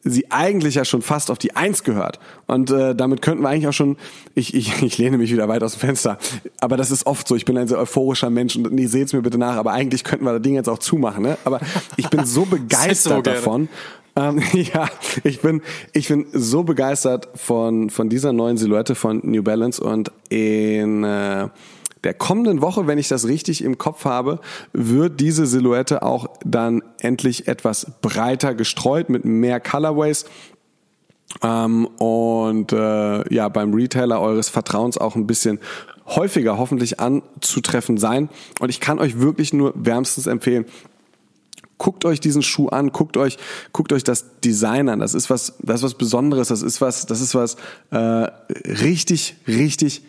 sie 0.05 0.31
eigentlich 0.31 0.77
ja 0.77 0.85
schon 0.85 1.03
fast 1.03 1.31
auf 1.31 1.39
die 1.39 1.57
Eins 1.57 1.83
gehört. 1.83 2.19
Und 2.47 2.71
äh, 2.71 2.95
damit 2.95 3.23
könnten 3.23 3.43
wir 3.43 3.49
eigentlich 3.49 3.69
auch 3.69 3.73
schon, 3.73 3.97
ich, 4.35 4.55
ich, 4.55 4.83
ich 4.83 4.99
lehne 4.99 5.19
mich 5.19 5.33
wieder 5.33 5.49
weit 5.49 5.63
aus 5.63 5.73
dem 5.75 5.81
Fenster, 5.81 6.19
aber 6.61 6.77
das 6.77 6.91
ist 6.91 7.07
oft 7.07 7.27
so, 7.27 7.37
ich 7.37 7.45
bin 7.45 7.57
ein 7.59 7.69
sehr 7.69 7.79
euphorischer 7.79 8.31
Mensch 8.31 8.57
und 8.57 8.73
nee, 8.73 8.87
seht's 8.87 9.13
mir 9.13 9.23
bitte 9.23 9.39
nach, 9.39 9.57
aber 9.57 9.73
eigentlich 9.73 10.05
könnten 10.05 10.25
wir 10.25 10.33
das 10.33 10.43
Ding 10.43 10.55
jetzt 10.55 10.69
auch 10.69 10.79
zumachen. 10.79 11.23
Ne? 11.23 11.39
Aber 11.45 11.61
ich 11.97 12.09
bin 12.09 12.25
so 12.25 12.45
begeistert 12.47 13.17
so 13.17 13.23
davon. 13.23 13.69
Ähm, 14.17 14.43
ja, 14.53 14.89
ich 15.25 15.41
bin, 15.41 15.63
ich 15.93 16.09
bin 16.09 16.27
so 16.33 16.63
begeistert 16.63 17.29
von, 17.35 17.91
von 17.91 18.09
dieser 18.09 18.33
neuen 18.33 18.57
Silhouette 18.57 18.95
von 18.95 19.21
New 19.25 19.43
Balance 19.43 19.83
und 19.83 20.13
in... 20.29 21.05
Äh, 21.05 21.49
der 22.09 22.15
kommenden 22.15 22.63
Woche, 22.63 22.87
wenn 22.87 22.97
ich 22.97 23.09
das 23.09 23.29
richtig 23.29 23.63
im 23.63 23.77
Kopf 23.77 24.07
habe, 24.07 24.41
wird 24.73 25.21
diese 25.21 25.47
Silhouette 25.47 26.03
auch 26.03 26.27
dann 26.43 26.83
endlich 27.01 27.49
etwas 27.49 27.99
breiter 28.01 28.55
gestreut 28.55 29.11
mit 29.11 29.27
mehr 29.27 29.61
Colorways. 29.61 30.25
Ähm, 31.43 31.85
und 31.99 32.73
äh, 32.73 33.35
ja, 33.35 33.51
beim 33.51 33.75
Retailer 33.75 34.23
eures 34.23 34.49
Vertrauens 34.49 34.97
auch 34.97 35.17
ein 35.17 35.27
bisschen 35.27 35.59
häufiger 36.07 36.57
hoffentlich 36.57 36.99
anzutreffen 36.99 37.99
sein. 37.99 38.31
Und 38.59 38.71
ich 38.71 38.81
kann 38.81 39.01
euch 39.01 39.21
wirklich 39.21 39.53
nur 39.53 39.75
wärmstens 39.77 40.27
empfehlen, 40.27 40.65
guckt 41.77 42.07
euch 42.07 42.21
diesen 42.21 42.41
Schuh 42.41 42.69
an, 42.69 42.91
guckt 42.91 43.19
euch, 43.19 43.37
guckt 43.75 43.93
euch 43.93 44.03
das 44.03 44.41
Design 44.41 44.89
an. 44.89 45.01
Das 45.01 45.13
ist 45.13 45.29
was, 45.29 45.59
das 45.61 45.81
ist 45.81 45.83
was 45.83 45.95
Besonderes. 45.95 46.49
Das 46.49 46.63
ist 46.63 46.81
was, 46.81 47.05
das 47.05 47.21
ist 47.21 47.35
was 47.35 47.59
äh, 47.91 47.97
richtig, 48.65 49.37
richtig 49.47 50.05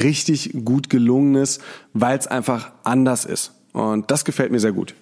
richtig 0.00 0.50
gut 0.64 0.90
gelungenes, 0.90 1.60
weil 1.92 2.18
es 2.18 2.26
einfach 2.26 2.72
anders 2.82 3.24
ist. 3.24 3.52
Und 3.72 4.10
das 4.10 4.24
gefällt 4.24 4.52
mir 4.52 4.60
sehr 4.60 4.72
gut. 4.72 4.94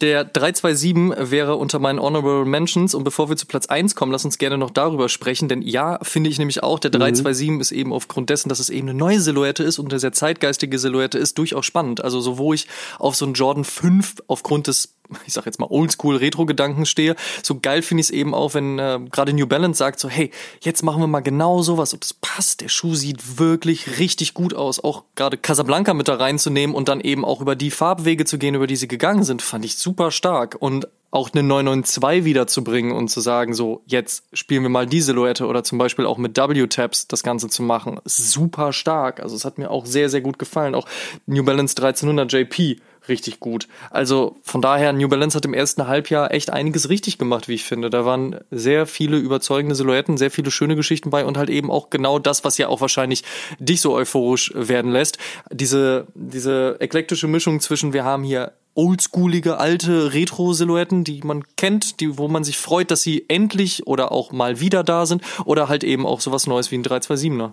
Der 0.00 0.24
327 0.24 1.30
wäre 1.32 1.56
unter 1.56 1.80
meinen 1.80 1.98
Honorable 1.98 2.44
Mentions 2.44 2.94
und 2.94 3.02
bevor 3.02 3.28
wir 3.30 3.36
zu 3.36 3.46
Platz 3.46 3.66
1 3.66 3.96
kommen, 3.96 4.12
lass 4.12 4.24
uns 4.24 4.38
gerne 4.38 4.56
noch 4.56 4.70
darüber 4.70 5.08
sprechen, 5.08 5.48
denn 5.48 5.60
ja, 5.60 5.98
finde 6.02 6.30
ich 6.30 6.38
nämlich 6.38 6.62
auch, 6.62 6.78
der 6.78 6.92
327 6.92 7.50
mhm. 7.50 7.60
ist 7.60 7.72
eben 7.72 7.92
aufgrund 7.92 8.30
dessen, 8.30 8.48
dass 8.48 8.60
es 8.60 8.70
eben 8.70 8.88
eine 8.88 8.96
neue 8.96 9.20
Silhouette 9.20 9.64
ist 9.64 9.80
und 9.80 9.92
eine 9.92 9.98
sehr 9.98 10.12
zeitgeistige 10.12 10.78
Silhouette 10.78 11.18
ist, 11.18 11.36
durchaus 11.36 11.66
spannend. 11.66 12.04
Also 12.04 12.20
so 12.20 12.38
wo 12.38 12.52
ich 12.52 12.68
auf 13.00 13.16
so 13.16 13.24
einen 13.24 13.34
Jordan 13.34 13.64
5 13.64 14.22
aufgrund 14.28 14.68
des 14.68 14.97
ich 15.26 15.32
sag 15.32 15.46
jetzt 15.46 15.60
mal 15.60 15.68
oldschool 15.70 16.16
Retro-Gedanken 16.16 16.86
stehe. 16.86 17.16
So 17.42 17.58
geil 17.60 17.82
finde 17.82 18.00
ich 18.00 18.08
es 18.08 18.10
eben 18.10 18.34
auch, 18.34 18.54
wenn 18.54 18.78
äh, 18.78 19.00
gerade 19.10 19.32
New 19.32 19.46
Balance 19.46 19.78
sagt 19.78 20.00
so, 20.00 20.08
hey, 20.08 20.30
jetzt 20.60 20.82
machen 20.82 21.00
wir 21.00 21.06
mal 21.06 21.20
genau 21.20 21.62
sowas, 21.62 21.94
ob 21.94 22.02
es 22.02 22.14
passt. 22.14 22.60
Der 22.60 22.68
Schuh 22.68 22.94
sieht 22.94 23.38
wirklich 23.38 23.98
richtig 23.98 24.34
gut 24.34 24.54
aus. 24.54 24.82
Auch 24.82 25.04
gerade 25.14 25.36
Casablanca 25.36 25.94
mit 25.94 26.08
da 26.08 26.16
reinzunehmen 26.16 26.74
und 26.74 26.88
dann 26.88 27.00
eben 27.00 27.24
auch 27.24 27.40
über 27.40 27.56
die 27.56 27.70
Farbwege 27.70 28.24
zu 28.24 28.38
gehen, 28.38 28.54
über 28.54 28.66
die 28.66 28.76
sie 28.76 28.88
gegangen 28.88 29.24
sind, 29.24 29.42
fand 29.42 29.64
ich 29.64 29.76
super 29.76 30.10
stark. 30.10 30.56
Und 30.58 30.88
auch 31.10 31.30
eine 31.32 31.42
992 31.42 32.24
wiederzubringen 32.24 32.92
und 32.92 33.08
zu 33.08 33.20
sagen, 33.20 33.54
so, 33.54 33.82
jetzt 33.86 34.24
spielen 34.34 34.62
wir 34.62 34.68
mal 34.68 34.86
die 34.86 35.00
Silhouette 35.00 35.46
oder 35.46 35.64
zum 35.64 35.78
Beispiel 35.78 36.04
auch 36.04 36.18
mit 36.18 36.36
W-Tabs 36.36 37.08
das 37.08 37.22
Ganze 37.22 37.48
zu 37.48 37.62
machen, 37.62 37.98
super 38.04 38.72
stark. 38.74 39.20
Also 39.20 39.34
es 39.34 39.44
hat 39.44 39.56
mir 39.56 39.70
auch 39.70 39.86
sehr, 39.86 40.10
sehr 40.10 40.20
gut 40.20 40.38
gefallen. 40.38 40.74
Auch 40.74 40.86
New 41.26 41.44
Balance 41.44 41.74
1300 41.76 42.30
JP 42.30 42.80
richtig 43.08 43.40
gut. 43.40 43.68
Also 43.90 44.36
von 44.42 44.62
daher, 44.62 44.92
New 44.92 45.08
Balance 45.08 45.36
hat 45.36 45.44
im 45.44 45.54
ersten 45.54 45.86
Halbjahr 45.86 46.32
echt 46.32 46.50
einiges 46.50 46.88
richtig 46.88 47.18
gemacht, 47.18 47.48
wie 47.48 47.54
ich 47.54 47.64
finde. 47.64 47.90
Da 47.90 48.04
waren 48.04 48.36
sehr 48.50 48.86
viele 48.86 49.16
überzeugende 49.16 49.74
Silhouetten, 49.74 50.16
sehr 50.16 50.30
viele 50.30 50.50
schöne 50.50 50.76
Geschichten 50.76 51.10
bei 51.10 51.24
und 51.24 51.36
halt 51.36 51.50
eben 51.50 51.70
auch 51.70 51.90
genau 51.90 52.18
das, 52.18 52.44
was 52.44 52.58
ja 52.58 52.68
auch 52.68 52.80
wahrscheinlich 52.80 53.24
dich 53.58 53.80
so 53.80 53.94
euphorisch 53.94 54.52
werden 54.54 54.92
lässt. 54.92 55.18
Diese, 55.50 56.06
diese 56.14 56.76
eklektische 56.80 57.28
Mischung 57.28 57.60
zwischen, 57.60 57.92
wir 57.92 58.04
haben 58.04 58.24
hier 58.24 58.52
oldschoolige 58.78 59.58
alte 59.58 60.14
Retro-Silhouetten, 60.14 61.02
die 61.02 61.20
man 61.24 61.42
kennt, 61.56 61.98
die, 62.00 62.16
wo 62.16 62.28
man 62.28 62.44
sich 62.44 62.58
freut, 62.58 62.92
dass 62.92 63.02
sie 63.02 63.24
endlich 63.28 63.88
oder 63.88 64.12
auch 64.12 64.30
mal 64.30 64.60
wieder 64.60 64.84
da 64.84 65.04
sind, 65.04 65.22
oder 65.44 65.68
halt 65.68 65.82
eben 65.82 66.06
auch 66.06 66.20
sowas 66.20 66.46
Neues 66.46 66.70
wie 66.70 66.78
ein 66.78 66.84
327er. 66.84 67.50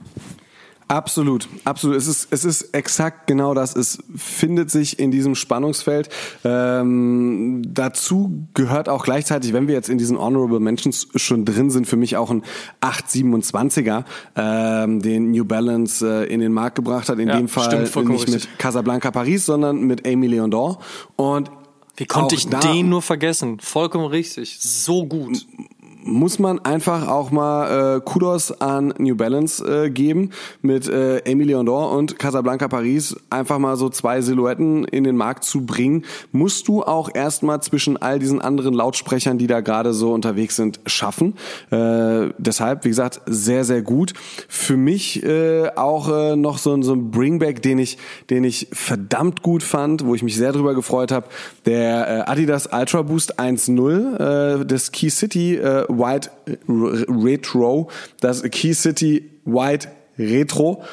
Absolut, 0.88 1.48
absolut. 1.64 1.98
Es 1.98 2.06
ist, 2.06 2.28
es 2.30 2.46
ist 2.46 2.74
exakt 2.76 3.26
genau 3.26 3.56
das. 3.56 3.76
Es 3.76 3.98
findet 4.16 4.70
sich 4.70 5.00
in 5.00 5.10
diesem 5.10 5.34
Spannungsfeld. 5.34 6.10
Ähm, 6.44 7.64
dazu 7.68 8.48
gehört 8.54 8.88
auch 8.88 9.04
gleichzeitig, 9.04 9.54
wenn 9.54 9.68
wir 9.68 9.74
jetzt 9.74 9.90
in 9.90 9.98
diesen 9.98 10.20
Honorable 10.20 10.60
Mentions 10.60 11.08
schon 11.16 11.44
drin 11.44 11.72
sind, 11.72 11.88
für 11.88 11.98
mich 11.98 12.18
auch 12.18 12.30
ein 12.30 12.44
827er, 12.82 14.04
ähm, 14.36 15.02
den 15.02 15.32
New 15.32 15.46
Balance 15.46 16.06
äh, 16.08 16.32
in 16.32 16.40
den 16.40 16.54
Markt 16.54 16.76
gebracht 16.76 17.10
hat. 17.10 17.18
In 17.18 17.30
ja, 17.30 17.38
dem 17.38 17.48
Fall 17.48 17.66
stimmt, 17.66 18.10
nicht 18.10 18.28
richtig. 18.28 18.50
mit 18.50 18.60
Casablanca 18.60 19.10
Paris, 19.10 19.46
sondern 19.46 19.82
mit 19.82 20.08
Amy 20.08 20.28
Leondor. 20.28 20.80
Und 21.16 21.50
wie 21.98 22.06
konnte 22.06 22.36
ich 22.36 22.48
den 22.48 22.90
nur 22.90 23.02
vergessen? 23.02 23.60
Vollkommen 23.60 24.06
richtig. 24.06 24.60
So 24.60 25.06
gut 25.06 25.48
muss 26.06 26.38
man 26.40 26.60
einfach 26.60 27.08
auch 27.08 27.32
mal 27.32 27.98
äh, 27.98 28.02
Kudos 28.02 28.62
an 28.62 28.94
New 29.00 29.16
Balance 29.16 29.66
äh, 29.66 29.90
geben 29.90 30.30
mit 30.62 30.88
äh, 30.88 31.18
Emily 31.20 31.56
Leondor 31.56 31.92
und 31.92 32.20
Casablanca 32.20 32.68
Paris 32.68 33.16
einfach 33.30 33.60
mal 33.60 33.76
so 33.78 33.90
zwei 33.90 34.22
Silhouetten 34.22 34.86
in 34.86 35.04
den 35.04 35.16
Markt 35.16 35.44
zu 35.46 35.66
bringen, 35.66 36.04
musst 36.32 36.68
du 36.68 36.84
auch 36.84 37.10
erstmal 37.14 37.62
zwischen 37.62 37.98
all 37.98 38.20
diesen 38.20 38.42
anderen 38.42 38.74
Lautsprechern, 38.74 39.38
die 39.38 39.48
da 39.48 39.62
gerade 39.62 39.94
so 39.94 40.14
unterwegs 40.14 40.56
sind, 40.56 40.80
schaffen. 40.86 41.36
Äh, 41.72 42.30
deshalb, 42.38 42.86
wie 42.86 42.90
gesagt, 42.90 43.22
sehr, 43.26 43.64
sehr 43.64 43.82
gut. 43.82 44.14
Für 44.48 44.78
mich 44.78 45.24
äh, 45.24 45.70
auch 45.76 46.10
äh, 46.10 46.36
noch 46.36 46.58
so, 46.58 46.80
so 46.82 46.94
ein 46.94 47.12
Bringback, 47.12 47.62
den 47.62 47.80
ich, 47.80 47.98
den 48.30 48.44
ich 48.44 48.68
verdammt 48.72 49.42
gut 49.42 49.64
fand, 49.64 50.06
wo 50.06 50.14
ich 50.14 50.24
mich 50.24 50.36
sehr 50.36 50.52
drüber 50.52 50.76
gefreut 50.76 51.12
habe, 51.12 51.28
der 51.66 52.08
äh, 52.08 52.30
Adidas 52.30 52.70
Ultra 52.72 53.02
Boost 53.02 53.40
1.0 53.40 54.62
äh, 54.62 54.66
des 54.66 54.92
Key 54.92 55.10
City 55.10 55.56
äh, 55.56 55.86
White 55.98 56.32
Retro, 56.68 57.90
das 58.22 58.44
Key 58.44 58.74
City 58.74 59.30
White 59.46 59.90
Retro. 60.18 60.84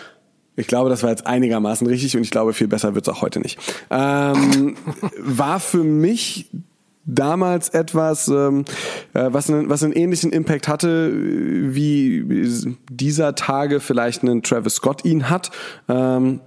Ich 0.57 0.67
glaube, 0.67 0.91
das 0.91 1.03
war 1.03 1.11
jetzt 1.11 1.27
einigermaßen 1.27 1.87
richtig 1.87 2.17
und 2.17 2.23
ich 2.23 2.31
glaube, 2.31 2.53
viel 2.53 2.69
besser 2.69 2.95
wird's 2.95 3.09
auch 3.09 3.23
heute 3.23 3.41
nicht. 3.41 3.59
Ähm, 3.91 4.77
war 5.19 5.61
für 5.61 5.83
mich 5.83 6.51
damals 7.05 7.71
etwas, 7.71 8.29
ähm, 8.29 8.65
äh, 9.15 9.29
was, 9.33 9.51
einen, 9.51 9.69
was 9.69 9.83
einen 9.83 9.93
ähnlichen 9.93 10.31
Impact 10.33 10.69
hatte, 10.69 11.13
wie 11.15 12.25
dieser 12.91 13.35
Tage 13.35 13.81
vielleicht 13.81 14.23
einen 14.23 14.43
Travis 14.43 14.75
Scott 14.75 15.05
ihn 15.05 15.29
hat. 15.29 15.51
Ähm, 15.89 16.41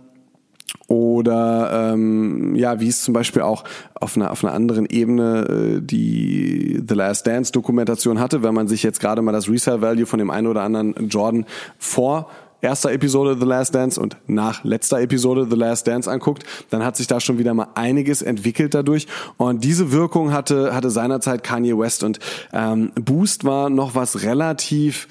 oder 0.88 1.94
ähm, 1.94 2.56
ja, 2.56 2.80
wie 2.80 2.88
es 2.88 3.02
zum 3.04 3.14
Beispiel 3.14 3.42
auch 3.42 3.64
auf 3.96 4.16
einer, 4.16 4.32
auf 4.32 4.44
einer 4.44 4.54
anderen 4.54 4.86
Ebene 4.86 5.78
äh, 5.78 5.82
die 5.82 6.84
The 6.88 6.94
Last 6.94 7.26
Dance 7.26 7.52
Dokumentation 7.52 8.20
hatte, 8.20 8.44
wenn 8.44 8.54
man 8.54 8.68
sich 8.68 8.84
jetzt 8.84 9.00
gerade 9.00 9.22
mal 9.22 9.32
das 9.32 9.50
Resale 9.50 9.82
Value 9.82 10.06
von 10.06 10.20
dem 10.20 10.30
einen 10.30 10.48
oder 10.48 10.62
anderen 10.62 10.94
Jordan 11.10 11.46
vor 11.80 12.30
erster 12.62 12.92
Episode 12.92 13.38
The 13.40 13.46
Last 13.46 13.76
Dance 13.76 14.00
und 14.00 14.18
nach 14.28 14.64
letzter 14.64 15.00
Episode 15.00 15.48
The 15.50 15.56
Last 15.56 15.88
Dance 15.88 16.10
anguckt, 16.10 16.44
dann 16.70 16.84
hat 16.84 16.98
sich 16.98 17.08
da 17.08 17.20
schon 17.20 17.38
wieder 17.38 17.54
mal 17.54 17.68
einiges 17.76 18.22
entwickelt 18.22 18.74
dadurch. 18.74 19.08
Und 19.38 19.64
diese 19.64 19.92
Wirkung 19.92 20.34
hatte, 20.34 20.74
hatte 20.74 20.90
seinerzeit 20.90 21.44
Kanye 21.44 21.78
West 21.78 22.04
und 22.04 22.20
ähm, 22.54 22.92
Boost 22.96 23.44
war 23.44 23.70
noch 23.70 23.96
was 23.96 24.24
relativ 24.24 25.08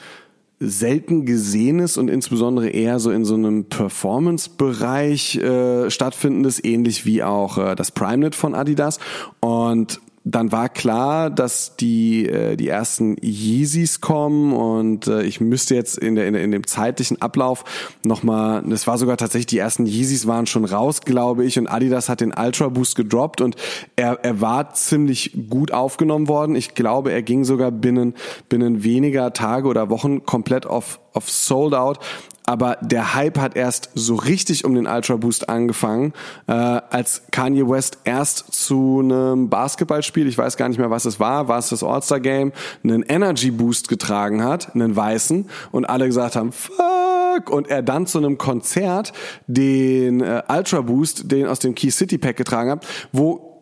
selten 0.69 1.27
gesehenes 1.27 1.97
und 1.97 2.09
insbesondere 2.09 2.69
eher 2.69 2.99
so 2.99 3.11
in 3.11 3.25
so 3.25 3.35
einem 3.35 3.65
Performance-Bereich 3.65 5.37
äh, 5.37 5.91
stattfindendes, 5.91 6.62
ähnlich 6.62 7.07
wie 7.07 7.23
auch 7.23 7.59
äh, 7.59 7.75
das 7.75 7.91
PrimeNet 7.91 8.35
von 8.35 8.55
Adidas. 8.55 8.99
Und 9.41 10.01
dann 10.27 10.53
war 10.53 10.70
klar, 10.70 11.29
dass 11.29 11.77
die 11.77 12.27
äh, 12.27 12.57
die 12.57 12.68
ersten 12.68 13.16
Yeezys 13.22 14.01
kommen 14.01 14.55
und 14.55 15.07
äh, 15.07 15.22
ich 15.22 15.41
müsste 15.41 15.75
jetzt 15.75 15.99
in 15.99 16.14
der 16.14 16.27
in, 16.27 16.35
in 16.35 16.51
dem 16.51 16.66
zeitlichen 16.66 17.20
Ablauf 17.20 17.64
noch 18.07 18.22
mal, 18.22 18.62
das 18.62 18.87
war 18.87 18.97
sogar 18.97 19.18
tatsächlich 19.18 19.47
die 19.47 19.59
ersten 19.59 19.85
Yeezys 19.85 20.27
waren 20.27 20.47
schon 20.47 20.64
raus, 20.64 21.03
glaube 21.03 21.45
ich, 21.45 21.59
und 21.59 21.68
Adidas 21.68 22.09
hat 22.09 22.22
den 22.22 22.33
Ultra 22.35 22.70
Boost 22.70 22.97
gedroppt 22.97 23.43
und 23.43 23.57
er 23.97 24.18
er 24.25 24.41
war 24.41 24.72
ziemlich 24.72 25.37
gut 25.51 25.72
aufgenommen 25.72 26.27
worden. 26.27 26.57
Ich 26.57 26.75
glaube, 26.75 27.12
er 27.12 27.22
ging 27.22 27.45
sogar 27.45 27.70
binnen 27.70 28.14
binnen 28.49 28.83
weniger 28.83 29.35
Tage 29.35 29.68
oder 29.68 29.91
Wochen 29.91 30.25
komplett 30.25 30.64
auf 30.64 31.01
auf 31.12 31.31
Sold 31.31 31.75
Out 31.75 31.99
aber 32.47 32.76
der 32.82 33.14
Hype 33.14 33.38
hat 33.38 33.57
erst 33.57 33.90
so 33.95 34.14
richtig 34.16 34.64
um 34.64 34.74
den 34.74 34.86
Ultra 34.86 35.16
Boost 35.16 35.49
angefangen, 35.49 36.12
äh, 36.47 36.53
als 36.53 37.22
Kanye 37.30 37.68
West 37.68 37.99
erst 38.05 38.53
zu 38.53 39.01
einem 39.03 39.49
Basketballspiel, 39.49 40.28
ich 40.28 40.36
weiß 40.36 40.57
gar 40.57 40.68
nicht 40.68 40.78
mehr, 40.78 40.90
was 40.90 41.07
es 41.07 41.18
war, 41.18 41.49
war 41.49 41.59
es 41.59 41.70
das 41.70 41.82
All-Star 41.82 42.20
Game, 42.20 42.53
einen 42.82 43.03
Energy 43.03 43.51
Boost 43.51 43.88
getragen 43.88 44.45
hat, 44.45 44.74
einen 44.74 44.95
weißen, 44.95 45.49
und 45.72 45.84
alle 45.86 46.07
gesagt 46.07 46.36
haben, 46.36 46.53
fuck, 46.53 47.51
und 47.51 47.68
er 47.68 47.82
dann 47.82 48.07
zu 48.07 48.18
einem 48.18 48.38
Konzert 48.38 49.12
den 49.47 50.20
äh, 50.20 50.42
Ultra 50.49 50.82
Boost, 50.82 51.30
den 51.30 51.47
aus 51.47 51.59
dem 51.59 51.74
Key 51.74 51.90
City 51.90 52.18
Pack 52.18 52.36
getragen 52.36 52.70
hat, 52.70 52.86
wo 53.12 53.55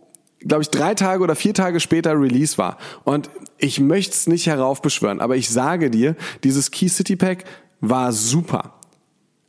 glaube 0.47 0.62
ich, 0.62 0.70
drei 0.70 0.95
Tage 0.95 1.22
oder 1.22 1.37
vier 1.37 1.55
Tage 1.55 1.80
später 1.80 2.20
Release 2.20 2.59
war. 2.59 2.78
Und 3.05 3.30
ich 3.59 3.80
möchte 3.80 4.12
es 4.12 4.26
nicht 4.26 4.47
heraufbeschwören, 4.47 5.20
aber 5.20 5.37
ich 5.37 5.49
sage 5.49 5.91
dir, 5.91 6.16
dieses 6.43 6.70
Key 6.70 6.89
City 6.89 7.16
Pack 7.16 7.45
war 7.83 8.12
super. 8.12 8.72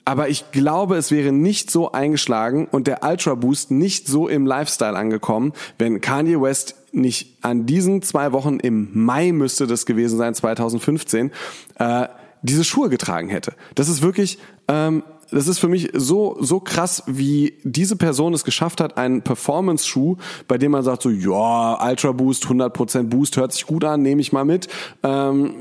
Aber 0.06 0.28
ich 0.28 0.52
glaube, 0.52 0.98
es 0.98 1.12
wäre 1.12 1.32
nicht 1.32 1.72
so 1.72 1.94
eingeschlagen 1.94 2.68
und 2.70 2.88
der 2.88 3.04
Ultra 3.04 3.36
Boost 3.36 3.72
nicht 3.72 4.08
so 4.08 4.28
im 4.28 4.46
Lifestyle 4.46 4.98
angekommen, 4.98 5.54
wenn 5.78 6.02
Kanye 6.02 6.42
West 6.42 6.76
nicht 6.92 7.38
an 7.42 7.66
diesen 7.66 8.02
zwei 8.02 8.34
Wochen 8.34 8.60
im 8.60 8.90
Mai 8.94 9.32
müsste 9.32 9.66
das 9.66 9.86
gewesen 9.86 10.18
sein, 10.18 10.36
2015, 10.36 11.32
äh, 11.80 12.08
diese 12.42 12.66
Schuhe 12.66 12.90
getragen 12.90 13.30
hätte. 13.30 13.54
Das 13.76 13.88
ist 13.88 14.02
wirklich, 14.02 14.40
ähm, 14.68 15.04
das 15.32 15.48
ist 15.48 15.60
für 15.60 15.70
mich 15.70 15.90
so 15.94 16.38
so 16.42 16.60
krass, 16.60 17.04
wie 17.08 17.58
diese 17.64 17.96
Person 17.96 18.34
es 18.34 18.44
geschafft 18.44 18.82
hat, 18.82 18.98
einen 18.98 19.22
Performance-Schuh, 19.22 20.18
bei 20.50 20.58
dem 20.58 20.74
man 20.74 20.84
sagt 20.84 21.02
so, 21.02 21.10
ja, 21.10 21.90
Ultra 21.90 22.12
Boost, 22.12 22.46
100% 22.46 23.04
Boost, 23.04 23.38
hört 23.38 23.54
sich 23.54 23.66
gut 23.66 23.86
an, 23.86 24.02
nehme 24.02 24.22
ich 24.22 24.34
mal 24.34 24.46
mit, 24.46 24.68
ähm, 25.02 25.54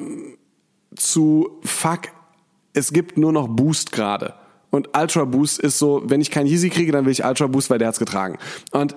zu 0.96 1.60
fuck, 1.62 2.08
es 2.72 2.92
gibt 2.92 3.18
nur 3.18 3.32
noch 3.32 3.48
Boost 3.48 3.92
gerade. 3.92 4.34
Und 4.70 4.96
Ultra 4.96 5.26
Boost 5.26 5.60
ist 5.60 5.78
so, 5.78 6.02
wenn 6.06 6.22
ich 6.22 6.30
keinen 6.30 6.46
Yeezy 6.46 6.70
kriege, 6.70 6.92
dann 6.92 7.04
will 7.04 7.12
ich 7.12 7.24
Ultra 7.24 7.46
Boost, 7.46 7.68
weil 7.68 7.78
der 7.78 7.88
hat's 7.88 7.98
getragen. 7.98 8.38
Und 8.70 8.96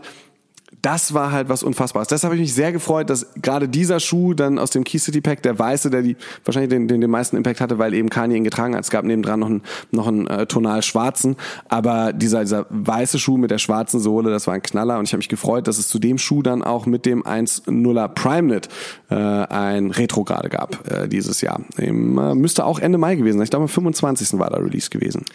das 0.81 1.13
war 1.13 1.31
halt 1.31 1.49
was 1.49 1.63
Unfassbares. 1.63 2.07
Deshalb 2.07 2.31
habe 2.31 2.35
ich 2.35 2.41
mich 2.41 2.53
sehr 2.53 2.71
gefreut, 2.71 3.09
dass 3.09 3.27
gerade 3.41 3.67
dieser 3.67 3.99
Schuh 3.99 4.33
dann 4.33 4.59
aus 4.59 4.71
dem 4.71 4.83
Key 4.83 4.97
City 4.99 5.21
Pack, 5.21 5.41
der 5.43 5.57
weiße, 5.57 5.89
der 5.89 6.01
die 6.01 6.15
wahrscheinlich 6.43 6.69
den, 6.69 6.87
den, 6.87 7.01
den 7.01 7.09
meisten 7.09 7.37
Impact 7.37 7.61
hatte, 7.61 7.77
weil 7.77 7.93
eben 7.93 8.09
Kanye 8.09 8.37
ihn 8.37 8.43
getragen 8.43 8.75
hat. 8.75 8.83
Es 8.83 8.89
gab 8.89 9.05
nebendran 9.05 9.39
noch 9.39 9.47
einen, 9.47 9.61
noch 9.91 10.07
einen 10.07 10.27
äh, 10.27 10.45
tonal 10.45 10.81
schwarzen, 10.83 11.35
aber 11.69 12.13
dieser, 12.13 12.41
dieser 12.41 12.65
weiße 12.69 13.19
Schuh 13.19 13.37
mit 13.37 13.51
der 13.51 13.57
schwarzen 13.57 13.99
Sohle, 13.99 14.29
das 14.29 14.47
war 14.47 14.53
ein 14.53 14.61
Knaller 14.61 14.99
und 14.99 15.05
ich 15.05 15.13
habe 15.13 15.19
mich 15.19 15.29
gefreut, 15.29 15.67
dass 15.67 15.77
es 15.77 15.87
zu 15.87 15.99
dem 15.99 16.17
Schuh 16.17 16.41
dann 16.41 16.63
auch 16.63 16.85
mit 16.85 17.05
dem 17.05 17.23
1.0er 17.23 18.07
PrimeNet 18.09 18.69
äh, 19.09 19.15
ein 19.15 19.91
Retro 19.91 20.23
gerade 20.23 20.49
gab 20.49 20.91
äh, 20.91 21.07
dieses 21.07 21.41
Jahr. 21.41 21.61
Im, 21.77 22.17
äh, 22.17 22.35
müsste 22.35 22.65
auch 22.65 22.79
Ende 22.79 22.97
Mai 22.97 23.15
gewesen 23.15 23.37
sein. 23.37 23.43
Ich 23.43 23.49
glaube, 23.49 23.63
am 23.63 23.69
25. 23.69 24.39
war 24.39 24.49
da 24.49 24.57
Release 24.57 24.89
gewesen. 24.89 25.25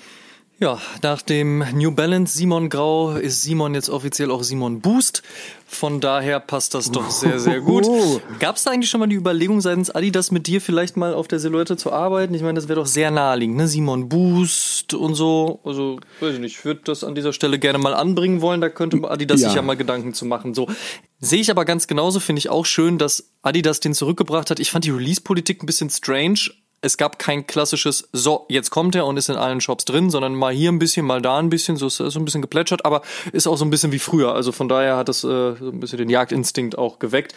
Ja, 0.63 0.79
nach 1.01 1.23
dem 1.23 1.65
New 1.73 1.91
Balance 1.91 2.37
Simon 2.37 2.69
Grau 2.69 3.13
ist 3.13 3.41
Simon 3.41 3.73
jetzt 3.73 3.89
offiziell 3.89 4.31
auch 4.31 4.43
Simon 4.43 4.83
Boost. 4.83 5.23
Von 5.67 6.01
daher 6.01 6.39
passt 6.39 6.75
das 6.75 6.91
doch 6.91 7.11
sehr, 7.11 7.41
sehr 7.41 7.61
gut. 7.63 7.87
Gab 8.41 8.57
es 8.57 8.65
da 8.65 8.71
eigentlich 8.71 8.91
schon 8.91 9.01
mal 9.01 9.07
die 9.07 9.17
Überlegung 9.17 9.63
seitens 9.63 9.89
Adidas 9.89 10.31
mit 10.31 10.47
dir 10.47 10.61
vielleicht 10.61 10.99
mal 10.99 11.15
auf 11.15 11.29
der 11.29 11.39
Silhouette 11.39 11.79
zu 11.79 11.95
arbeiten? 11.95 12.35
Ich 12.35 12.43
meine, 12.43 12.57
das 12.57 12.69
wäre 12.69 12.79
doch 12.79 12.87
sehr 12.87 13.11
naheliegend, 13.11 13.57
ne? 13.57 13.69
Simon 13.69 14.11
Boost 14.11 14.93
und 14.93 15.15
so. 15.15 15.61
Also, 15.65 15.99
weiß 16.21 16.35
ich 16.35 16.41
nicht, 16.41 16.59
ich 16.59 16.65
würde 16.67 16.83
das 16.85 17.05
an 17.05 17.15
dieser 17.15 17.33
Stelle 17.33 17.59
gerne 17.59 17.79
mal 17.79 17.95
anbringen 17.95 18.43
wollen. 18.43 18.61
Da 18.61 18.69
könnte 18.69 18.99
Adidas 19.11 19.41
ja. 19.41 19.49
sich 19.49 19.57
ja 19.57 19.63
mal 19.63 19.79
Gedanken 19.79 20.13
zu 20.13 20.27
machen. 20.27 20.53
So. 20.53 20.69
Sehe 21.21 21.41
ich 21.41 21.51
aber 21.51 21.65
ganz 21.65 21.87
genauso, 21.87 22.21
finde 22.21 22.41
ich 22.41 22.51
auch 22.51 22.67
schön, 22.67 22.99
dass 22.99 23.31
Adidas 23.41 23.81
den 23.81 23.95
zurückgebracht 23.95 24.51
hat. 24.51 24.61
Ich 24.61 24.71
fand 24.71 24.85
die 24.85 24.91
Release-Politik 24.91 25.63
ein 25.63 25.67
bisschen 25.67 25.89
strange 25.89 26.51
es 26.83 26.97
gab 26.97 27.19
kein 27.19 27.47
klassisches, 27.47 28.09
so, 28.13 28.47
jetzt 28.49 28.71
kommt 28.71 28.95
er 28.95 29.07
und 29.07 29.17
ist 29.17 29.29
in 29.29 29.37
allen 29.37 29.61
Shops 29.61 29.85
drin, 29.85 30.11
sondern 30.11 30.35
mal 30.35 30.53
hier 30.53 30.73
ein 30.73 30.79
bisschen, 30.79 31.05
mal 31.05 31.21
da 31.21 31.39
ein 31.39 31.51
bisschen, 31.51 31.77
so 31.77 31.87
ist 31.87 31.97
so 31.97 32.19
ein 32.19 32.25
bisschen 32.25 32.43
geplätschert, 32.43 32.85
aber 32.85 33.03
ist 33.33 33.47
auch 33.47 33.57
so 33.57 33.65
ein 33.65 33.71
bisschen 33.71 33.93
wie 33.93 33.99
früher. 33.99 34.35
Also 34.35 34.53
von 34.53 34.69
daher 34.69 34.97
hat 34.97 35.09
das 35.09 35.23
äh, 35.25 35.57
so 35.57 35.71
ein 35.71 35.81
bisschen 35.81 35.99
den 35.99 36.09
Jagdinstinkt 36.09 36.79
auch 36.79 36.99
geweckt. 36.99 37.35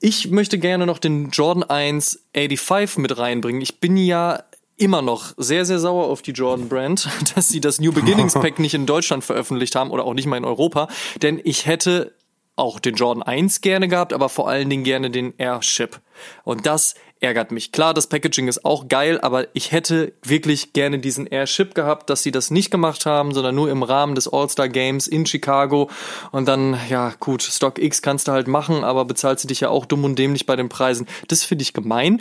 Ich 0.00 0.30
möchte 0.30 0.58
gerne 0.58 0.86
noch 0.86 0.98
den 0.98 1.30
Jordan 1.30 1.64
1 1.64 2.24
85 2.34 2.98
mit 2.98 3.18
reinbringen. 3.18 3.60
Ich 3.60 3.80
bin 3.80 3.96
ja 3.96 4.44
immer 4.76 5.02
noch 5.02 5.34
sehr, 5.36 5.64
sehr 5.64 5.78
sauer 5.78 6.06
auf 6.06 6.22
die 6.22 6.32
Jordan 6.32 6.68
Brand, 6.68 7.08
dass 7.34 7.48
sie 7.48 7.60
das 7.60 7.80
New 7.80 7.92
Beginnings 7.92 8.34
Pack 8.34 8.58
nicht 8.58 8.74
in 8.74 8.86
Deutschland 8.86 9.24
veröffentlicht 9.24 9.74
haben 9.74 9.90
oder 9.90 10.04
auch 10.04 10.14
nicht 10.14 10.26
mal 10.26 10.36
in 10.36 10.44
Europa, 10.44 10.88
denn 11.20 11.40
ich 11.42 11.66
hätte 11.66 12.14
auch 12.54 12.80
den 12.80 12.94
Jordan 12.94 13.22
1 13.22 13.60
gerne 13.60 13.88
gehabt, 13.88 14.12
aber 14.12 14.28
vor 14.28 14.48
allen 14.48 14.68
Dingen 14.68 14.84
gerne 14.84 15.10
den 15.10 15.34
Airship. 15.38 16.00
Und 16.44 16.66
das 16.66 16.94
ärgert 17.22 17.52
mich. 17.52 17.72
Klar, 17.72 17.94
das 17.94 18.06
Packaging 18.06 18.48
ist 18.48 18.64
auch 18.64 18.88
geil, 18.88 19.20
aber 19.20 19.46
ich 19.54 19.72
hätte 19.72 20.12
wirklich 20.22 20.72
gerne 20.72 20.98
diesen 20.98 21.26
Airship 21.26 21.74
gehabt, 21.74 22.10
dass 22.10 22.22
sie 22.22 22.30
das 22.30 22.50
nicht 22.50 22.70
gemacht 22.70 23.06
haben, 23.06 23.32
sondern 23.32 23.54
nur 23.54 23.70
im 23.70 23.82
Rahmen 23.82 24.14
des 24.14 24.32
All-Star 24.32 24.68
Games 24.68 25.06
in 25.06 25.26
Chicago. 25.26 25.90
Und 26.32 26.46
dann, 26.48 26.78
ja, 26.88 27.14
gut, 27.20 27.42
Stock 27.42 27.78
X 27.78 28.02
kannst 28.02 28.28
du 28.28 28.32
halt 28.32 28.48
machen, 28.48 28.84
aber 28.84 29.04
bezahlst 29.04 29.44
du 29.44 29.48
dich 29.48 29.60
ja 29.60 29.68
auch 29.68 29.86
dumm 29.86 30.04
und 30.04 30.18
dämlich 30.18 30.46
bei 30.46 30.56
den 30.56 30.68
Preisen. 30.68 31.06
Das 31.28 31.44
finde 31.44 31.62
ich 31.62 31.72
gemein. 31.72 32.20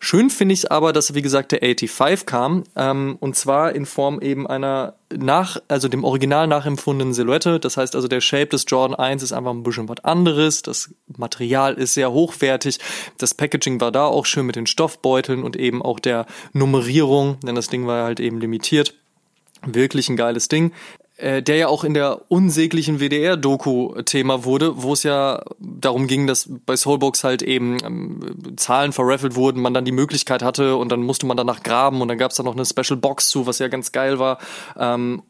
Schön 0.00 0.30
finde 0.30 0.52
ich 0.52 0.70
aber, 0.70 0.92
dass 0.92 1.14
wie 1.14 1.22
gesagt 1.22 1.50
der 1.50 1.60
85 1.60 2.24
kam 2.24 2.64
ähm, 2.76 3.16
und 3.18 3.34
zwar 3.34 3.74
in 3.74 3.84
Form 3.84 4.20
eben 4.20 4.46
einer 4.46 4.94
nach, 5.12 5.58
also 5.66 5.88
dem 5.88 6.04
original 6.04 6.46
nachempfundenen 6.46 7.14
Silhouette. 7.14 7.58
Das 7.58 7.76
heißt 7.76 7.96
also 7.96 8.06
der 8.06 8.20
Shape 8.20 8.46
des 8.46 8.64
Jordan 8.68 8.94
1 8.94 9.24
ist 9.24 9.32
einfach 9.32 9.50
ein 9.50 9.64
bisschen 9.64 9.88
was 9.88 10.04
anderes. 10.04 10.62
Das 10.62 10.94
Material 11.16 11.74
ist 11.74 11.94
sehr 11.94 12.12
hochwertig. 12.12 12.78
Das 13.16 13.34
Packaging 13.34 13.80
war 13.80 13.90
da 13.90 14.04
auch 14.04 14.24
schön 14.24 14.46
mit 14.46 14.54
den 14.54 14.66
Stoffbeuteln 14.66 15.42
und 15.42 15.56
eben 15.56 15.82
auch 15.82 15.98
der 15.98 16.26
Nummerierung, 16.52 17.38
denn 17.40 17.56
das 17.56 17.68
Ding 17.68 17.86
war 17.86 18.04
halt 18.04 18.20
eben 18.20 18.40
limitiert. 18.40 18.94
Wirklich 19.66 20.08
ein 20.08 20.16
geiles 20.16 20.46
Ding 20.46 20.72
äh, 21.18 21.42
der 21.42 21.56
ja 21.56 21.68
auch 21.68 21.84
in 21.84 21.94
der 21.94 22.22
unsäglichen 22.28 23.00
WDR-Doku 23.00 24.02
Thema 24.02 24.44
wurde, 24.44 24.82
wo 24.82 24.92
es 24.92 25.02
ja 25.02 25.42
darum 25.58 26.06
ging, 26.06 26.26
dass 26.26 26.48
bei 26.64 26.76
Soulbox 26.76 27.24
halt 27.24 27.42
eben 27.42 27.76
ähm, 27.84 28.56
Zahlen 28.56 28.92
verraffelt 28.92 29.34
wurden, 29.34 29.60
man 29.60 29.74
dann 29.74 29.84
die 29.84 29.92
Möglichkeit 29.92 30.42
hatte 30.42 30.76
und 30.76 30.90
dann 30.90 31.02
musste 31.02 31.26
man 31.26 31.36
danach 31.36 31.62
graben 31.62 32.00
und 32.00 32.08
dann 32.08 32.18
gab 32.18 32.30
es 32.30 32.36
da 32.36 32.44
noch 32.44 32.54
eine 32.54 32.64
Special 32.64 32.96
Box 32.96 33.28
zu, 33.28 33.46
was 33.46 33.58
ja 33.58 33.66
ganz 33.66 33.90
geil 33.90 34.18
war. 34.18 34.38
Ähm, 34.78 35.22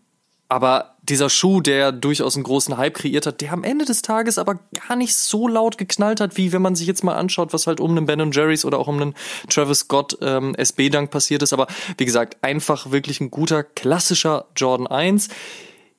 aber 0.50 0.96
dieser 1.02 1.28
Schuh, 1.28 1.60
der 1.60 1.92
durchaus 1.92 2.34
einen 2.34 2.44
großen 2.44 2.76
Hype 2.78 2.94
kreiert 2.94 3.26
hat, 3.26 3.40
der 3.42 3.52
am 3.52 3.64
Ende 3.64 3.84
des 3.84 4.00
Tages 4.00 4.38
aber 4.38 4.58
gar 4.86 4.96
nicht 4.96 5.14
so 5.14 5.46
laut 5.46 5.76
geknallt 5.76 6.20
hat, 6.20 6.36
wie 6.38 6.52
wenn 6.52 6.62
man 6.62 6.74
sich 6.74 6.86
jetzt 6.86 7.04
mal 7.04 7.16
anschaut, 7.16 7.52
was 7.52 7.66
halt 7.66 7.80
um 7.80 7.90
einen 7.90 8.06
Ben 8.06 8.32
Jerry's 8.32 8.64
oder 8.64 8.78
auch 8.78 8.88
um 8.88 9.00
einen 9.00 9.14
Travis 9.50 9.80
Scott 9.80 10.16
ähm, 10.22 10.54
SB-Dank 10.54 11.10
passiert 11.10 11.42
ist. 11.42 11.52
Aber 11.52 11.66
wie 11.98 12.06
gesagt, 12.06 12.38
einfach 12.42 12.90
wirklich 12.90 13.20
ein 13.20 13.30
guter, 13.30 13.62
klassischer 13.62 14.46
Jordan 14.56 14.86
1. 14.86 15.28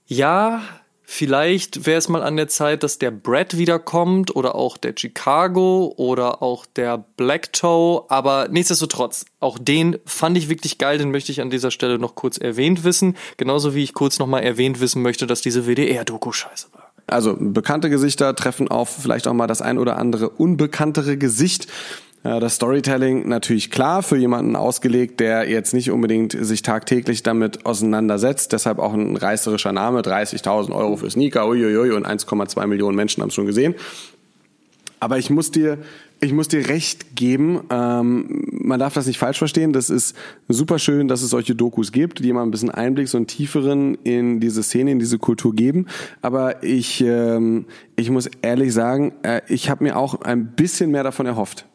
Ja, 0.10 0.62
Vielleicht 1.12 1.88
wäre 1.88 1.97
es 1.97 2.07
mal 2.07 2.22
an 2.22 2.38
der 2.38 2.47
Zeit, 2.47 2.84
dass 2.84 2.99
der 2.99 3.10
Brad 3.10 3.57
wiederkommt 3.57 4.36
oder 4.36 4.53
auch 4.53 4.78
der 4.78 4.93
Chicago 4.95 5.91
oder 5.97 6.43
auch 6.43 6.68
der 6.68 7.03
Black 7.18 7.51
Toe, 7.51 8.03
aber 8.10 8.47
nichtsdestotrotz, 8.47 9.26
auch 9.39 9.57
den 9.57 9.97
fand 10.05 10.38
ich 10.38 10.49
wirklich 10.49 10.78
geil, 10.78 10.99
den 10.99 11.10
möchte 11.10 11.32
ich 11.32 11.41
an 11.41 11.49
dieser 11.49 11.72
Stelle 11.72 11.97
noch 11.97 12.14
kurz 12.14 12.38
erwähnt 12.38 12.84
wissen, 12.84 13.18
genauso 13.38 13.74
wie 13.74 13.82
ich 13.82 13.95
kurz 13.95 14.20
nochmal 14.20 14.43
erwähnt 14.43 14.82
wissen 14.82 15.01
möchte, 15.01 15.26
dass 15.26 15.41
diese 15.41 15.66
WDR-Doku 15.66 16.32
scheiße 16.32 16.68
war. 16.74 16.91
Also 17.07 17.36
bekannte 17.39 17.89
Gesichter 17.89 18.36
treffen 18.36 18.68
auf 18.68 18.89
vielleicht 19.01 19.28
auch 19.28 19.34
mal 19.34 19.47
das 19.47 19.64
ein 19.64 19.80
oder 19.80 19.97
andere 19.97 20.30
unbekanntere 20.30 21.18
Gesicht. 21.18 21.68
Das 22.22 22.55
Storytelling 22.55 23.30
natürlich 23.30 23.72
klar 23.72 24.03
für 24.03 24.17
jemanden 24.17 24.57
ausgelegt, 24.57 25.22
der 25.22 25.49
jetzt 25.49 25.74
nicht 25.74 25.89
unbedingt 25.89 26.34
sich 26.38 26.61
tagtäglich 26.61 27.24
damit 27.24 27.65
auseinandersetzt. 27.65 28.51
Deshalb 28.51 28.80
auch 28.80 28.93
ein 28.93 29.15
reißerischer 29.15 29.72
Name, 29.72 30.01
30.000 30.01 30.76
Euro 30.76 30.97
für 30.97 31.09
Sneaker, 31.09 31.47
uiuiui, 31.47 31.91
und 31.91 32.05
1,2 32.05 32.67
Millionen 32.67 32.97
Menschen 32.97 33.22
haben 33.22 33.30
es 33.30 33.36
schon 33.36 33.45
gesehen. 33.45 33.76
Aber 34.99 35.17
ich 35.17 35.30
muss 35.30 35.51
dir, 35.51 35.78
ich 36.20 36.34
muss 36.34 36.49
dir 36.49 36.67
recht 36.67 37.15
geben. 37.15 37.61
Ähm, 37.70 38.43
man 38.51 38.82
darf 38.82 38.93
das 38.93 39.07
nicht 39.07 39.17
falsch 39.17 39.38
verstehen. 39.38 39.72
Das 39.72 39.89
ist 39.89 40.13
super 40.49 40.78
schön, 40.78 41.07
dass 41.07 41.22
es 41.22 41.30
solche 41.30 41.55
Dokus 41.55 41.93
gibt, 41.93 42.20
die 42.20 42.34
mal 42.34 42.43
ein 42.43 42.51
bisschen 42.51 42.70
Einblick, 42.70 43.07
so 43.07 43.15
einen 43.15 43.28
tieferen 43.28 43.95
in 44.03 44.41
diese 44.41 44.61
Szene, 44.61 44.91
in 44.91 44.99
diese 44.99 45.20
Kultur 45.20 45.55
geben. 45.55 45.86
Aber 46.22 46.63
ich, 46.63 46.99
ähm, 46.99 47.65
ich 47.95 48.09
muss 48.09 48.30
ehrlich 48.41 48.74
sagen, 48.74 49.13
äh, 49.24 49.39
ich 49.47 49.70
habe 49.70 49.86
mir 49.86 49.95
auch 49.95 50.20
ein 50.22 50.47
bisschen 50.47 50.91
mehr 50.91 51.03
davon 51.03 51.26
erhofft. 51.26 51.65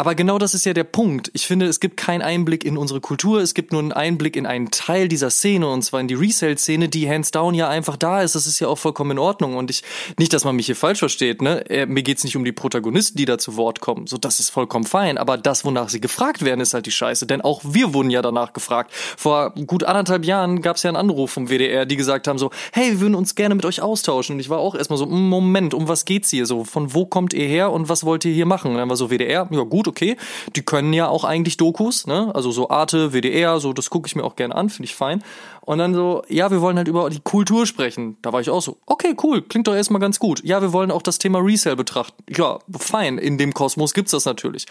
Aber 0.00 0.14
genau 0.14 0.38
das 0.38 0.54
ist 0.54 0.64
ja 0.64 0.74
der 0.74 0.84
Punkt. 0.84 1.28
Ich 1.34 1.44
finde, 1.48 1.66
es 1.66 1.80
gibt 1.80 1.96
keinen 1.96 2.22
Einblick 2.22 2.64
in 2.64 2.78
unsere 2.78 3.00
Kultur, 3.00 3.40
es 3.40 3.52
gibt 3.52 3.72
nur 3.72 3.80
einen 3.80 3.92
Einblick 3.92 4.36
in 4.36 4.46
einen 4.46 4.70
Teil 4.70 5.08
dieser 5.08 5.28
Szene, 5.28 5.68
und 5.68 5.82
zwar 5.82 5.98
in 5.98 6.06
die 6.06 6.14
Resale-Szene, 6.14 6.88
die 6.88 7.10
hands 7.10 7.32
down 7.32 7.52
ja 7.52 7.68
einfach 7.68 7.96
da 7.96 8.22
ist. 8.22 8.36
Das 8.36 8.46
ist 8.46 8.60
ja 8.60 8.68
auch 8.68 8.78
vollkommen 8.78 9.10
in 9.10 9.18
Ordnung. 9.18 9.56
Und 9.56 9.70
ich, 9.70 9.82
nicht, 10.16 10.32
dass 10.32 10.44
man 10.44 10.54
mich 10.54 10.66
hier 10.66 10.76
falsch 10.76 11.00
versteht, 11.00 11.42
ne? 11.42 11.64
Mir 11.88 12.04
geht's 12.04 12.22
nicht 12.22 12.36
um 12.36 12.44
die 12.44 12.52
Protagonisten, 12.52 13.18
die 13.18 13.24
da 13.24 13.38
zu 13.38 13.56
Wort 13.56 13.80
kommen. 13.80 14.06
So, 14.06 14.18
das 14.18 14.38
ist 14.38 14.50
vollkommen 14.50 14.84
fein. 14.84 15.18
Aber 15.18 15.36
das, 15.36 15.64
wonach 15.64 15.88
sie 15.88 16.00
gefragt 16.00 16.44
werden, 16.44 16.60
ist 16.60 16.74
halt 16.74 16.86
die 16.86 16.92
Scheiße. 16.92 17.26
Denn 17.26 17.40
auch 17.40 17.62
wir 17.64 17.92
wurden 17.92 18.10
ja 18.10 18.22
danach 18.22 18.52
gefragt. 18.52 18.92
Vor 18.94 19.50
gut 19.66 19.82
anderthalb 19.82 20.24
Jahren 20.24 20.62
gab's 20.62 20.84
ja 20.84 20.90
einen 20.90 20.96
Anruf 20.96 21.32
vom 21.32 21.48
WDR, 21.48 21.86
die 21.86 21.96
gesagt 21.96 22.28
haben 22.28 22.38
so, 22.38 22.52
hey, 22.72 22.92
wir 22.92 23.00
würden 23.00 23.16
uns 23.16 23.34
gerne 23.34 23.56
mit 23.56 23.64
euch 23.64 23.82
austauschen. 23.82 24.34
Und 24.34 24.40
ich 24.40 24.48
war 24.48 24.58
auch 24.58 24.76
erstmal 24.76 24.96
so, 24.96 25.06
Moment, 25.06 25.74
um 25.74 25.88
was 25.88 26.04
geht's 26.04 26.30
hier? 26.30 26.46
So, 26.46 26.62
von 26.62 26.94
wo 26.94 27.04
kommt 27.04 27.34
ihr 27.34 27.48
her 27.48 27.72
und 27.72 27.88
was 27.88 28.04
wollt 28.04 28.24
ihr 28.24 28.32
hier 28.32 28.46
machen? 28.46 28.70
Und 28.70 28.76
dann 28.76 28.88
war 28.88 28.94
so 28.94 29.10
WDR, 29.10 29.48
ja 29.50 29.62
gut, 29.62 29.87
okay. 29.88 30.16
Die 30.54 30.62
können 30.62 30.92
ja 30.92 31.08
auch 31.08 31.24
eigentlich 31.24 31.56
Dokus, 31.56 32.06
ne? 32.06 32.30
Also 32.34 32.50
so 32.52 32.70
Arte, 32.70 33.12
WDR, 33.12 33.60
so 33.60 33.72
das 33.72 33.90
gucke 33.90 34.06
ich 34.06 34.16
mir 34.16 34.24
auch 34.24 34.36
gerne 34.36 34.54
an, 34.54 34.70
finde 34.70 34.86
ich 34.86 34.94
fein. 34.94 35.24
Und 35.68 35.76
dann 35.76 35.92
so, 35.92 36.22
ja, 36.30 36.50
wir 36.50 36.62
wollen 36.62 36.78
halt 36.78 36.88
über 36.88 37.10
die 37.10 37.20
Kultur 37.20 37.66
sprechen. 37.66 38.16
Da 38.22 38.32
war 38.32 38.40
ich 38.40 38.48
auch 38.48 38.62
so, 38.62 38.78
okay, 38.86 39.14
cool, 39.22 39.42
klingt 39.42 39.68
doch 39.68 39.74
erstmal 39.74 40.00
ganz 40.00 40.18
gut. 40.18 40.42
Ja, 40.42 40.62
wir 40.62 40.72
wollen 40.72 40.90
auch 40.90 41.02
das 41.02 41.18
Thema 41.18 41.40
Resale 41.40 41.76
betrachten. 41.76 42.24
Ja, 42.34 42.60
fein, 42.78 43.18
in 43.18 43.36
dem 43.36 43.52
Kosmos 43.52 43.92
gibt's 43.92 44.12
das 44.12 44.24
natürlich. 44.24 44.64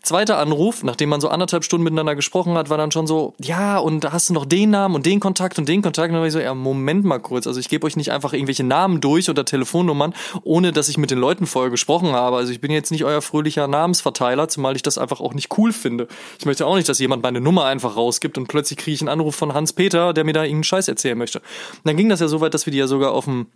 Zweiter 0.00 0.38
Anruf, 0.38 0.84
nachdem 0.84 1.08
man 1.08 1.20
so 1.20 1.28
anderthalb 1.28 1.64
Stunden 1.64 1.82
miteinander 1.82 2.14
gesprochen 2.14 2.54
hat, 2.54 2.70
war 2.70 2.78
dann 2.78 2.92
schon 2.92 3.08
so, 3.08 3.34
ja, 3.40 3.78
und 3.78 4.04
da 4.04 4.12
hast 4.12 4.30
du 4.30 4.32
noch 4.32 4.44
den 4.44 4.70
Namen 4.70 4.94
und 4.94 5.06
den 5.06 5.18
Kontakt 5.18 5.58
und 5.58 5.68
den 5.68 5.82
Kontakt. 5.82 6.10
Und 6.10 6.12
dann 6.12 6.20
war 6.20 6.28
ich 6.28 6.32
so, 6.32 6.38
ja, 6.38 6.54
Moment 6.54 7.04
mal 7.04 7.18
kurz. 7.18 7.48
Also 7.48 7.58
ich 7.58 7.68
gebe 7.68 7.84
euch 7.84 7.96
nicht 7.96 8.12
einfach 8.12 8.32
irgendwelche 8.32 8.62
Namen 8.62 9.00
durch 9.00 9.28
oder 9.28 9.44
Telefonnummern, 9.44 10.14
ohne 10.44 10.70
dass 10.70 10.88
ich 10.88 10.98
mit 10.98 11.10
den 11.10 11.18
Leuten 11.18 11.46
vorher 11.46 11.72
gesprochen 11.72 12.12
habe. 12.12 12.36
Also 12.36 12.52
ich 12.52 12.60
bin 12.60 12.70
jetzt 12.70 12.92
nicht 12.92 13.04
euer 13.04 13.22
fröhlicher 13.22 13.66
Namensverteiler, 13.66 14.46
zumal 14.46 14.76
ich 14.76 14.82
das 14.82 14.98
einfach 14.98 15.20
auch 15.20 15.34
nicht 15.34 15.58
cool 15.58 15.72
finde. 15.72 16.06
Ich 16.38 16.46
möchte 16.46 16.64
auch 16.64 16.76
nicht, 16.76 16.88
dass 16.88 17.00
jemand 17.00 17.24
meine 17.24 17.40
Nummer 17.40 17.64
einfach 17.64 17.96
rausgibt 17.96 18.38
und 18.38 18.46
plötzlich 18.46 18.78
kriege 18.78 18.94
ich 18.94 19.00
einen 19.00 19.08
Anruf 19.08 19.34
von 19.34 19.52
Hans 19.52 19.72
Peter, 19.72 20.12
der 20.12 20.22
mir 20.22 20.32
da 20.32 20.43
irgendeinen 20.46 20.64
Scheiß 20.64 20.88
erzählen 20.88 21.18
möchte. 21.18 21.40
Und 21.40 21.84
dann 21.84 21.96
ging 21.96 22.08
das 22.08 22.20
ja 22.20 22.28
so 22.28 22.40
weit, 22.40 22.54
dass 22.54 22.66
wir 22.66 22.70
die 22.70 22.78
ja 22.78 22.86
sogar 22.86 23.12
auf 23.12 23.24
dem 23.24 23.46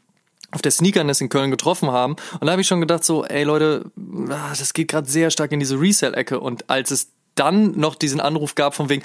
auf 0.50 0.62
der 0.62 0.72
Sneakerness 0.72 1.20
in 1.20 1.28
Köln 1.28 1.50
getroffen 1.50 1.90
haben. 1.90 2.16
Und 2.40 2.46
da 2.46 2.52
habe 2.52 2.62
ich 2.62 2.66
schon 2.66 2.80
gedacht 2.80 3.04
so, 3.04 3.22
ey 3.24 3.44
Leute, 3.44 3.90
ah, 4.30 4.54
das 4.58 4.72
geht 4.72 4.88
gerade 4.88 5.06
sehr 5.08 5.30
stark 5.30 5.52
in 5.52 5.60
diese 5.60 5.78
Resell-Ecke. 5.78 6.40
Und 6.40 6.70
als 6.70 6.90
es 6.90 7.08
dann 7.38 7.78
noch 7.78 7.94
diesen 7.94 8.20
Anruf 8.20 8.54
gab 8.54 8.74
von 8.74 8.88
wegen, 8.88 9.02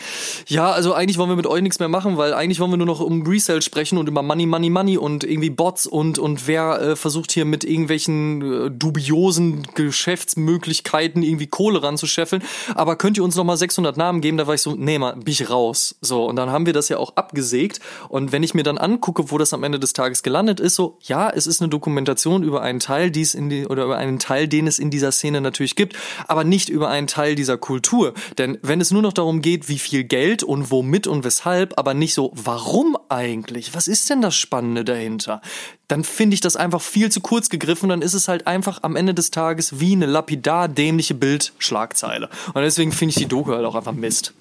ja, 0.48 0.72
also 0.72 0.94
eigentlich 0.94 1.18
wollen 1.18 1.30
wir 1.30 1.36
mit 1.36 1.48
euch 1.48 1.62
nichts 1.62 1.80
mehr 1.80 1.90
machen, 1.90 2.18
weil 2.18 2.34
eigentlich 2.34 2.60
wollen 2.60 2.72
wir 2.72 2.78
nur 2.78 2.88
noch 2.88 3.00
um 3.00 3.26
Resale 3.26 3.62
sprechen 3.62 3.98
und 3.98 4.08
über 4.08 4.22
Money, 4.22 4.46
Money, 4.46 4.70
Money 4.70 4.98
und 4.98 5.24
irgendwie 5.24 5.50
Bots 5.50 5.86
und, 5.88 6.20
und 6.20 6.48
wer 6.48 6.82
äh, 6.82 6.96
versucht 6.96 7.32
hier 7.32 7.46
mit 7.46 7.64
irgendwelchen 7.64 8.68
äh, 8.68 8.72
dubiosen 8.72 9.64
Geschäftsmöglichkeiten 9.76 11.24
irgendwie 11.24 11.48
Kohle 11.48 11.84
ranzuscheffeln. 11.84 12.44
Aber 12.76 12.96
könnt 12.96 13.18
ihr 13.18 13.24
uns 13.24 13.36
noch 13.36 13.44
mal 13.44 13.58
600 13.58 13.98
Namen 13.98 14.22
geben? 14.22 14.38
Da 14.38 14.48
war 14.48 14.54
ich 14.54 14.62
so, 14.62 14.76
nee, 14.76 14.98
mal, 14.98 15.16
bin 15.16 15.32
ich 15.32 15.50
raus. 15.50 15.96
So, 16.02 16.26
und 16.26 16.36
dann 16.36 16.52
haben 16.52 16.66
wir 16.66 16.74
das 16.74 16.90
ja 16.90 16.98
auch 16.98 17.16
abgesägt. 17.16 17.80
Und 18.10 18.32
wenn 18.32 18.44
ich 18.44 18.54
mir 18.54 18.64
dann 18.64 18.78
angucke, 18.78 19.32
wo 19.32 19.38
das 19.38 19.54
am 19.54 19.64
Ende 19.64 19.80
des 19.80 19.94
Tages 19.94 20.24
gelandet 20.24 20.60
ist, 20.60 20.76
so, 20.76 20.98
ja, 21.02 21.30
es 21.30 21.48
ist 21.48 21.62
eine 21.62 21.70
Dokumentation 21.70 22.44
über 22.44 22.62
einen 22.62 22.80
Teil, 22.80 23.12
die 23.12 23.22
es 23.22 23.36
in 23.36 23.50
die, 23.50 23.68
oder 23.68 23.86
über 23.86 23.98
einen 23.98 24.20
Teil, 24.20 24.48
den 24.48 24.68
es 24.68 24.80
in 24.80 24.90
dieser 24.90 25.12
Szene 25.12 25.42
natürlich 25.42 25.76
gibt, 25.76 25.96
aber 26.28 26.44
nicht 26.44 26.70
über 26.70 26.90
einen 26.90 27.08
Teil 27.08 27.36
dieser 27.36 27.58
Kultur. 27.58 28.14
Denn 28.38 28.58
wenn 28.62 28.82
es 28.82 28.92
nur 28.92 29.02
noch 29.02 29.14
darum 29.14 29.42
geht, 29.42 29.70
wie 29.70 29.80
viel 29.80 30.04
Geld 30.04 30.44
und 30.44 30.72
womit 30.72 31.08
und 31.08 31.24
weshalb, 31.24 31.78
aber 31.78 31.94
nicht 31.94 32.14
so, 32.14 32.32
warum 32.36 32.98
eigentlich? 33.10 33.74
Was 33.76 33.88
ist 33.88 34.10
denn 34.10 34.22
das 34.22 34.36
Spannende 34.36 34.84
dahinter? 34.84 35.42
Dann 35.88 36.04
finde 36.04 36.34
ich 36.34 36.42
das 36.42 36.56
einfach 36.56 36.82
viel 36.82 37.12
zu 37.12 37.22
kurz 37.22 37.50
gegriffen. 37.50 37.90
Dann 37.90 38.02
ist 38.02 38.14
es 38.14 38.28
halt 38.28 38.48
einfach 38.48 38.84
am 38.84 38.96
Ende 38.96 39.14
des 39.14 39.32
Tages 39.32 39.80
wie 39.80 39.94
eine 39.94 40.06
lapidar 40.06 40.68
dämliche 40.68 41.14
Bildschlagzeile. 41.14 42.30
Und 42.54 42.62
deswegen 42.62 42.92
finde 42.92 43.12
ich 43.12 43.18
die 43.18 43.28
Doku 43.28 43.52
halt 43.52 43.66
auch 43.66 43.76
einfach 43.76 43.94
Mist. 43.94 44.34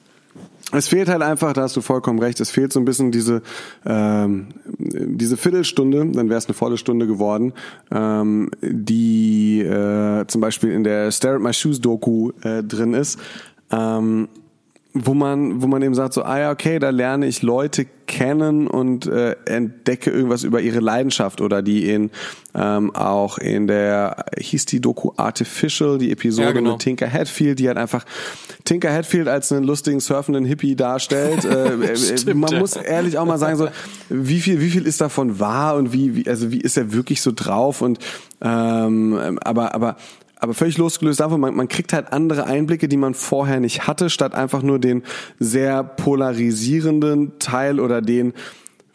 Es 0.74 0.88
fehlt 0.88 1.08
halt 1.08 1.20
einfach, 1.20 1.52
da 1.52 1.62
hast 1.62 1.76
du 1.76 1.82
vollkommen 1.82 2.18
recht, 2.18 2.40
es 2.40 2.50
fehlt 2.50 2.72
so 2.72 2.80
ein 2.80 2.86
bisschen 2.86 3.12
diese, 3.12 3.42
ähm, 3.84 4.48
diese 4.78 5.36
Viertelstunde, 5.36 5.98
dann 6.12 6.30
wäre 6.30 6.38
es 6.38 6.46
eine 6.46 6.54
volle 6.54 6.78
Stunde 6.78 7.06
geworden, 7.06 7.52
ähm, 7.90 8.50
die 8.62 9.60
äh, 9.60 10.26
zum 10.28 10.40
Beispiel 10.40 10.72
in 10.72 10.82
der 10.82 11.12
Stare 11.12 11.36
at 11.36 11.42
My 11.42 11.52
Shoes 11.52 11.80
Doku 11.80 12.30
äh, 12.42 12.62
drin 12.62 12.94
ist. 12.94 13.18
Ähm, 13.72 14.28
wo 14.94 15.14
man, 15.14 15.62
wo 15.62 15.66
man 15.66 15.80
eben 15.82 15.94
sagt, 15.94 16.12
so, 16.12 16.22
ah 16.22 16.38
ja, 16.38 16.50
okay, 16.50 16.78
da 16.78 16.90
lerne 16.90 17.26
ich 17.26 17.40
Leute 17.40 17.86
kennen 18.06 18.66
und 18.66 19.06
äh, 19.06 19.36
entdecke 19.46 20.10
irgendwas 20.10 20.44
über 20.44 20.60
ihre 20.60 20.80
Leidenschaft 20.80 21.40
oder 21.40 21.62
die 21.62 21.88
in 21.88 22.10
ähm, 22.54 22.94
auch 22.94 23.38
in 23.38 23.66
der 23.66 24.26
hieß 24.38 24.66
die 24.66 24.80
Doku 24.80 25.12
Artificial, 25.16 25.96
die 25.96 26.12
Episode 26.12 26.48
ja, 26.48 26.52
genau. 26.52 26.72
mit 26.72 26.80
Tinker 26.80 27.10
Hatfield, 27.10 27.58
die 27.58 27.68
halt 27.68 27.78
einfach 27.78 28.04
Tinker 28.66 28.92
Hatfield 28.92 29.28
als 29.28 29.50
einen 29.50 29.64
lustigen 29.64 30.00
surfenden 30.00 30.44
Hippie 30.44 30.76
darstellt. 30.76 31.44
äh, 31.46 31.72
äh 31.72 31.96
Stimmt, 31.96 32.40
man 32.40 32.52
ja. 32.52 32.58
muss 32.58 32.76
ehrlich 32.76 33.16
auch 33.16 33.24
mal 33.24 33.38
sagen, 33.38 33.56
so 33.56 33.68
wie 34.10 34.40
viel, 34.40 34.60
wie 34.60 34.68
viel 34.68 34.86
ist 34.86 35.00
davon 35.00 35.40
wahr 35.40 35.76
und 35.76 35.94
wie, 35.94 36.16
wie 36.16 36.28
also 36.28 36.52
wie 36.52 36.60
ist 36.60 36.76
er 36.76 36.92
wirklich 36.92 37.22
so 37.22 37.32
drauf 37.34 37.80
und 37.80 37.98
ähm, 38.42 39.38
aber 39.42 39.74
aber 39.74 39.96
aber 40.42 40.54
völlig 40.54 40.76
losgelöst 40.76 41.20
davon, 41.20 41.40
man, 41.40 41.54
man 41.54 41.68
kriegt 41.68 41.92
halt 41.92 42.12
andere 42.12 42.46
Einblicke, 42.46 42.88
die 42.88 42.96
man 42.96 43.14
vorher 43.14 43.60
nicht 43.60 43.86
hatte, 43.86 44.10
statt 44.10 44.34
einfach 44.34 44.62
nur 44.62 44.80
den 44.80 45.04
sehr 45.38 45.84
polarisierenden 45.84 47.38
Teil 47.38 47.78
oder 47.78 48.02
den 48.02 48.32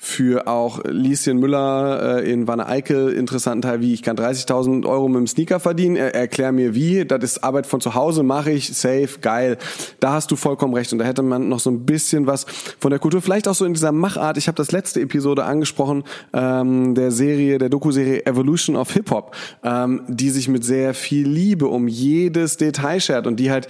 für 0.08 0.48
auch 0.48 0.80
Lieschen 0.86 1.38
Müller 1.38 2.22
äh, 2.24 2.32
in 2.32 2.48
Wanne 2.48 2.66
Eickel 2.68 3.12
interessanten 3.12 3.64
Teil, 3.64 3.82
wie 3.82 3.94
ich 3.94 4.02
kann 4.02 4.16
30.000 4.16 4.88
Euro 4.88 5.10
mit 5.10 5.18
dem 5.18 5.28
Sneaker 5.28 5.60
verdienen. 5.60 5.98
Er, 5.98 6.16
erklär 6.16 6.54
mir 6.54 6.74
wie. 6.74 7.06
Das 7.06 7.24
ist 7.24 7.44
Arbeit 7.44 7.68
von 7.68 7.82
zu 7.82 7.94
Hause, 7.94 8.24
mache 8.24 8.52
ich, 8.52 8.76
safe, 8.76 9.20
geil. 9.22 9.58
Da 10.00 10.14
hast 10.14 10.32
du 10.32 10.38
vollkommen 10.38 10.74
recht. 10.74 10.94
Und 10.94 11.00
da 11.00 11.06
hätte 11.06 11.24
man 11.24 11.50
noch 11.50 11.60
so 11.60 11.70
ein 11.70 11.86
bisschen 11.86 12.26
was 12.26 12.46
von 12.80 12.90
der 12.90 13.00
Kultur, 13.00 13.22
vielleicht 13.22 13.48
auch 13.50 13.54
so 13.54 13.66
in 13.66 13.74
dieser 13.74 13.92
Machart. 13.92 14.38
Ich 14.38 14.48
habe 14.48 14.56
das 14.56 14.72
letzte 14.72 15.02
Episode 15.02 15.44
angesprochen, 15.44 16.04
ähm, 16.34 16.96
der 16.96 17.12
Serie, 17.12 17.58
der 17.58 17.70
Doku-Serie 17.70 18.26
Evolution 18.26 18.78
of 18.78 18.94
Hip 18.94 19.12
Hop, 19.12 19.36
ähm, 19.64 20.04
die 20.08 20.30
sich 20.30 20.48
mit 20.48 20.64
sehr 20.64 20.94
viel 20.94 21.28
Liebe 21.28 21.68
um 21.68 21.88
jedes 21.90 22.56
Detail 22.56 23.02
schert 23.02 23.28
und 23.28 23.42
die 23.42 23.52
halt 23.52 23.68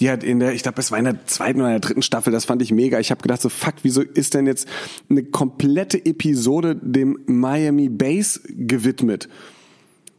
die 0.00 0.10
hat 0.10 0.24
in 0.24 0.40
der, 0.40 0.54
ich 0.54 0.62
glaube, 0.62 0.80
es 0.80 0.90
war 0.90 0.98
in 0.98 1.04
der 1.04 1.26
zweiten 1.26 1.60
oder 1.60 1.70
der 1.70 1.80
dritten 1.80 2.02
Staffel, 2.02 2.32
das 2.32 2.46
fand 2.46 2.62
ich 2.62 2.72
mega. 2.72 2.98
Ich 2.98 3.10
habe 3.10 3.20
gedacht 3.20 3.42
so, 3.42 3.48
fuck, 3.48 3.74
wieso 3.82 4.02
ist 4.02 4.34
denn 4.34 4.46
jetzt 4.46 4.66
eine 5.08 5.22
komplette 5.24 6.04
Episode 6.04 6.74
dem 6.74 7.18
Miami 7.26 7.88
Base 7.88 8.40
gewidmet? 8.48 9.28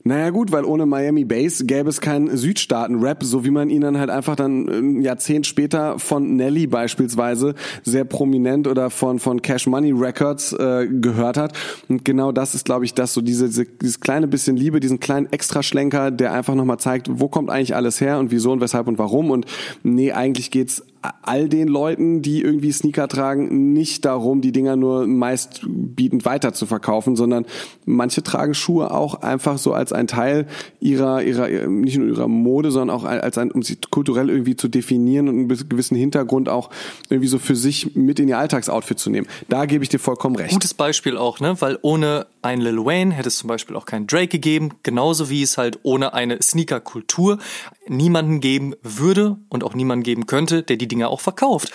Naja 0.04 0.32
gut, 0.32 0.52
weil 0.52 0.66
ohne 0.66 0.86
Miami 0.86 1.26
Bass 1.26 1.64
gäbe 1.68 1.90
es 1.90 2.02
keinen 2.02 2.36
Südstaaten-Rap, 2.36 3.24
so 3.24 3.46
wie 3.46 3.52
man 3.52 3.70
ihn 3.70 3.82
dann 3.82 4.00
halt 4.00 4.10
einfach 4.10 4.36
dann 4.36 4.68
ein 4.68 5.02
Jahrzehnt 5.02 5.46
später 5.46 6.00
von 6.00 6.36
Nelly 6.36 6.66
beispielsweise 6.66 7.54
sehr 7.84 8.04
prominent 8.04 8.68
oder 8.68 8.90
von, 8.90 9.20
von 9.20 9.42
Cash 9.42 9.68
Money 9.68 9.92
Records 9.92 10.54
äh, 10.54 10.88
gehört 10.88 11.38
hat. 11.38 11.54
Und 11.88 12.04
genau 12.04 12.32
das 12.32 12.56
ist, 12.56 12.66
glaube 12.66 12.86
ich, 12.86 12.96
das 12.96 13.14
so 13.14 13.22
diese, 13.22 13.48
dieses 13.50 14.00
kleine 14.00 14.28
bisschen 14.28 14.58
Liebe, 14.58 14.80
diesen 14.80 15.00
kleinen 15.00 15.32
Extraschlenker, 15.32 16.10
der 16.10 16.34
einfach 16.34 16.56
nochmal 16.56 16.80
zeigt, 16.80 17.08
wo 17.12 17.28
kommt 17.28 17.52
eigentlich 17.52 17.76
alles 17.76 18.02
her 18.02 18.18
und 18.18 18.32
wieso 18.32 18.52
und 18.52 18.62
weshalb 18.62 18.88
und 18.88 18.98
warum. 18.98 19.30
Und 19.30 19.46
nee, 19.84 20.12
eigentlich 20.12 20.50
geht's 20.50 20.84
all 21.24 21.50
den 21.50 21.68
Leuten, 21.68 22.22
die 22.22 22.42
irgendwie 22.42 22.72
Sneaker 22.72 23.08
tragen, 23.08 23.74
nicht 23.74 24.06
darum, 24.06 24.42
die 24.42 24.52
Dinger 24.52 24.76
nur 24.76 25.08
meistbietend 25.08 26.26
weiter 26.26 26.54
zu 26.54 26.66
verkaufen, 26.66 27.16
sondern 27.16 27.46
manche 27.86 28.22
tragen 28.24 28.54
Schuhe 28.54 28.92
auch 28.92 29.16
einfach 29.16 29.58
so 29.58 29.74
als 29.74 29.94
ein 29.94 30.08
Teil 30.08 30.48
ihrer, 30.80 31.24
ihrer, 31.24 31.68
nicht 31.68 31.98
nur 31.98 32.08
ihrer 32.08 32.28
Mode, 32.28 32.72
sondern 32.72 32.96
auch 32.96 33.04
als 33.04 33.38
ein, 33.38 33.52
um 33.52 33.64
sie 33.64 33.78
kulturell 33.90 34.30
irgendwie 34.30 34.56
zu 34.56 34.68
definieren 34.68 35.28
und 35.28 35.36
einen 35.36 35.70
gewissen 35.70 35.98
Hintergrund 35.98 36.50
auch 36.50 36.70
irgendwie 37.10 37.28
so 37.28 37.40
für 37.40 37.56
sich 37.56 37.96
mit 37.96 38.20
in 38.20 38.28
ihr 38.28 38.38
Alltagsoutfit 38.38 39.00
zu 39.00 39.10
nehmen. 39.10 39.28
Da 39.50 39.66
gebe 39.66 39.84
ich 39.84 39.90
dir 39.90 40.00
vollkommen 40.00 40.36
recht. 40.36 40.54
Gutes 40.54 40.74
Beispiel 40.74 41.18
auch, 41.18 41.40
ne? 41.40 41.56
Weil 41.60 41.80
ohne 41.82 42.28
ein 42.42 42.62
Lil 42.62 42.78
Wayne 42.86 43.14
hätte 43.14 43.28
es 43.28 43.38
zum 43.38 43.48
Beispiel 43.48 43.76
auch 43.76 43.86
keinen 43.86 44.08
Drake 44.08 44.28
gegeben, 44.28 44.72
genauso 44.84 45.30
wie 45.30 45.44
es 45.44 45.58
halt 45.58 45.80
ohne 45.84 46.14
eine 46.14 46.42
Sneaker-Kultur 46.42 47.38
niemanden 47.88 48.40
geben 48.40 48.74
würde 48.82 49.38
und 49.50 49.64
auch 49.64 49.74
niemanden 49.74 50.04
geben 50.04 50.26
könnte, 50.26 50.64
der 50.64 50.78
die 50.78 50.88
Dinge 50.88 51.10
auch 51.10 51.22
verkauft. 51.22 51.72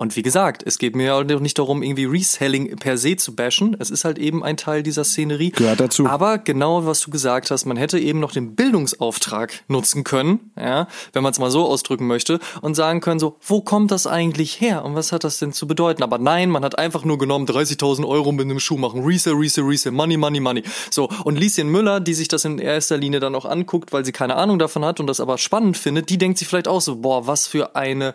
Und 0.00 0.16
wie 0.16 0.22
gesagt, 0.22 0.62
es 0.64 0.78
geht 0.78 0.96
mir 0.96 1.14
auch 1.14 1.22
nicht 1.24 1.58
darum, 1.58 1.82
irgendwie 1.82 2.06
Reselling 2.06 2.74
per 2.76 2.96
se 2.96 3.16
zu 3.16 3.36
bashen. 3.36 3.76
Es 3.78 3.90
ist 3.90 4.06
halt 4.06 4.18
eben 4.18 4.42
ein 4.42 4.56
Teil 4.56 4.82
dieser 4.82 5.04
Szenerie. 5.04 5.50
Gehört 5.50 5.78
dazu. 5.78 6.06
Aber 6.06 6.38
genau, 6.38 6.86
was 6.86 7.00
du 7.00 7.10
gesagt 7.10 7.50
hast, 7.50 7.66
man 7.66 7.76
hätte 7.76 7.98
eben 7.98 8.18
noch 8.18 8.32
den 8.32 8.54
Bildungsauftrag 8.54 9.62
nutzen 9.68 10.02
können, 10.02 10.52
ja, 10.56 10.88
wenn 11.12 11.22
man 11.22 11.32
es 11.32 11.38
mal 11.38 11.50
so 11.50 11.66
ausdrücken 11.66 12.06
möchte, 12.06 12.40
und 12.62 12.76
sagen 12.76 13.02
können 13.02 13.20
so, 13.20 13.36
wo 13.46 13.60
kommt 13.60 13.90
das 13.90 14.06
eigentlich 14.06 14.58
her 14.58 14.86
und 14.86 14.94
was 14.94 15.12
hat 15.12 15.22
das 15.22 15.38
denn 15.38 15.52
zu 15.52 15.66
bedeuten? 15.66 16.02
Aber 16.02 16.16
nein, 16.16 16.48
man 16.48 16.64
hat 16.64 16.78
einfach 16.78 17.04
nur 17.04 17.18
genommen, 17.18 17.44
30.000 17.44 18.08
Euro 18.08 18.32
mit 18.32 18.46
einem 18.46 18.58
Schuh 18.58 18.78
machen, 18.78 19.04
Resell, 19.04 19.34
Resell, 19.34 19.64
Resell, 19.64 19.92
Money, 19.92 20.16
Money, 20.16 20.40
Money. 20.40 20.62
So, 20.90 21.10
und 21.24 21.38
Lieschen 21.38 21.68
Müller, 21.68 22.00
die 22.00 22.14
sich 22.14 22.28
das 22.28 22.46
in 22.46 22.58
erster 22.58 22.96
Linie 22.96 23.20
dann 23.20 23.34
auch 23.34 23.44
anguckt, 23.44 23.92
weil 23.92 24.06
sie 24.06 24.12
keine 24.12 24.36
Ahnung 24.36 24.58
davon 24.58 24.82
hat 24.82 24.98
und 24.98 25.08
das 25.08 25.20
aber 25.20 25.36
spannend 25.36 25.76
findet, 25.76 26.08
die 26.08 26.16
denkt 26.16 26.38
sich 26.38 26.48
vielleicht 26.48 26.68
auch 26.68 26.80
so, 26.80 26.96
boah, 26.96 27.26
was 27.26 27.46
für 27.46 27.76
eine 27.76 28.14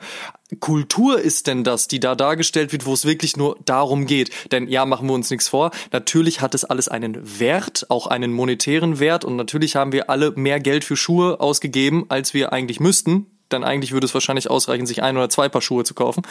Kultur 0.59 1.19
ist 1.19 1.47
denn 1.47 1.63
das, 1.63 1.74
die 1.87 1.99
da 1.99 2.15
dargestellt 2.15 2.71
wird, 2.71 2.85
wo 2.85 2.93
es 2.93 3.05
wirklich 3.05 3.37
nur 3.37 3.57
darum 3.65 4.05
geht? 4.05 4.31
Denn 4.51 4.67
ja, 4.67 4.85
machen 4.85 5.07
wir 5.07 5.13
uns 5.13 5.29
nichts 5.29 5.47
vor. 5.47 5.71
Natürlich 5.91 6.41
hat 6.41 6.55
es 6.55 6.65
alles 6.65 6.87
einen 6.87 7.39
Wert, 7.39 7.85
auch 7.89 8.07
einen 8.07 8.33
monetären 8.33 8.99
Wert. 8.99 9.25
Und 9.25 9.35
natürlich 9.35 9.75
haben 9.75 9.91
wir 9.91 10.09
alle 10.09 10.31
mehr 10.31 10.59
Geld 10.59 10.83
für 10.83 10.97
Schuhe 10.97 11.39
ausgegeben, 11.39 12.05
als 12.09 12.33
wir 12.33 12.53
eigentlich 12.53 12.79
müssten. 12.79 13.27
Denn 13.51 13.63
eigentlich 13.63 13.91
würde 13.91 14.05
es 14.05 14.13
wahrscheinlich 14.13 14.49
ausreichen, 14.49 14.85
sich 14.85 15.03
ein 15.03 15.17
oder 15.17 15.29
zwei 15.29 15.49
Paar 15.49 15.61
Schuhe 15.61 15.83
zu 15.83 15.93
kaufen, 15.93 16.23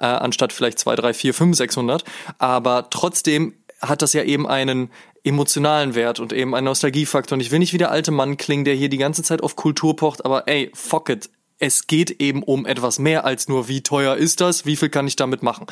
äh, 0.00 0.06
anstatt 0.06 0.52
vielleicht 0.52 0.78
zwei, 0.78 0.96
drei, 0.96 1.14
vier, 1.14 1.32
fünf, 1.32 1.56
sechshundert. 1.56 2.04
Aber 2.38 2.90
trotzdem 2.90 3.54
hat 3.80 4.02
das 4.02 4.12
ja 4.12 4.22
eben 4.24 4.48
einen 4.48 4.90
emotionalen 5.22 5.94
Wert 5.94 6.20
und 6.20 6.32
eben 6.32 6.54
einen 6.54 6.66
Nostalgiefaktor. 6.66 7.36
Und 7.36 7.40
ich 7.40 7.50
will 7.50 7.58
nicht 7.58 7.72
wie 7.72 7.78
der 7.78 7.90
alte 7.90 8.10
Mann 8.10 8.36
klingen, 8.36 8.64
der 8.64 8.74
hier 8.74 8.88
die 8.88 8.96
ganze 8.96 9.22
Zeit 9.22 9.42
auf 9.42 9.56
Kultur 9.56 9.96
pocht, 9.96 10.24
aber 10.24 10.48
ey, 10.48 10.70
fuck 10.74 11.08
it 11.08 11.30
es 11.58 11.86
geht 11.86 12.20
eben 12.20 12.42
um 12.42 12.66
etwas 12.66 12.98
mehr 12.98 13.24
als 13.24 13.48
nur, 13.48 13.68
wie 13.68 13.82
teuer 13.82 14.16
ist 14.16 14.40
das, 14.40 14.66
wie 14.66 14.76
viel 14.76 14.88
kann 14.88 15.06
ich 15.06 15.16
damit 15.16 15.42
machen. 15.42 15.66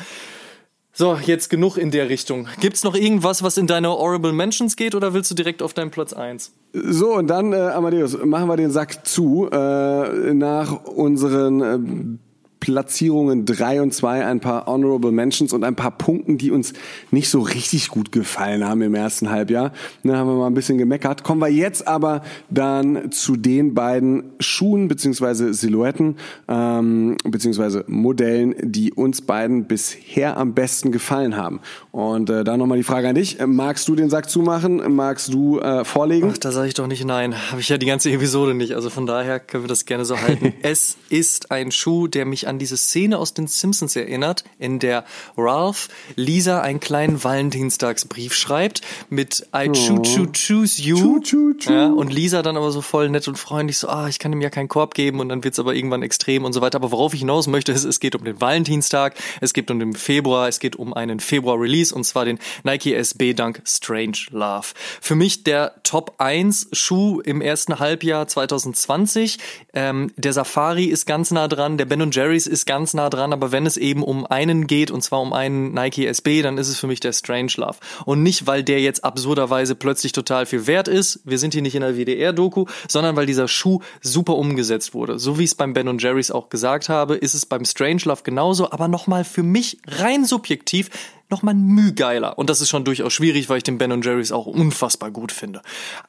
So, 0.97 1.17
jetzt 1.17 1.49
genug 1.49 1.75
in 1.75 1.91
der 1.91 2.07
Richtung. 2.07 2.47
Gibt's 2.61 2.85
noch 2.85 2.95
irgendwas, 2.95 3.43
was 3.43 3.57
in 3.57 3.67
deine 3.67 3.89
Horrible 3.89 4.31
Mentions 4.31 4.77
geht 4.77 4.95
oder 4.95 5.13
willst 5.13 5.29
du 5.29 5.35
direkt 5.35 5.61
auf 5.61 5.73
deinen 5.73 5.91
Platz 5.91 6.13
1? 6.13 6.53
So, 6.71 7.15
und 7.15 7.27
dann, 7.27 7.51
äh, 7.51 7.57
Amadeus, 7.57 8.17
machen 8.23 8.47
wir 8.47 8.55
den 8.55 8.71
Sack 8.71 9.05
zu. 9.05 9.49
Äh, 9.51 10.33
nach 10.33 10.85
unseren 10.85 11.61
äh, 11.61 12.17
Platzierungen 12.65 13.45
3 13.45 13.83
und 13.83 13.93
2 13.93 14.25
ein 14.25 14.39
paar 14.39 14.65
Honorable 14.65 15.11
Mentions 15.11 15.53
und 15.53 15.63
ein 15.63 15.75
paar 15.75 15.91
Punkten, 15.91 16.39
die 16.39 16.49
uns 16.49 16.73
nicht 17.11 17.29
so 17.29 17.41
richtig 17.41 17.89
gut 17.89 18.11
gefallen 18.11 18.67
haben 18.67 18.81
im 18.81 18.95
ersten 18.95 19.29
Halbjahr. 19.29 19.71
Da 20.03 20.15
haben 20.15 20.27
wir 20.27 20.35
mal 20.35 20.47
ein 20.47 20.55
bisschen 20.55 20.79
gemeckert. 20.79 21.23
Kommen 21.23 21.41
wir 21.41 21.47
jetzt 21.47 21.87
aber 21.87 22.23
dann 22.49 23.11
zu 23.11 23.35
den 23.35 23.75
beiden 23.75 24.31
Schuhen 24.39 24.87
beziehungsweise 24.87 25.53
Silhouetten 25.53 26.15
ähm, 26.47 27.17
beziehungsweise 27.23 27.85
Modellen, 27.85 28.55
die 28.59 28.91
uns 28.91 29.21
beiden 29.21 29.65
bisher 29.65 30.35
am 30.35 30.55
besten 30.55 30.91
gefallen 30.91 31.37
haben. 31.37 31.59
Und 31.91 32.31
äh, 32.31 32.43
da 32.43 32.57
nochmal 32.57 32.79
die 32.79 32.83
Frage 32.83 33.09
an 33.09 33.15
dich. 33.15 33.37
Magst 33.45 33.87
du 33.87 33.95
den 33.95 34.09
Sack 34.09 34.27
zumachen? 34.27 34.95
Magst 34.95 35.31
du 35.31 35.59
äh, 35.59 35.85
vorlegen? 35.85 36.31
Ach, 36.33 36.37
da 36.39 36.51
sage 36.51 36.67
ich 36.67 36.73
doch 36.73 36.87
nicht 36.87 37.05
nein. 37.05 37.35
Habe 37.51 37.61
ich 37.61 37.69
ja 37.69 37.77
die 37.77 37.85
ganze 37.85 38.09
Episode 38.09 38.55
nicht. 38.55 38.73
Also 38.73 38.89
von 38.89 39.05
daher 39.05 39.39
können 39.39 39.65
wir 39.65 39.67
das 39.67 39.85
gerne 39.85 40.03
so 40.03 40.19
halten. 40.19 40.51
es 40.63 40.97
ist 41.09 41.51
ein 41.51 41.71
Schuh, 41.71 42.07
der 42.07 42.25
mich 42.25 42.47
an 42.47 42.54
an 42.55 42.59
diese 42.59 42.77
Szene 42.77 43.17
aus 43.17 43.33
den 43.33 43.47
Simpsons 43.47 43.97
erinnert, 43.97 44.45
in 44.59 44.79
der 44.79 45.03
Ralph 45.35 45.89
Lisa 46.15 46.61
einen 46.61 46.79
kleinen 46.79 47.21
Valentinstagsbrief 47.21 48.33
schreibt 48.33 48.79
mit 49.09 49.45
I 49.53 49.69
choo 49.73 49.99
choo 49.99 50.27
choose 50.27 50.81
you. 50.81 50.97
Choo, 50.97 51.19
choo, 51.19 51.53
choo. 51.57 51.73
Ja, 51.73 51.87
und 51.87 52.13
Lisa 52.13 52.41
dann 52.41 52.55
aber 52.55 52.71
so 52.71 52.81
voll 52.81 53.09
nett 53.09 53.27
und 53.27 53.37
freundlich 53.37 53.77
so, 53.77 53.89
ah, 53.89 54.07
ich 54.07 54.19
kann 54.19 54.31
ihm 54.31 54.39
ja 54.39 54.49
keinen 54.49 54.69
Korb 54.69 54.93
geben 54.93 55.19
und 55.19 55.27
dann 55.27 55.43
wird's 55.43 55.59
aber 55.59 55.75
irgendwann 55.75 56.01
extrem 56.01 56.45
und 56.45 56.53
so 56.53 56.61
weiter. 56.61 56.77
Aber 56.77 56.91
worauf 56.91 57.13
ich 57.13 57.19
hinaus 57.19 57.47
möchte, 57.47 57.73
ist, 57.73 57.83
es 57.83 57.99
geht 57.99 58.15
um 58.15 58.23
den 58.23 58.39
Valentinstag, 58.39 59.15
es 59.41 59.53
geht 59.53 59.69
um 59.69 59.79
den 59.79 59.93
Februar, 59.93 60.47
es 60.47 60.59
geht 60.61 60.77
um 60.77 60.93
einen 60.93 61.19
Februar-Release 61.19 61.93
und 61.93 62.05
zwar 62.05 62.23
den 62.23 62.39
Nike 62.63 62.93
SB 62.93 63.33
Dunk 63.33 63.61
Strange 63.65 64.17
Love. 64.29 64.67
Für 65.01 65.15
mich 65.15 65.43
der 65.43 65.75
Top 65.83 66.15
1 66.19 66.69
Schuh 66.71 67.19
im 67.19 67.41
ersten 67.41 67.79
Halbjahr 67.79 68.29
2020. 68.29 69.39
Ähm, 69.73 70.13
der 70.15 70.31
Safari 70.31 70.85
ist 70.85 71.05
ganz 71.05 71.31
nah 71.31 71.49
dran, 71.49 71.77
der 71.77 71.85
Ben 71.85 72.11
Jerry's 72.11 72.44
Nike's 72.45 72.47
ist 72.47 72.65
ganz 72.65 72.93
nah 72.93 73.09
dran, 73.09 73.33
aber 73.33 73.51
wenn 73.51 73.65
es 73.65 73.77
eben 73.77 74.03
um 74.03 74.25
einen 74.25 74.67
geht, 74.67 74.91
und 74.91 75.01
zwar 75.01 75.21
um 75.21 75.33
einen 75.33 75.73
Nike 75.73 76.05
SB, 76.05 76.41
dann 76.41 76.57
ist 76.57 76.69
es 76.69 76.77
für 76.77 76.87
mich 76.87 76.99
der 76.99 77.13
Strange 77.13 77.51
Love. 77.57 77.77
Und 78.05 78.23
nicht, 78.23 78.47
weil 78.47 78.63
der 78.63 78.81
jetzt 78.81 79.03
absurderweise 79.03 79.75
plötzlich 79.75 80.11
total 80.11 80.45
viel 80.45 80.67
wert 80.67 80.87
ist, 80.87 81.19
wir 81.23 81.39
sind 81.39 81.53
hier 81.53 81.61
nicht 81.61 81.75
in 81.75 81.81
der 81.81 81.97
WDR-Doku, 81.97 82.65
sondern 82.87 83.15
weil 83.15 83.25
dieser 83.25 83.47
Schuh 83.47 83.79
super 84.01 84.35
umgesetzt 84.35 84.93
wurde. 84.93 85.19
So 85.19 85.37
wie 85.37 85.43
ich 85.43 85.51
es 85.51 85.55
beim 85.55 85.73
Ben 85.73 85.97
Jerry's 85.97 86.31
auch 86.31 86.49
gesagt 86.49 86.89
habe, 86.89 87.15
ist 87.15 87.33
es 87.33 87.45
beim 87.45 87.65
Strange 87.65 88.01
Love 88.05 88.21
genauso, 88.23 88.71
aber 88.71 88.87
nochmal 88.87 89.23
für 89.23 89.43
mich 89.43 89.77
rein 89.87 90.25
subjektiv 90.25 90.89
nochmal 91.35 91.53
Müh 91.53 91.91
geiler. 91.93 92.37
Und 92.37 92.49
das 92.49 92.61
ist 92.61 92.69
schon 92.69 92.85
durchaus 92.85 93.11
schwierig, 93.11 93.49
weil 93.49 93.57
ich 93.57 93.63
den 93.63 93.77
Ben 93.77 94.01
Jerry's 94.01 94.31
auch 94.31 94.45
unfassbar 94.45 95.11
gut 95.11 95.31
finde. 95.31 95.61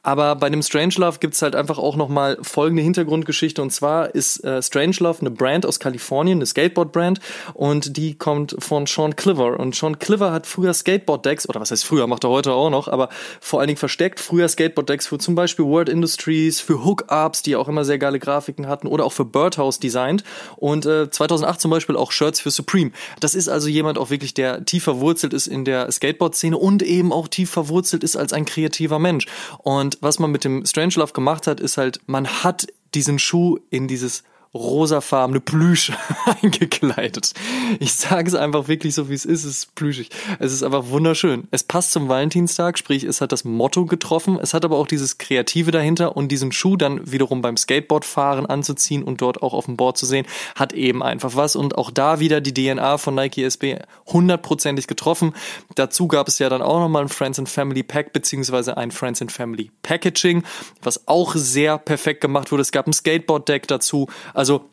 Aber 0.03 0.37
bei 0.37 0.49
dem 0.51 0.63
Strangelove 0.63 1.19
gibt's 1.19 1.43
halt 1.43 1.57
einfach 1.57 1.79
auch 1.79 1.97
nochmal 1.97 2.39
folgende 2.43 2.83
Hintergrundgeschichte. 2.83 3.61
Und 3.61 3.71
zwar 3.71 4.15
ist 4.15 4.45
äh, 4.45 4.63
Strangelove 4.63 5.21
eine 5.21 5.31
Brand 5.31 5.67
aus 5.67 5.81
Kalifornien, 5.81 6.39
eine 6.39 6.47
Skateboard-Brand. 6.47 7.19
Und 7.55 7.97
die 7.97 8.15
kommt 8.15 8.55
von 8.59 8.87
Sean 8.87 9.17
Cliver. 9.17 9.59
Und 9.59 9.75
Sean 9.75 9.99
Cliver 9.99 10.31
hat 10.31 10.47
früher 10.47 10.73
Skateboard-Decks, 10.73 11.49
oder 11.49 11.61
was 11.61 11.73
heißt 11.73 11.85
früher, 11.85 12.07
macht 12.07 12.25
er 12.25 12.31
heute 12.31 12.53
auch 12.53 12.71
noch, 12.71 12.87
aber 12.87 13.09
vor 13.41 13.61
allen 13.61 13.67
Dingen 13.69 13.79
versteckt 13.79 14.21
früher 14.21 14.49
Skateboard-Decks 14.49 15.09
für 15.09 15.19
zum 15.19 15.35
Beispiel 15.35 15.65
World 15.65 15.89
Industries, 15.89 16.61
für 16.61 16.85
Hookups, 16.85 17.43
die 17.43 17.57
auch 17.57 17.67
immer 17.67 17.85
sehr 17.85 17.99
geile 17.99 18.21
Grafiken 18.21 18.69
hatten, 18.69 18.87
oder 18.87 19.05
auch 19.05 19.13
für 19.13 19.25
Birdhouse 19.25 19.81
designt. 19.81 20.23
Und 20.57 20.87
äh, 20.87 21.11
2008 21.11 21.61
zum 21.61 21.71
Beispiel 21.73 21.97
auch 21.97 22.13
Shirts 22.13 22.41
für 22.41 22.51
Supreme. 22.51 22.93
Das 23.19 23.35
ist 23.35 23.49
also 23.49 23.69
jemand 23.69 23.99
auch 23.99 24.11
wirklich, 24.11 24.35
der 24.35 24.65
tiefer 24.65 25.01
verwurzelt 25.17 25.33
ist 25.33 25.47
in 25.47 25.65
der 25.65 25.91
Skateboard-Szene 25.91 26.59
und 26.59 26.83
eben 26.83 27.11
auch 27.11 27.29
tief 27.29 27.51
verwurzelt 27.51 28.05
ist 28.05 28.17
als 28.17 28.35
ein 28.35 28.45
kreativer 28.45 28.99
Mensch. 28.99 29.27
Und 29.59 29.97
was 30.03 30.19
man 30.19 30.31
mit 30.31 30.45
dem 30.45 30.67
Strangelove 30.67 31.15
gemacht 31.15 31.47
hat, 31.47 31.59
ist 31.59 31.79
halt, 31.79 32.01
man 32.07 32.27
hat 32.27 32.67
diesen 32.95 33.19
Schuh 33.19 33.59
in 33.71 33.89
dieses 33.89 34.25
rosafarbene 34.57 35.41
Plüsch 35.41 35.93
eingekleidet. 36.43 37.33
Ich 37.81 37.95
sage 37.95 38.29
es 38.29 38.35
einfach 38.35 38.69
wirklich 38.69 38.95
so, 38.95 39.09
wie 39.09 39.15
es 39.15 39.25
ist. 39.25 39.45
Es 39.45 39.59
ist 39.59 39.75
plüschig. 39.75 40.11
Es 40.39 40.53
ist 40.53 40.63
einfach 40.63 40.89
wunderschön. 40.89 41.47
Es 41.51 41.63
passt 41.65 41.93
zum 41.93 42.09
Valentinstag, 42.09 42.79
sprich, 42.79 43.05
es 43.05 43.21
hat 43.21 43.33
das 43.33 43.45
Motto 43.45 43.87
getroffen. 43.87 44.39
Es 44.41 44.55
hat 44.55 44.65
aber 44.65 44.77
auch 44.77 44.87
dieses 44.87 45.19
Kreative 45.19 45.71
dahinter 45.71 46.17
und 46.17 46.29
diesen 46.29 46.53
Schuh 46.53 46.77
dann 46.77 47.11
wiederum 47.11 47.43
beim 47.43 47.57
Skateboardfahren 47.57 48.47
anzuziehen 48.47 49.03
und 49.03 49.21
dort 49.21 49.43
auch 49.43 49.53
auf 49.53 49.67
dem 49.67 49.77
Board 49.77 49.99
zu 49.99 50.07
sehen, 50.07 50.27
hat 50.55 50.73
eben 50.73 51.03
einfach 51.03 51.37
was. 51.37 51.57
Und 51.57 51.77
auch 51.79 51.91
da 51.91 52.21
wieder 52.21 52.41
die 52.41 52.55
DNA 52.55 52.99
von 52.99 53.15
Nike 53.15 53.45
SB 53.45 53.79
hundertprozentig 54.07 54.87
getroffen. 54.87 55.35
Dazu 55.75 56.09
gab 56.09 56.29
es 56.29 56.39
ja 56.39 56.49
dann 56.49 56.63
auch 56.63 56.81
nochmal 56.81 57.03
ein 57.03 57.09
Friends 57.09 57.39
and 57.39 57.49
Family 57.49 57.83
Pack 57.83 58.13
beziehungsweise 58.13 58.77
ein 58.77 58.91
Friends 58.91 59.21
and 59.21 59.33
Family 59.33 59.71
Packaging, 59.83 60.45
was 60.83 61.07
auch 61.09 61.35
sehr 61.35 61.79
perfekt 61.79 62.21
gemacht 62.21 62.53
wurde. 62.53 62.63
Es 62.63 62.73
gab 62.73 62.87
ein 62.87 62.93
Skateboard 62.93 63.49
Deck 63.49 63.67
dazu. 63.69 64.09
Also 64.35 64.46
also 64.47 64.71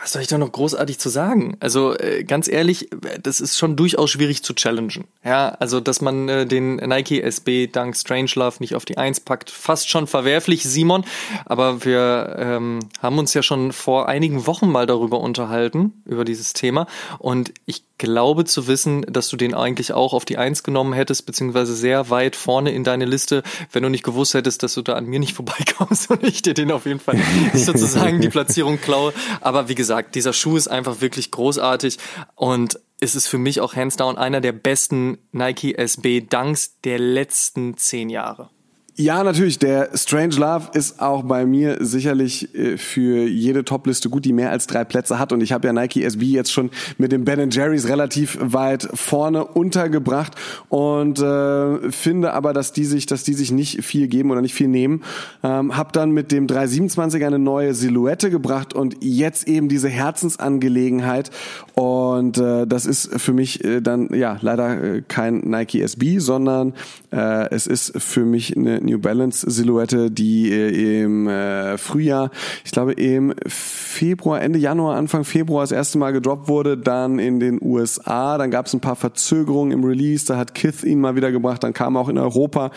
was 0.00 0.12
soll 0.12 0.22
ich 0.22 0.28
da 0.28 0.38
noch 0.38 0.50
großartig 0.50 0.98
zu 0.98 1.08
sagen? 1.08 1.56
Also 1.60 1.96
äh, 1.98 2.24
ganz 2.24 2.48
ehrlich, 2.48 2.88
das 3.22 3.40
ist 3.40 3.58
schon 3.58 3.76
durchaus 3.76 4.10
schwierig 4.10 4.42
zu 4.42 4.54
challengen. 4.54 5.04
Ja, 5.22 5.50
also 5.60 5.80
dass 5.80 6.00
man 6.00 6.28
äh, 6.28 6.46
den 6.46 6.76
Nike 6.76 7.20
SB 7.20 7.66
dank 7.66 7.96
Strangelove 7.96 8.56
nicht 8.60 8.74
auf 8.74 8.84
die 8.84 8.96
Eins 8.96 9.20
packt, 9.20 9.50
fast 9.50 9.90
schon 9.90 10.06
verwerflich, 10.06 10.64
Simon. 10.64 11.04
Aber 11.44 11.84
wir 11.84 12.36
ähm, 12.38 12.78
haben 13.02 13.18
uns 13.18 13.34
ja 13.34 13.42
schon 13.42 13.72
vor 13.72 14.08
einigen 14.08 14.46
Wochen 14.46 14.70
mal 14.70 14.86
darüber 14.86 15.20
unterhalten, 15.20 15.92
über 16.06 16.24
dieses 16.24 16.52
Thema. 16.52 16.86
Und 17.18 17.52
ich 17.66 17.84
glaube 17.98 18.44
zu 18.44 18.66
wissen, 18.66 19.02
dass 19.02 19.28
du 19.28 19.36
den 19.36 19.54
eigentlich 19.54 19.92
auch 19.92 20.12
auf 20.12 20.24
die 20.24 20.38
Eins 20.38 20.62
genommen 20.62 20.92
hättest, 20.92 21.26
beziehungsweise 21.26 21.74
sehr 21.74 22.10
weit 22.10 22.36
vorne 22.36 22.72
in 22.72 22.84
deine 22.84 23.04
Liste, 23.04 23.42
wenn 23.70 23.82
du 23.82 23.88
nicht 23.88 24.04
gewusst 24.04 24.34
hättest, 24.34 24.62
dass 24.62 24.74
du 24.74 24.82
da 24.82 24.94
an 24.94 25.06
mir 25.06 25.18
nicht 25.18 25.34
vorbeikommst 25.36 26.10
und 26.10 26.22
ich 26.22 26.42
dir 26.42 26.54
den 26.54 26.72
auf 26.72 26.86
jeden 26.86 27.00
Fall 27.00 27.18
sozusagen 27.54 28.20
die 28.20 28.28
Platzierung 28.28 28.80
klaue. 28.80 29.12
Aber 29.40 29.68
wie 29.68 29.74
gesagt, 29.74 30.14
dieser 30.14 30.32
Schuh 30.32 30.56
ist 30.56 30.68
einfach 30.68 31.00
wirklich 31.00 31.30
großartig 31.30 31.98
und 32.34 32.78
es 33.00 33.16
ist 33.16 33.26
für 33.26 33.38
mich 33.38 33.60
auch 33.60 33.74
hands 33.74 33.96
down 33.96 34.16
einer 34.16 34.40
der 34.40 34.52
besten 34.52 35.18
Nike 35.32 35.74
SB 35.74 36.20
Dunks 36.20 36.78
der 36.84 36.98
letzten 36.98 37.76
zehn 37.76 38.10
Jahre. 38.10 38.50
Ja, 38.94 39.24
natürlich. 39.24 39.58
Der 39.58 39.88
Strange 39.94 40.36
Love 40.36 40.68
ist 40.74 41.00
auch 41.00 41.22
bei 41.22 41.46
mir 41.46 41.78
sicherlich 41.80 42.54
äh, 42.54 42.76
für 42.76 43.26
jede 43.26 43.64
Topliste 43.64 44.10
gut, 44.10 44.26
die 44.26 44.34
mehr 44.34 44.50
als 44.50 44.66
drei 44.66 44.84
Plätze 44.84 45.18
hat. 45.18 45.32
Und 45.32 45.40
ich 45.40 45.50
habe 45.52 45.66
ja 45.66 45.72
Nike 45.72 46.04
SB 46.04 46.26
jetzt 46.26 46.52
schon 46.52 46.68
mit 46.98 47.10
dem 47.10 47.24
Ben 47.24 47.48
Jerry's 47.50 47.88
relativ 47.88 48.36
weit 48.38 48.86
vorne 48.92 49.46
untergebracht 49.46 50.34
und 50.68 51.18
äh, 51.20 51.90
finde 51.90 52.34
aber, 52.34 52.52
dass 52.52 52.74
die 52.74 52.84
sich, 52.84 53.06
dass 53.06 53.24
die 53.24 53.32
sich 53.32 53.50
nicht 53.50 53.82
viel 53.82 54.08
geben 54.08 54.30
oder 54.30 54.42
nicht 54.42 54.54
viel 54.54 54.68
nehmen. 54.68 55.02
Ähm, 55.42 55.74
hab 55.74 55.94
dann 55.94 56.10
mit 56.10 56.30
dem 56.30 56.46
327 56.46 57.24
eine 57.24 57.38
neue 57.38 57.72
Silhouette 57.72 58.28
gebracht 58.28 58.74
und 58.74 58.96
jetzt 59.00 59.48
eben 59.48 59.70
diese 59.70 59.88
Herzensangelegenheit. 59.88 61.30
Und 61.74 62.36
äh, 62.36 62.66
das 62.66 62.84
ist 62.84 63.18
für 63.18 63.32
mich 63.32 63.64
äh, 63.64 63.80
dann 63.80 64.10
ja 64.12 64.36
leider 64.42 64.82
äh, 64.82 65.02
kein 65.08 65.38
Nike 65.38 65.80
SB, 65.80 66.18
sondern 66.18 66.74
es 67.14 67.66
ist 67.66 68.00
für 68.00 68.24
mich 68.24 68.56
eine 68.56 68.81
New 68.82 68.98
Balance 68.98 69.48
Silhouette, 69.50 70.10
die 70.10 70.50
äh, 70.50 71.02
im 71.02 71.28
äh, 71.28 71.78
Frühjahr, 71.78 72.30
ich 72.64 72.72
glaube 72.72 72.92
im 72.92 73.34
Februar, 73.46 74.40
Ende 74.40 74.58
Januar, 74.58 74.96
Anfang 74.96 75.24
Februar 75.24 75.62
das 75.62 75.72
erste 75.72 75.98
Mal 75.98 76.12
gedroppt 76.12 76.48
wurde, 76.48 76.76
dann 76.76 77.18
in 77.18 77.40
den 77.40 77.58
USA, 77.62 78.38
dann 78.38 78.50
gab 78.50 78.66
es 78.66 78.74
ein 78.74 78.80
paar 78.80 78.96
Verzögerungen 78.96 79.72
im 79.72 79.84
Release, 79.84 80.26
da 80.26 80.36
hat 80.36 80.54
Kith 80.54 80.84
ihn 80.84 81.00
mal 81.00 81.16
wieder 81.16 81.32
gebracht, 81.32 81.62
dann 81.62 81.72
kam 81.72 81.96
er 81.96 82.00
auch 82.00 82.08
in 82.08 82.18
Europa. 82.18 82.70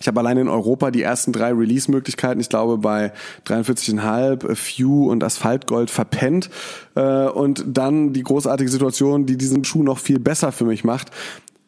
Ich 0.00 0.06
habe 0.06 0.20
allein 0.20 0.38
in 0.38 0.48
Europa 0.48 0.92
die 0.92 1.02
ersten 1.02 1.32
drei 1.32 1.52
Release-Möglichkeiten, 1.52 2.38
ich 2.38 2.48
glaube 2.48 2.78
bei 2.78 3.12
43,5, 3.46 4.54
Few 4.54 5.10
und 5.10 5.24
Asphaltgold 5.24 5.90
verpennt. 5.90 6.50
Äh, 6.94 7.26
und 7.26 7.64
dann 7.66 8.12
die 8.12 8.22
großartige 8.22 8.70
Situation, 8.70 9.26
die 9.26 9.36
diesen 9.36 9.64
Schuh 9.64 9.82
noch 9.82 9.98
viel 9.98 10.20
besser 10.20 10.52
für 10.52 10.64
mich 10.64 10.84
macht 10.84 11.10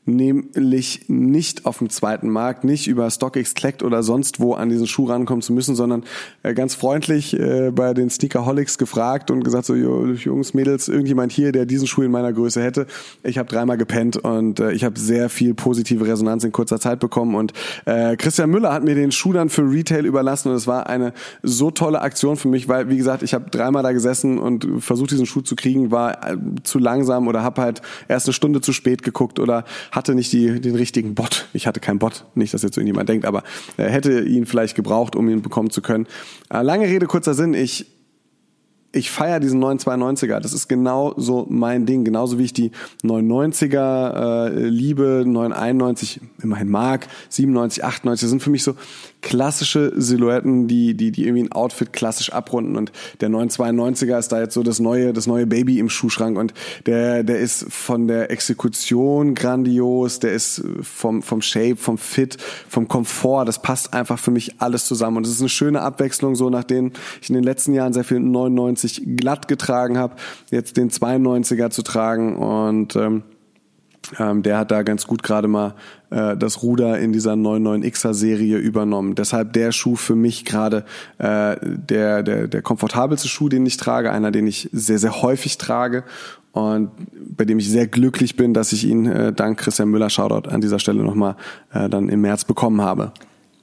nämlich 0.06 1.04
nicht 1.08 1.66
auf 1.66 1.78
dem 1.78 1.90
zweiten 1.90 2.28
Markt, 2.28 2.64
nicht 2.64 2.86
über 2.86 3.10
StockX 3.10 3.54
Collect 3.54 3.82
oder 3.82 4.02
sonst 4.02 4.40
wo 4.40 4.54
an 4.54 4.68
diesen 4.68 4.86
Schuh 4.86 5.06
rankommen 5.06 5.42
zu 5.42 5.52
müssen, 5.52 5.74
sondern 5.74 6.04
äh, 6.42 6.54
ganz 6.54 6.74
freundlich 6.74 7.38
äh, 7.38 7.70
bei 7.70 7.94
den 7.94 8.10
Sneakerholics 8.10 8.78
gefragt 8.78 9.30
und 9.30 9.44
gesagt 9.44 9.66
so, 9.66 9.74
Jungs, 9.74 10.54
Mädels, 10.54 10.88
irgendjemand 10.88 11.32
hier, 11.32 11.52
der 11.52 11.66
diesen 11.66 11.86
Schuh 11.86 12.02
in 12.02 12.10
meiner 12.10 12.32
Größe 12.32 12.62
hätte. 12.62 12.86
Ich 13.22 13.38
habe 13.38 13.48
dreimal 13.48 13.76
gepennt 13.76 14.16
und 14.16 14.60
äh, 14.60 14.72
ich 14.72 14.84
habe 14.84 14.98
sehr 14.98 15.28
viel 15.28 15.54
positive 15.54 16.06
Resonanz 16.06 16.44
in 16.44 16.52
kurzer 16.52 16.80
Zeit 16.80 17.00
bekommen 17.00 17.34
und 17.34 17.52
Christian 18.18 18.50
Müller 18.50 18.72
hat 18.72 18.84
mir 18.84 18.94
den 18.94 19.12
Schuh 19.12 19.32
dann 19.32 19.48
für 19.48 19.62
Retail 19.62 20.06
überlassen 20.06 20.50
und 20.50 20.54
es 20.54 20.66
war 20.66 20.88
eine 20.88 21.12
so 21.42 21.70
tolle 21.70 22.00
Aktion 22.00 22.36
für 22.36 22.48
mich, 22.48 22.68
weil 22.68 22.88
wie 22.88 22.96
gesagt, 22.96 23.22
ich 23.22 23.34
habe 23.34 23.50
dreimal 23.50 23.82
da 23.82 23.92
gesessen 23.92 24.38
und 24.38 24.66
versucht 24.80 25.10
diesen 25.10 25.26
Schuh 25.26 25.40
zu 25.40 25.56
kriegen, 25.56 25.90
war 25.90 26.18
zu 26.62 26.78
langsam 26.78 27.28
oder 27.28 27.42
habe 27.42 27.62
halt 27.62 27.82
erst 28.08 28.26
eine 28.26 28.34
Stunde 28.34 28.60
zu 28.60 28.72
spät 28.72 29.02
geguckt 29.02 29.38
oder 29.38 29.64
hatte 29.92 30.14
nicht 30.14 30.32
die, 30.32 30.60
den 30.60 30.76
richtigen 30.76 31.14
Bot. 31.14 31.46
Ich 31.52 31.66
hatte 31.66 31.80
keinen 31.80 31.98
Bot, 31.98 32.24
nicht, 32.34 32.54
dass 32.54 32.62
jetzt 32.62 32.76
irgendjemand 32.76 33.08
denkt, 33.08 33.24
aber 33.24 33.42
er 33.76 33.88
äh, 33.88 33.90
hätte 33.90 34.20
ihn 34.20 34.46
vielleicht 34.46 34.74
gebraucht, 34.74 35.16
um 35.16 35.28
ihn 35.28 35.42
bekommen 35.42 35.70
zu 35.70 35.82
können. 35.82 36.06
Äh, 36.50 36.62
lange 36.62 36.86
Rede, 36.86 37.06
kurzer 37.06 37.34
Sinn. 37.34 37.54
Ich 37.54 37.86
ich 38.92 39.10
feiere 39.10 39.40
diesen 39.40 39.62
992er. 39.62 40.40
Das 40.40 40.52
ist 40.52 40.68
genau 40.68 41.14
so 41.16 41.46
mein 41.48 41.86
Ding. 41.86 42.04
Genauso 42.04 42.38
wie 42.38 42.44
ich 42.44 42.52
die 42.52 42.72
990er 43.04 44.48
äh, 44.48 44.68
liebe, 44.68 45.24
991 45.26 46.20
immerhin 46.42 46.68
mag, 46.68 47.06
97, 47.28 47.84
98. 47.84 48.22
Das 48.22 48.30
sind 48.30 48.42
für 48.42 48.50
mich 48.50 48.64
so 48.64 48.74
klassische 49.22 49.92
Silhouetten, 49.96 50.66
die, 50.68 50.94
die, 50.94 51.12
die 51.12 51.24
irgendwie 51.24 51.44
ein 51.44 51.52
Outfit 51.52 51.92
klassisch 51.92 52.32
abrunden. 52.32 52.76
Und 52.76 52.92
der 53.20 53.30
992er 53.30 54.18
ist 54.18 54.28
da 54.28 54.40
jetzt 54.40 54.54
so 54.54 54.62
das 54.62 54.80
neue, 54.80 55.12
das 55.12 55.26
neue 55.26 55.46
Baby 55.46 55.78
im 55.78 55.88
Schuhschrank. 55.88 56.38
Und 56.38 56.54
der, 56.86 57.22
der 57.22 57.38
ist 57.38 57.66
von 57.70 58.08
der 58.08 58.30
Exekution 58.30 59.34
grandios. 59.34 60.18
Der 60.20 60.32
ist 60.32 60.62
vom, 60.82 61.22
vom 61.22 61.42
Shape, 61.42 61.76
vom 61.76 61.98
Fit, 61.98 62.38
vom 62.68 62.88
Komfort. 62.88 63.46
Das 63.46 63.62
passt 63.62 63.94
einfach 63.94 64.18
für 64.18 64.30
mich 64.30 64.60
alles 64.60 64.86
zusammen. 64.86 65.18
Und 65.18 65.26
es 65.26 65.32
ist 65.32 65.40
eine 65.40 65.48
schöne 65.48 65.80
Abwechslung, 65.80 66.34
so 66.34 66.50
nachdem 66.50 66.92
ich 67.20 67.28
in 67.28 67.34
den 67.34 67.44
letzten 67.44 67.74
Jahren 67.74 67.92
sehr 67.92 68.04
viel 68.04 68.20
99 68.20 68.70
92 68.70 69.16
glatt 69.16 69.48
getragen 69.48 69.98
habe, 69.98 70.16
jetzt 70.50 70.76
den 70.76 70.90
92er 70.90 71.70
zu 71.70 71.82
tragen 71.82 72.36
und 72.36 72.96
ähm, 72.96 73.22
ähm, 74.18 74.42
der 74.42 74.58
hat 74.58 74.70
da 74.70 74.82
ganz 74.82 75.06
gut 75.06 75.22
gerade 75.22 75.48
mal 75.48 75.74
äh, 76.10 76.36
das 76.36 76.62
Ruder 76.62 76.98
in 76.98 77.12
dieser 77.12 77.34
99xer 77.34 78.14
Serie 78.14 78.58
übernommen. 78.58 79.14
Deshalb 79.14 79.52
der 79.52 79.72
Schuh 79.72 79.96
für 79.96 80.14
mich 80.14 80.44
gerade 80.44 80.84
äh, 81.18 81.56
der, 81.62 82.22
der, 82.22 82.48
der 82.48 82.62
komfortabelste 82.62 83.28
Schuh, 83.28 83.48
den 83.48 83.66
ich 83.66 83.76
trage, 83.76 84.10
einer, 84.10 84.30
den 84.30 84.46
ich 84.46 84.68
sehr, 84.72 84.98
sehr 84.98 85.22
häufig 85.22 85.58
trage 85.58 86.04
und 86.52 86.90
bei 87.36 87.44
dem 87.44 87.58
ich 87.58 87.70
sehr 87.70 87.86
glücklich 87.86 88.36
bin, 88.36 88.54
dass 88.54 88.72
ich 88.72 88.84
ihn 88.84 89.06
äh, 89.06 89.32
dank 89.32 89.58
Christian 89.58 89.88
Müller, 89.88 90.10
Shoutout 90.10 90.48
an 90.48 90.60
dieser 90.60 90.78
Stelle 90.78 91.04
nochmal 91.04 91.36
äh, 91.72 91.88
dann 91.88 92.08
im 92.08 92.20
März 92.22 92.44
bekommen 92.44 92.80
habe. 92.80 93.12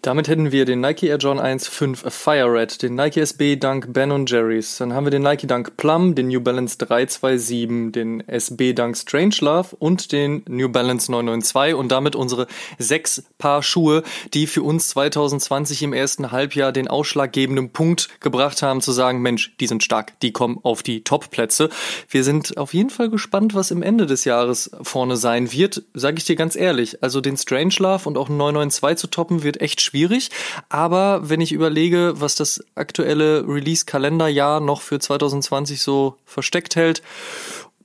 Damit 0.01 0.27
hätten 0.27 0.51
wir 0.51 0.65
den 0.65 0.81
Nike 0.81 1.07
Air 1.07 1.17
John 1.17 1.39
1 1.39 1.67
5 1.67 2.13
Fire 2.13 2.51
Red, 2.51 2.81
den 2.81 2.95
Nike 2.95 3.17
SB 3.19 3.55
Dunk 3.55 3.91
Ben 3.93 4.25
Jerry's, 4.25 4.77
dann 4.77 4.93
haben 4.93 5.05
wir 5.05 5.11
den 5.11 5.23
Nike 5.23 5.47
Dunk 5.47 5.75
Plum, 5.77 6.15
den 6.15 6.27
New 6.27 6.39
Balance 6.39 6.77
327, 6.77 7.91
den 7.91 8.27
SB 8.27 8.73
Dunk 8.73 8.95
Strange 8.95 9.35
Love 9.41 9.75
und 9.79 10.11
den 10.11 10.43
New 10.47 10.69
Balance 10.69 11.11
992 11.11 11.75
und 11.75 11.91
damit 11.91 12.15
unsere 12.15 12.47
sechs 12.77 13.23
Paar 13.37 13.63
Schuhe, 13.63 14.03
die 14.33 14.47
für 14.47 14.63
uns 14.63 14.89
2020 14.89 15.83
im 15.83 15.93
ersten 15.93 16.31
Halbjahr 16.31 16.71
den 16.71 16.87
ausschlaggebenden 16.87 17.71
Punkt 17.71 18.09
gebracht 18.19 18.61
haben, 18.61 18.81
zu 18.81 18.91
sagen, 18.91 19.21
Mensch, 19.21 19.55
die 19.59 19.67
sind 19.67 19.83
stark, 19.83 20.19
die 20.21 20.31
kommen 20.31 20.59
auf 20.63 20.83
die 20.83 21.03
Top-Plätze. 21.03 21.69
Wir 22.09 22.23
sind 22.23 22.57
auf 22.57 22.73
jeden 22.73 22.89
Fall 22.89 23.09
gespannt, 23.09 23.55
was 23.55 23.71
im 23.71 23.83
Ende 23.83 24.05
des 24.05 24.25
Jahres 24.25 24.71
vorne 24.81 25.17
sein 25.17 25.51
wird, 25.51 25.83
sage 25.93 26.17
ich 26.17 26.25
dir 26.25 26.35
ganz 26.35 26.55
ehrlich. 26.55 27.03
Also 27.03 27.21
den 27.21 27.37
Strange 27.37 27.75
Love 27.79 28.07
und 28.07 28.17
auch 28.17 28.29
992 28.29 28.97
zu 28.97 29.07
toppen 29.07 29.43
wird 29.43 29.61
echt 29.61 29.81
schwierig. 29.87 30.29
Aber 30.69 31.29
wenn 31.29 31.41
ich 31.41 31.51
überlege, 31.51 32.13
was 32.17 32.35
das 32.35 32.63
aktuelle 32.75 33.47
Release-Kalenderjahr 33.47 34.59
noch 34.59 34.81
für 34.81 34.99
2020 34.99 35.81
so 35.81 36.15
versteckt 36.25 36.75
hält, 36.75 37.01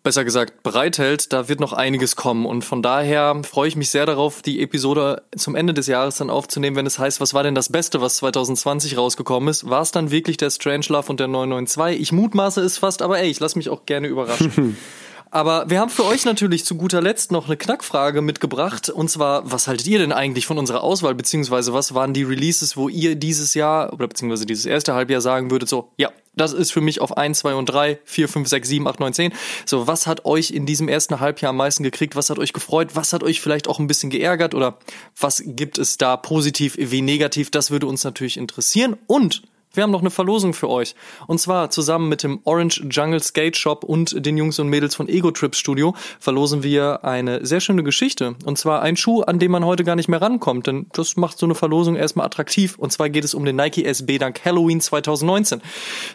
besser 0.02 0.24
gesagt 0.24 0.62
bereithält, 0.62 1.32
da 1.32 1.48
wird 1.48 1.60
noch 1.60 1.72
einiges 1.72 2.16
kommen. 2.16 2.44
Und 2.44 2.64
von 2.64 2.82
daher 2.82 3.40
freue 3.44 3.68
ich 3.68 3.76
mich 3.76 3.90
sehr 3.90 4.06
darauf, 4.06 4.42
die 4.42 4.60
Episode 4.60 5.22
zum 5.36 5.54
Ende 5.54 5.74
des 5.74 5.86
Jahres 5.86 6.16
dann 6.16 6.30
aufzunehmen, 6.30 6.76
wenn 6.76 6.86
es 6.86 6.98
heißt, 6.98 7.20
was 7.20 7.34
war 7.34 7.42
denn 7.42 7.54
das 7.54 7.70
Beste, 7.70 8.00
was 8.00 8.16
2020 8.16 8.96
rausgekommen 8.96 9.48
ist? 9.48 9.68
War 9.68 9.82
es 9.82 9.92
dann 9.92 10.10
wirklich 10.10 10.36
der 10.36 10.50
Strange 10.50 10.86
Love 10.88 11.10
und 11.10 11.20
der 11.20 11.28
992? 11.28 12.00
Ich 12.00 12.12
mutmaße 12.12 12.60
es 12.62 12.78
fast, 12.78 13.02
aber 13.02 13.20
ey, 13.20 13.30
ich 13.30 13.40
lasse 13.40 13.58
mich 13.58 13.68
auch 13.70 13.86
gerne 13.86 14.08
überraschen. 14.08 14.76
Aber 15.34 15.70
wir 15.70 15.80
haben 15.80 15.88
für 15.88 16.04
euch 16.04 16.26
natürlich 16.26 16.66
zu 16.66 16.76
guter 16.76 17.00
Letzt 17.00 17.32
noch 17.32 17.46
eine 17.46 17.56
Knackfrage 17.56 18.20
mitgebracht. 18.20 18.90
Und 18.90 19.08
zwar, 19.08 19.50
was 19.50 19.66
haltet 19.66 19.86
ihr 19.86 19.98
denn 19.98 20.12
eigentlich 20.12 20.44
von 20.44 20.58
unserer 20.58 20.82
Auswahl? 20.84 21.14
Beziehungsweise 21.14 21.72
was 21.72 21.94
waren 21.94 22.12
die 22.12 22.22
Releases, 22.22 22.76
wo 22.76 22.90
ihr 22.90 23.16
dieses 23.16 23.54
Jahr 23.54 23.94
oder 23.94 24.08
beziehungsweise 24.08 24.44
dieses 24.44 24.66
erste 24.66 24.92
Halbjahr 24.92 25.22
sagen 25.22 25.50
würdet, 25.50 25.70
so, 25.70 25.90
ja, 25.96 26.10
das 26.36 26.52
ist 26.52 26.70
für 26.70 26.82
mich 26.82 27.00
auf 27.00 27.16
1, 27.16 27.38
2 27.38 27.54
und 27.54 27.64
3, 27.64 27.98
4, 28.04 28.28
5, 28.28 28.46
6, 28.46 28.68
7, 28.68 28.86
8, 28.86 29.00
9, 29.00 29.14
10. 29.14 29.32
So, 29.64 29.86
was 29.86 30.06
hat 30.06 30.26
euch 30.26 30.50
in 30.50 30.66
diesem 30.66 30.88
ersten 30.88 31.18
Halbjahr 31.18 31.48
am 31.48 31.56
meisten 31.56 31.82
gekriegt? 31.82 32.14
Was 32.14 32.28
hat 32.28 32.38
euch 32.38 32.52
gefreut? 32.52 32.90
Was 32.92 33.14
hat 33.14 33.22
euch 33.22 33.40
vielleicht 33.40 33.68
auch 33.68 33.78
ein 33.78 33.86
bisschen 33.86 34.10
geärgert? 34.10 34.54
Oder 34.54 34.76
was 35.18 35.42
gibt 35.46 35.78
es 35.78 35.96
da 35.96 36.18
positiv 36.18 36.76
wie 36.78 37.00
negativ? 37.00 37.50
Das 37.50 37.70
würde 37.70 37.86
uns 37.86 38.04
natürlich 38.04 38.36
interessieren. 38.36 38.98
Und 39.06 39.44
wir 39.74 39.82
haben 39.82 39.90
noch 39.90 40.00
eine 40.00 40.10
Verlosung 40.10 40.52
für 40.52 40.68
euch. 40.68 40.94
Und 41.26 41.38
zwar 41.38 41.70
zusammen 41.70 42.08
mit 42.08 42.22
dem 42.22 42.40
Orange 42.44 42.82
Jungle 42.90 43.22
Skate 43.22 43.56
Shop 43.56 43.84
und 43.84 44.24
den 44.24 44.36
Jungs 44.36 44.58
und 44.58 44.68
Mädels 44.68 44.94
von 44.94 45.08
Ego 45.08 45.30
Trip 45.30 45.54
Studio 45.54 45.94
verlosen 46.20 46.62
wir 46.62 47.04
eine 47.04 47.44
sehr 47.46 47.60
schöne 47.60 47.82
Geschichte. 47.82 48.34
Und 48.44 48.58
zwar 48.58 48.82
ein 48.82 48.96
Schuh, 48.96 49.22
an 49.22 49.38
dem 49.38 49.52
man 49.52 49.64
heute 49.64 49.84
gar 49.84 49.96
nicht 49.96 50.08
mehr 50.08 50.20
rankommt, 50.20 50.66
denn 50.66 50.86
das 50.92 51.16
macht 51.16 51.38
so 51.38 51.46
eine 51.46 51.54
Verlosung 51.54 51.96
erstmal 51.96 52.26
attraktiv. 52.26 52.78
Und 52.78 52.92
zwar 52.92 53.08
geht 53.08 53.24
es 53.24 53.34
um 53.34 53.44
den 53.44 53.56
Nike 53.56 53.84
SB 53.84 54.18
Dank 54.18 54.44
Halloween 54.44 54.80
2019. 54.80 55.62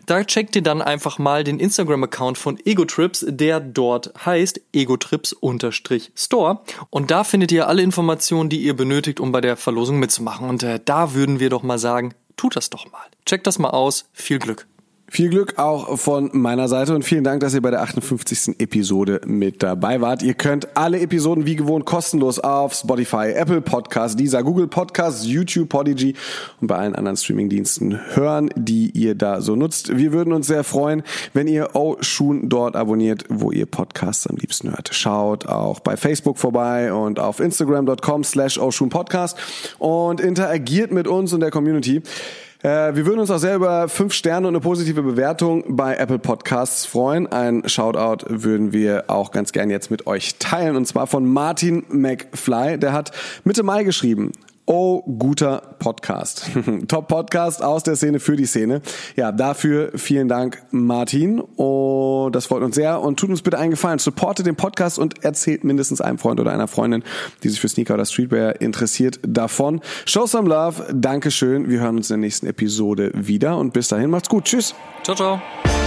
Da 0.06 0.24
checkt 0.24 0.56
ihr 0.56 0.64
dann 0.64 0.82
einfach 0.82 1.18
mal 1.18 1.44
den 1.44 1.60
Instagram-Account 1.60 2.38
von 2.38 2.60
Ego 2.66 2.86
Trips, 2.86 3.26
der 3.28 3.60
dort 3.60 4.14
heißt 4.26 4.62
egotrips-store. 4.74 6.60
Und 6.90 7.12
da 7.12 7.24
findet 7.24 7.52
ihr 7.52 7.68
alle 7.68 7.82
Informationen, 7.82 8.50
die 8.50 8.62
ihr 8.62 8.76
benötigt, 8.76 9.20
um 9.20 9.32
bei 9.32 9.42
der 9.42 9.58
Verlosung 9.58 10.00
mitzumachen. 10.00 10.48
Und 10.50 10.64
äh, 10.64 10.80
da 10.84 11.14
würden 11.14 11.40
wir 11.40 11.50
doch 11.50 11.64
mal 11.64 11.80
sagen, 11.80 12.14
tut 12.38 12.56
das 12.56 12.70
doch 12.70 12.90
mal. 12.92 13.06
Checkt 13.26 13.48
das 13.48 13.60
mal 13.60 13.72
aus. 13.72 14.10
Viel 14.14 14.40
Glück. 14.40 14.68
Viel 15.10 15.30
Glück 15.30 15.58
auch 15.58 15.98
von 15.98 16.30
meiner 16.34 16.68
Seite 16.68 16.94
und 16.94 17.04
vielen 17.04 17.24
Dank, 17.24 17.40
dass 17.40 17.54
ihr 17.54 17.62
bei 17.62 17.72
der 17.72 17.82
58. 17.82 18.60
Episode 18.60 19.22
mit 19.26 19.64
dabei 19.64 20.02
wart. 20.02 20.22
Ihr 20.22 20.34
könnt 20.34 20.76
alle 20.76 21.00
Episoden 21.00 21.46
wie 21.46 21.56
gewohnt 21.56 21.86
kostenlos 21.86 22.40
auf 22.40 22.74
Spotify, 22.74 23.32
Apple 23.34 23.62
Podcasts, 23.62 24.18
Deezer, 24.18 24.44
Google 24.44 24.68
Podcasts, 24.68 25.26
YouTube, 25.26 25.70
Podigy 25.70 26.14
und 26.60 26.68
bei 26.68 26.76
allen 26.76 26.94
anderen 26.94 27.16
Streamingdiensten 27.16 28.16
hören, 28.16 28.50
die 28.58 28.92
ihr 28.92 29.16
da 29.16 29.40
so 29.40 29.56
nutzt. 29.56 29.98
Wir 29.98 30.12
würden 30.12 30.34
uns 30.34 30.48
sehr 30.48 30.66
freuen, 30.66 31.04
wenn 31.34 31.48
ihr 31.48 31.74
Oshun 31.74 32.50
dort 32.50 32.76
abonniert, 32.76 33.24
wo 33.30 33.52
ihr 33.52 33.66
Podcasts 33.66 34.28
am 34.28 34.36
liebsten 34.36 34.72
hört. 34.72 34.94
Schaut 34.94 35.48
auch 35.48 35.80
bei 35.80 35.96
Facebook 35.96 36.38
vorbei 36.38 36.92
und 36.92 37.18
auf 37.18 37.40
Instagram.com 37.40 38.26
slash 38.26 38.60
Podcast 38.90 39.38
und 39.80 40.20
interagiert 40.20 40.92
mit 40.92 41.08
uns 41.08 41.32
und 41.32 41.40
der 41.40 41.50
Community. 41.50 42.02
Äh, 42.68 42.98
wir 42.98 43.06
würden 43.06 43.20
uns 43.22 43.32
auch 43.32 43.38
sehr 43.38 43.56
über 43.56 43.88
fünf 43.88 44.12
Sterne 44.12 44.46
und 44.46 44.54
eine 44.54 44.60
positive 44.60 45.02
Bewertung 45.02 45.64
bei 45.78 45.96
Apple 45.96 46.20
Podcasts 46.20 46.86
freuen. 46.86 47.26
Ein 47.26 47.64
Shoutout 47.66 48.26
würden 48.28 48.74
wir 48.74 49.06
auch 49.08 49.32
ganz 49.32 49.54
gern 49.54 49.70
jetzt 49.70 49.90
mit 49.90 50.06
euch 50.06 50.36
teilen 50.38 50.76
und 50.76 50.86
zwar 50.86 51.08
von 51.08 51.26
Martin 51.26 51.86
McFly. 51.88 52.78
Der 52.78 52.92
hat 52.92 53.12
Mitte 53.46 53.64
Mai 53.64 53.86
geschrieben. 53.86 54.34
Oh, 54.70 55.02
guter 55.04 55.62
Podcast. 55.80 56.52
Top 56.90 57.08
Podcast 57.08 57.64
aus 57.64 57.84
der 57.84 57.96
Szene 57.96 58.20
für 58.20 58.36
die 58.36 58.46
Szene. 58.46 58.82
Ja, 59.16 59.32
dafür 59.32 59.92
vielen 59.96 60.28
Dank, 60.28 60.62
Martin. 60.72 61.40
Und 61.40 62.34
das 62.34 62.48
freut 62.48 62.64
uns 62.64 62.76
sehr. 62.76 63.02
Und 63.02 63.18
tut 63.18 63.30
uns 63.30 63.42
bitte 63.42 63.58
einen 63.58 63.72
Gefallen. 63.72 63.98
Supportet 63.98 64.46
den 64.46 64.58
Podcast 64.58 65.00
und 65.00 65.24
erzählt 65.24 65.64
mindestens 65.64 66.02
einem 66.02 66.18
Freund 66.18 66.42
oder 66.42 66.52
einer 66.52 66.68
Freundin, 66.68 67.06
die 67.44 67.50
sich 67.50 67.62
für 67.62 67.70
Sneaker 67.70 67.94
oder 67.94 68.06
Streetwear 68.06 68.60
interessiert, 68.60 69.22
davon. 69.26 69.80
Show 70.06 70.26
some 70.28 70.50
love. 70.50 70.84
Dankeschön. 70.94 71.70
Wir 71.70 71.80
hören 71.80 71.96
uns 71.96 72.10
in 72.10 72.16
der 72.16 72.28
nächsten 72.28 72.46
Episode 72.46 73.12
wieder. 73.16 73.56
Und 73.58 73.72
bis 73.72 73.88
dahin 73.88 74.10
macht's 74.10 74.28
gut. 74.28 74.44
Tschüss. 74.44 74.76
Ciao, 75.04 75.16
ciao. 75.16 75.87